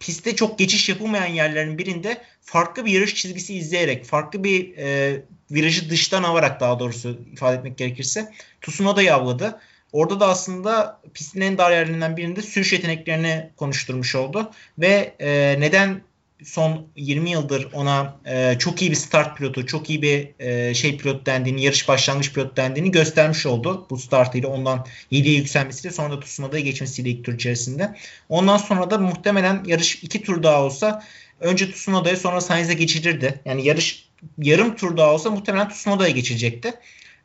[0.00, 5.90] pistte çok geçiş yapılmayan yerlerin birinde farklı bir yarış çizgisi izleyerek, farklı bir e, virajı
[5.90, 8.32] dıştan alarak daha doğrusu ifade etmek gerekirse
[8.62, 9.60] Tsunoda'yı avladı.
[9.92, 14.50] Orada da aslında pistin en dar yerlerinden birinde sürüş yeteneklerini konuşturmuş oldu.
[14.78, 16.02] Ve e, neden
[16.44, 20.96] son 20 yıldır ona e, çok iyi bir start pilotu, çok iyi bir e, şey
[20.96, 23.86] pilot dendiğini, yarış başlangıç pilot dendiğini göstermiş oldu.
[23.90, 27.96] Bu startıyla ondan 7'ye yükselmesiyle sonra da Tsunoda'ya geçmesiyle ilk tur içerisinde.
[28.28, 31.02] Ondan sonra da muhtemelen yarış iki tur daha olsa
[31.40, 33.40] önce Tsunoda'ya sonra Sainz'e geçilirdi.
[33.44, 34.08] Yani yarış
[34.38, 36.74] yarım tur daha olsa muhtemelen Tsunoda'ya geçilecekti.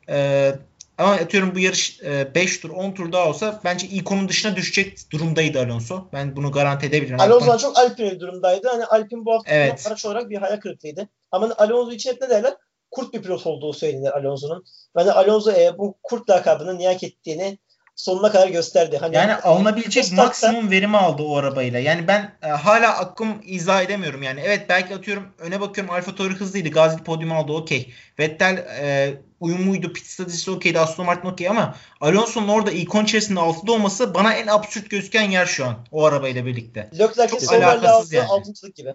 [0.08, 0.52] Ee,
[0.98, 2.02] ama atıyorum bu yarış
[2.34, 6.08] 5 e, tur 10 tur daha olsa bence ilk onun dışına düşecek durumdaydı Alonso.
[6.12, 7.20] Ben bunu garanti edebilirim.
[7.20, 7.58] Alonso Hatta...
[7.58, 8.68] çok Alpine durumdaydı.
[8.68, 9.84] Hani Alpine bu hafta evet.
[9.86, 11.08] araç olarak bir hayal kırıklığıydı.
[11.30, 12.54] Ama Alonso için hep ne derler?
[12.90, 14.64] Kurt bir pilot olduğu söylenir Alonso'nun.
[14.98, 17.58] Yani Alonso e, bu kurt lakabını niyak ettiğini
[17.98, 18.98] sonuna kadar gösterdi.
[18.98, 20.24] Hani yani alınabilecek startta...
[20.24, 21.78] maksimum verimi aldı o arabayla.
[21.78, 24.40] Yani ben e, hala aklım izah edemiyorum yani.
[24.44, 26.68] Evet belki atıyorum öne bakıyorum Alfa Tauri hızlıydı.
[26.68, 27.92] Gazi podyum aldı okey.
[28.18, 29.92] Vettel e, uyumluydu.
[29.92, 30.78] Pit stratejisi okeydi.
[30.80, 35.30] Aston Martin okey ama Alonso'nun orada ilk 10 içerisinde 6'da olması bana en absürt gözüken
[35.30, 35.76] yer şu an.
[35.92, 36.90] O arabayla birlikte.
[36.98, 38.28] Leclerc'in Çok alakasız yani.
[38.28, 38.94] altıncılık gibi.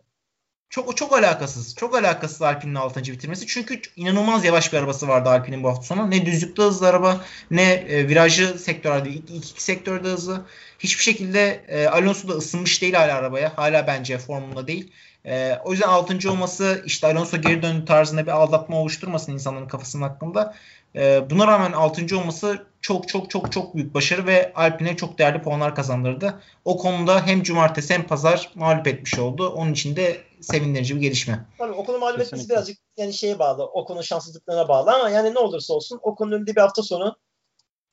[0.74, 1.76] Çok çok alakasız.
[1.76, 3.04] Çok alakasız Alpine'in 6.
[3.04, 3.48] bitirmesi.
[3.48, 6.12] Çünkü inanılmaz yavaş bir arabası vardı Alpine'in bu hafta sonu.
[6.12, 7.22] Ne düzlükte hızlı araba
[7.52, 10.46] ne e, virajlı sektörde iki, iki sektörde hızlı.
[10.80, 13.58] Hiçbir şekilde e, Alonso da ısınmış değil hala arabaya.
[13.58, 14.92] Hala bence formunda değil.
[15.26, 16.32] E, o yüzden 6.
[16.32, 20.56] olması işte Alonso geri döndü tarzında bir aldatma oluşturmasın insanların kafasının hakkında.
[20.96, 22.18] E, buna rağmen 6.
[22.18, 26.42] olması çok çok çok çok büyük başarı ve Alpine çok değerli puanlar kazandırdı.
[26.66, 29.50] O konuda hem cumartesi hem pazar mağlup etmiş oldu.
[29.50, 31.46] Onun için de sevindirici bir gelişme.
[31.58, 33.66] Tabii Ocon'u mağlup etmesi birazcık yani şeye bağlı.
[33.66, 37.16] Ocon'un şanssızlıklarına bağlı ama yani ne olursa olsun Ocon'un önünde bir hafta sonu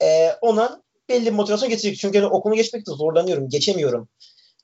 [0.02, 1.98] e, ona belli bir motivasyon getirecek.
[1.98, 4.09] Çünkü yani Ocon'u geçmekte zorlanıyorum, geçemiyorum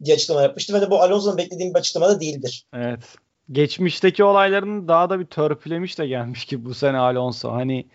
[0.04, 0.74] diye açıklama yapmıştı.
[0.74, 2.66] Ve de bu Alonso'nun beklediğim bir açıklama da değildir.
[2.74, 3.04] Evet.
[3.52, 7.52] Geçmişteki olaylarını daha da bir törpülemiş de gelmiş ki bu sene Alonso.
[7.52, 7.86] Hani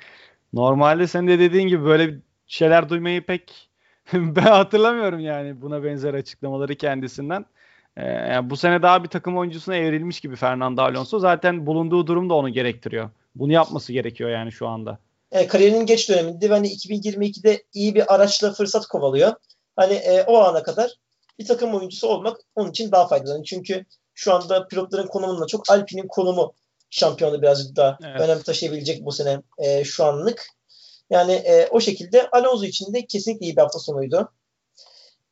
[0.53, 3.69] normalde sen de dediğin gibi böyle şeyler duymayı pek
[4.13, 7.45] ben hatırlamıyorum yani buna benzer açıklamaları kendisinden.
[7.97, 11.19] Ee, yani bu sene daha bir takım oyuncusuna evrilmiş gibi Fernando Alonso.
[11.19, 13.09] Zaten bulunduğu durum da onu gerektiriyor.
[13.35, 14.97] Bunu yapması gerekiyor yani şu anda.
[15.31, 19.33] E, kariyerinin geç döneminde hani 2022'de iyi bir araçla fırsat kovalıyor.
[19.75, 20.91] Hani e, o ana kadar
[21.39, 23.43] bir takım oyuncusu olmak onun için daha faydalı.
[23.43, 26.53] Çünkü şu anda pilotların konumunda çok Alpine'in konumu
[26.89, 28.21] şampiyonu birazcık daha evet.
[28.21, 30.47] önem taşıyabilecek bu sene e, şu anlık.
[31.09, 34.31] Yani e, o şekilde Alonso için de kesinlikle iyi bir hafta sonuydu.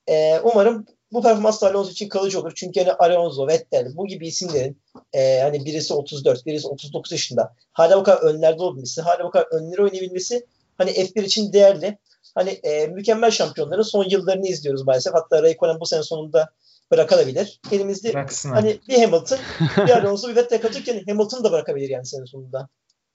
[0.07, 2.51] E, umarım bu performans Alonso için kalıcı olur.
[2.55, 4.81] Çünkü hani Alonso, Vettel bu gibi isimlerin
[5.13, 9.47] e, hani birisi 34, birisi 39 yaşında hala bu kadar önlerde olabilmesi, hala bu kadar
[9.51, 10.45] önleri oynayabilmesi
[10.77, 11.97] hani F1 için değerli.
[12.35, 15.13] Hani e, mükemmel şampiyonların son yıllarını izliyoruz maalesef.
[15.13, 16.49] Hatta Raikkonen bu sene sonunda
[16.91, 17.59] bırakabilir.
[17.71, 19.39] Elimizde Bıraksın hani bir Hamilton,
[19.87, 22.67] bir Alonso, bir Vettel kalacak Hamilton da bırakabilir yani sene sonunda.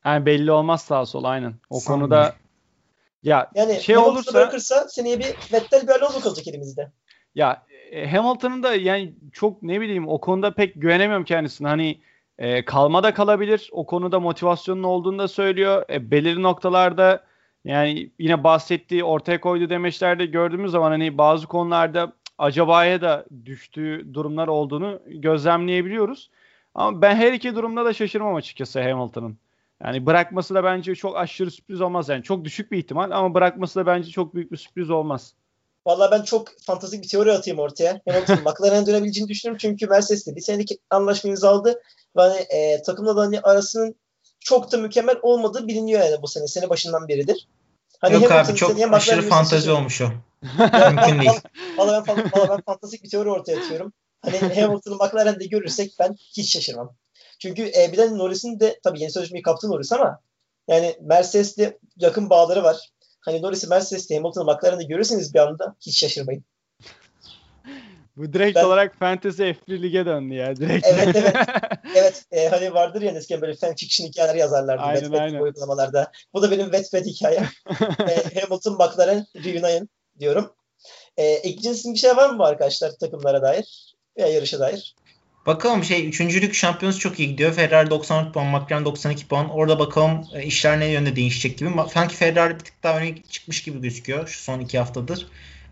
[0.04, 1.54] Yani belli olmaz sağ sol aynen.
[1.70, 2.08] O Sanmıyor.
[2.08, 2.34] konuda
[3.22, 6.90] ya yani şey Hamilton olursa bırakırsa seneye bir Vettel bir Alonso kalacak elimizde.
[7.34, 7.62] Ya
[8.10, 11.68] Hamilton'ın da yani çok ne bileyim o konuda pek güvenemiyorum kendisine.
[11.68, 12.00] Hani
[12.38, 13.68] e, kalmada kalabilir.
[13.72, 15.84] O konuda motivasyonun olduğunu da söylüyor.
[15.90, 17.24] E, belirli noktalarda
[17.64, 24.48] yani yine bahsettiği ortaya koyduğu demeçlerde gördüğümüz zaman hani bazı konularda acabaya da düştüğü durumlar
[24.48, 26.30] olduğunu gözlemleyebiliyoruz.
[26.74, 29.38] Ama ben her iki durumda da şaşırmam açıkçası Hamilton'ın.
[29.84, 32.08] Yani bırakması da bence çok aşırı sürpriz olmaz.
[32.08, 35.34] Yani çok düşük bir ihtimal ama bırakması da bence çok büyük bir sürpriz olmaz.
[35.86, 38.00] Valla ben çok fantastik bir teori atayım ortaya.
[38.08, 39.58] Hamilton McLaren'e dönebileceğini düşünüyorum.
[39.60, 41.82] Çünkü Mercedes'te bir senelik anlaşma imzaladı.
[42.16, 43.94] Ve hani, e, takımla da hani arasının
[44.40, 46.46] çok da mükemmel olmadığı biliniyor yani bu sene.
[46.46, 47.48] Sene başından beridir.
[47.98, 50.04] Hani Yok abi çok aşırı fantazi olmuş o.
[50.90, 51.40] Mümkün değil.
[51.76, 53.92] Valla ben, valla ben fantastik bir teori ortaya atıyorum.
[54.22, 56.96] Hani Hamilton'ı McLaren'de görürsek ben hiç şaşırmam.
[57.38, 60.20] Çünkü e, bir de Norris'in de tabii yeni sözleşmeyi kaptı Norris ama
[60.68, 62.90] yani Mercedes'le yakın bağları var.
[63.24, 66.44] Hani Norris'i Mercedes'te Hamilton'ı McLaren'de görürseniz bir anda hiç şaşırmayın.
[68.16, 70.56] Bu direkt ben, olarak Fantasy F1 lige döndü ya.
[70.56, 70.86] Direkt.
[70.86, 71.36] Evet evet.
[71.96, 74.82] evet e, hani vardır ya eskiden böyle fanfiction hikayeler yazarlardı.
[74.82, 75.40] Aynen Wet, aynen.
[75.40, 76.12] uygulamalarda.
[76.34, 77.48] Bu da benim Wet hikayem.
[78.08, 79.88] e, Hamilton McLaren reunion
[80.20, 80.54] diyorum.
[81.16, 84.94] E, ekleyeceğiniz bir şey var mı arkadaşlar takımlara dair veya yarışa dair?
[85.46, 87.52] Bakalım şey üçüncülük şampiyonası çok iyi gidiyor.
[87.52, 89.50] Ferrari 94 puan, McLaren 92 puan.
[89.50, 91.70] Orada bakalım e, işler ne yönde değişecek gibi.
[91.92, 95.26] Sanki Ferrari bir tık daha öne çıkmış gibi gözüküyor şu son iki haftadır.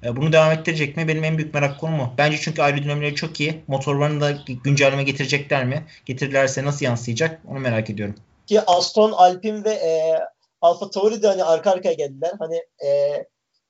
[0.04, 1.08] E, bunu devam ettirecek mi?
[1.08, 2.10] Benim en büyük merak konum.
[2.18, 3.62] Bence çünkü aerodinamikleri çok iyi.
[3.66, 4.32] Motorlarını da
[4.64, 5.84] güncelleme getirecekler mi?
[6.06, 7.40] Getirirlerse nasıl yansıyacak?
[7.48, 8.14] Onu merak ediyorum.
[8.46, 10.18] Ki Aston, Alpine ve e,
[10.60, 12.32] Alfa Tauri de hani arka arkaya geldiler.
[12.38, 12.88] Hani e,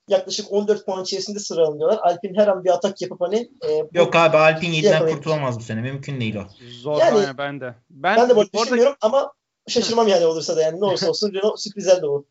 [0.09, 1.99] yaklaşık 14 puan içerisinde sıralanıyorlar.
[2.03, 5.81] Alpin her an bir atak yapıp hani e, Yok abi Alpin 7'den kurtulamaz bu sene.
[5.81, 6.47] Mümkün değil o.
[6.69, 7.75] Zor yani, yani ben de.
[7.91, 9.33] Ben, ben de bu düşünmüyorum ama
[9.69, 12.27] şaşırmam yani olursa da yani ne olursa olsun Renault sürprizler de bu.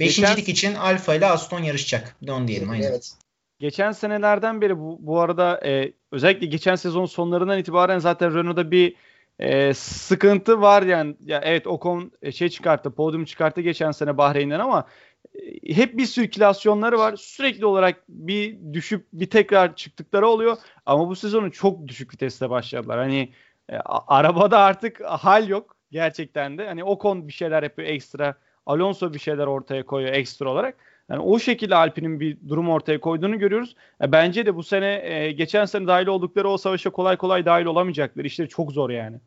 [0.00, 0.52] Beşincilik Geçen...
[0.52, 2.16] için Alfa ile Aston yarışacak.
[2.26, 2.88] De onu diyelim aynen.
[2.88, 3.12] Evet.
[3.58, 8.94] Geçen senelerden beri bu, bu arada e, özellikle geçen sezon sonlarından itibaren zaten Renault'da bir
[9.38, 11.16] e, sıkıntı var yani.
[11.24, 14.86] Ya evet Ocon e, şey çıkarttı, podyum çıkarttı geçen sene Bahreyn'den ama
[15.66, 17.16] hep bir sirkülasyonları var.
[17.16, 20.56] Sürekli olarak bir düşüp bir tekrar çıktıkları oluyor.
[20.86, 22.98] Ama bu sezonu çok düşük viteste başladılar.
[22.98, 23.32] Hani
[23.68, 26.66] e, arabada artık hal yok gerçekten de.
[26.66, 28.34] Hani Ocon bir şeyler yapıyor ekstra.
[28.66, 30.76] Alonso bir şeyler ortaya koyuyor ekstra olarak.
[31.10, 33.76] Yani o şekilde Alpine'in bir durum ortaya koyduğunu görüyoruz.
[34.02, 37.64] E, bence de bu sene e, geçen sene dahil oldukları o savaşa kolay kolay dahil
[37.64, 38.24] olamayacaklar.
[38.24, 39.20] İşleri çok zor yani.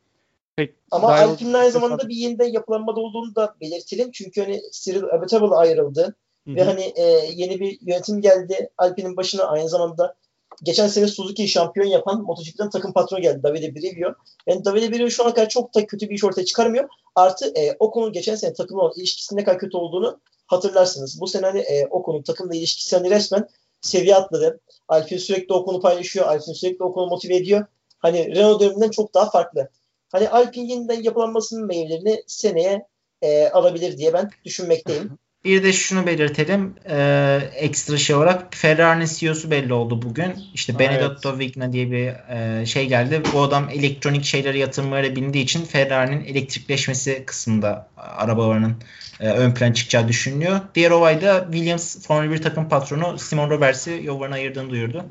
[0.56, 4.12] Pek Ama Alpine'in aynı zamanda bir yeniden yapılanmada olduğunu da belirtelim.
[4.12, 6.16] Çünkü hani Cyril Abitable ayrıldı.
[6.48, 6.56] Hı-hı.
[6.56, 7.04] Ve hani e,
[7.34, 8.70] yeni bir yönetim geldi.
[8.78, 10.16] Alpine'in başına aynı zamanda
[10.64, 14.14] geçen sene Suzuki'yi şampiyon yapan MotoGP'den takım patronu geldi Davide Brivio.
[14.48, 16.90] Yani Davide Brivio şu ana kadar çok da kötü bir iş ortaya çıkarmıyor.
[17.16, 21.22] Artı e, o konu geçen sene takımla olan ilişkisinin ne kadar kötü olduğunu hatırlarsınız.
[21.22, 23.48] Bu sene hani e, o konu takımla ilişkisi hani resmen
[23.82, 24.60] seviye atladı.
[24.88, 26.26] Alpine sürekli o konu paylaşıyor.
[26.26, 27.66] Alpine sürekli o konu motive ediyor.
[28.00, 29.70] Hani Renault döneminden çok daha farklı.
[30.14, 32.88] Hani Alpine yeniden yapılanmasının meyvelerini seneye
[33.22, 35.18] e, alabilir diye ben düşünmekteyim.
[35.46, 36.76] Bir de şunu belirtelim.
[36.90, 40.34] E, ekstra şey olarak Ferrari'nin CEO'su belli oldu bugün.
[40.54, 41.40] İşte Benedetto evet.
[41.40, 43.22] Vigna diye bir e, şey geldi.
[43.34, 48.76] Bu adam elektronik şeylere yatırımları bildiği için Ferrari'nin elektrikleşmesi kısmında arabalarının
[49.20, 50.60] e, ön plan çıkacağı düşünülüyor.
[50.76, 55.06] Diğer olay da Williams Formula 1 takım patronu Simon Roberts'i yollarına ayırdığını duyurdu.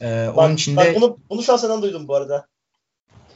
[0.00, 2.46] E, bak, onun içinde bak bunu, bunu şahsen duydum bu arada.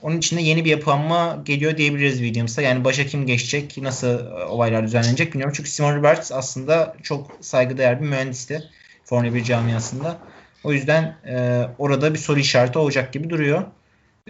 [0.02, 2.62] Onun içinde yeni bir yapılanma geliyor diyebiliriz Williams'a.
[2.62, 5.54] Yani başa kim geçecek, nasıl e, olaylar düzenlenecek bilmiyorum.
[5.56, 8.70] Çünkü Simon Roberts aslında çok saygıdeğer bir mühendisti
[9.04, 10.16] Formula 1 camiasında.
[10.64, 13.62] O yüzden e, orada bir soru işareti olacak gibi duruyor.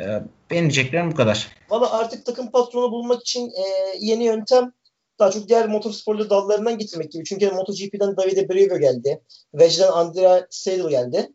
[0.01, 0.05] E,
[0.51, 1.49] benim diyeceklerim bu kadar.
[1.71, 3.63] Valla artık takım patronu bulmak için e,
[4.01, 4.73] yeni yöntem
[5.19, 7.25] daha çok diğer motorsporlu dallarından getirmek gibi.
[7.25, 9.21] Çünkü MotoGP'den Davide Brivio geldi.
[9.55, 11.29] Vec'den Andrea Seidel geldi.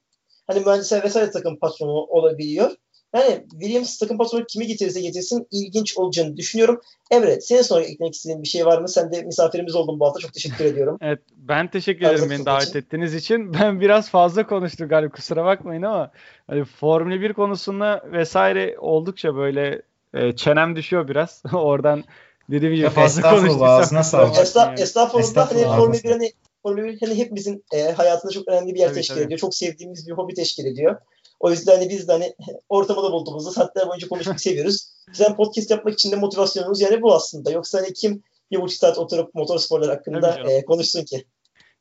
[0.48, 2.72] Hani mühendisler vesaire takım patronu olabiliyor.
[3.14, 6.82] Yani Williams takım patronu kimi getirirse getirsin ilginç olacağını düşünüyorum.
[7.12, 8.90] Emre senin sonra eklemek istediğin bir şey var mı?
[8.90, 10.20] Sen de misafirimiz oldun bu hafta.
[10.20, 10.98] Çok teşekkür ediyorum.
[11.02, 12.80] evet ben teşekkür ederim beni davet için.
[12.80, 13.54] ettiğiniz için.
[13.64, 16.12] Ben biraz fazla konuştum galiba kusura bakmayın ama
[16.48, 19.82] hani Formula 1 konusunda vesaire oldukça böyle
[20.14, 21.44] e, çenem düşüyor biraz.
[21.54, 22.04] Oradan
[22.50, 23.64] dediğim gibi fazla konuştuysam.
[23.64, 24.38] Ağzına sağlık.
[24.38, 24.80] Estağfurullah.
[24.80, 25.52] Estağfurullah.
[25.52, 26.32] Hani Formula 1 hani
[26.64, 29.26] Formula 1 hani hepimizin e, hayatında çok önemli bir yer tabii, teşkil tabii.
[29.26, 29.40] ediyor.
[29.40, 30.98] Çok sevdiğimiz bir hobi teşkil ediyor.
[31.44, 32.34] O yüzden hani biz de hani
[32.70, 34.88] ortamı da bulduğumuzda saatler boyunca konuşmayı seviyoruz.
[35.08, 37.52] Güzel podcast yapmak için de motivasyonumuz yani bu aslında.
[37.52, 41.26] Yoksa hani kim bir buçuk saat oturup motorsporlar hakkında e, konuşsun ki?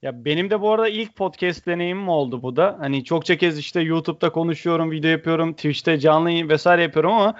[0.02, 2.76] Ya benim de bu arada ilk podcast deneyimim oldu bu da.
[2.78, 7.34] Hani çokça kez işte YouTube'da konuşuyorum, video yapıyorum, Twitch'te canlı yayın vesaire yapıyorum ama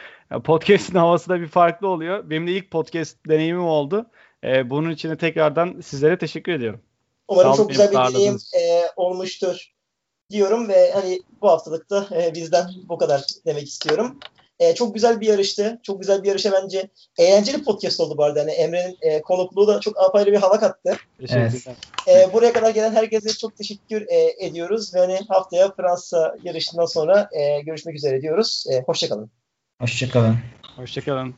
[0.45, 2.31] podcast'in havası da bir farklı oluyor.
[2.31, 4.07] Benim de ilk podcast deneyimim oldu.
[4.45, 6.81] Ee, bunun için de tekrardan sizlere teşekkür ediyorum.
[7.29, 9.72] Umarım çok güzel bir deneyim e, olmuştur
[10.33, 14.19] diyorum ve hani bu haftalıkta e, bizden bu kadar demek istiyorum.
[14.59, 15.81] E, çok güzel bir yarıştı.
[15.83, 16.89] Çok güzel bir yarışa bence
[17.19, 18.39] eğlenceli podcast oldu bu arada.
[18.39, 20.97] Yani Emre'nin e, konukluğu da çok apayrı bir hava kattı.
[21.29, 21.67] Evet.
[22.09, 24.95] E, buraya kadar gelen herkese çok teşekkür e, ediyoruz.
[24.95, 28.65] Ve hani haftaya Fransa yarışından sonra e, görüşmek üzere diyoruz.
[28.73, 29.31] E, hoşçakalın.
[29.81, 30.37] Hoşçakalın.
[30.77, 31.35] Hoşçakalın.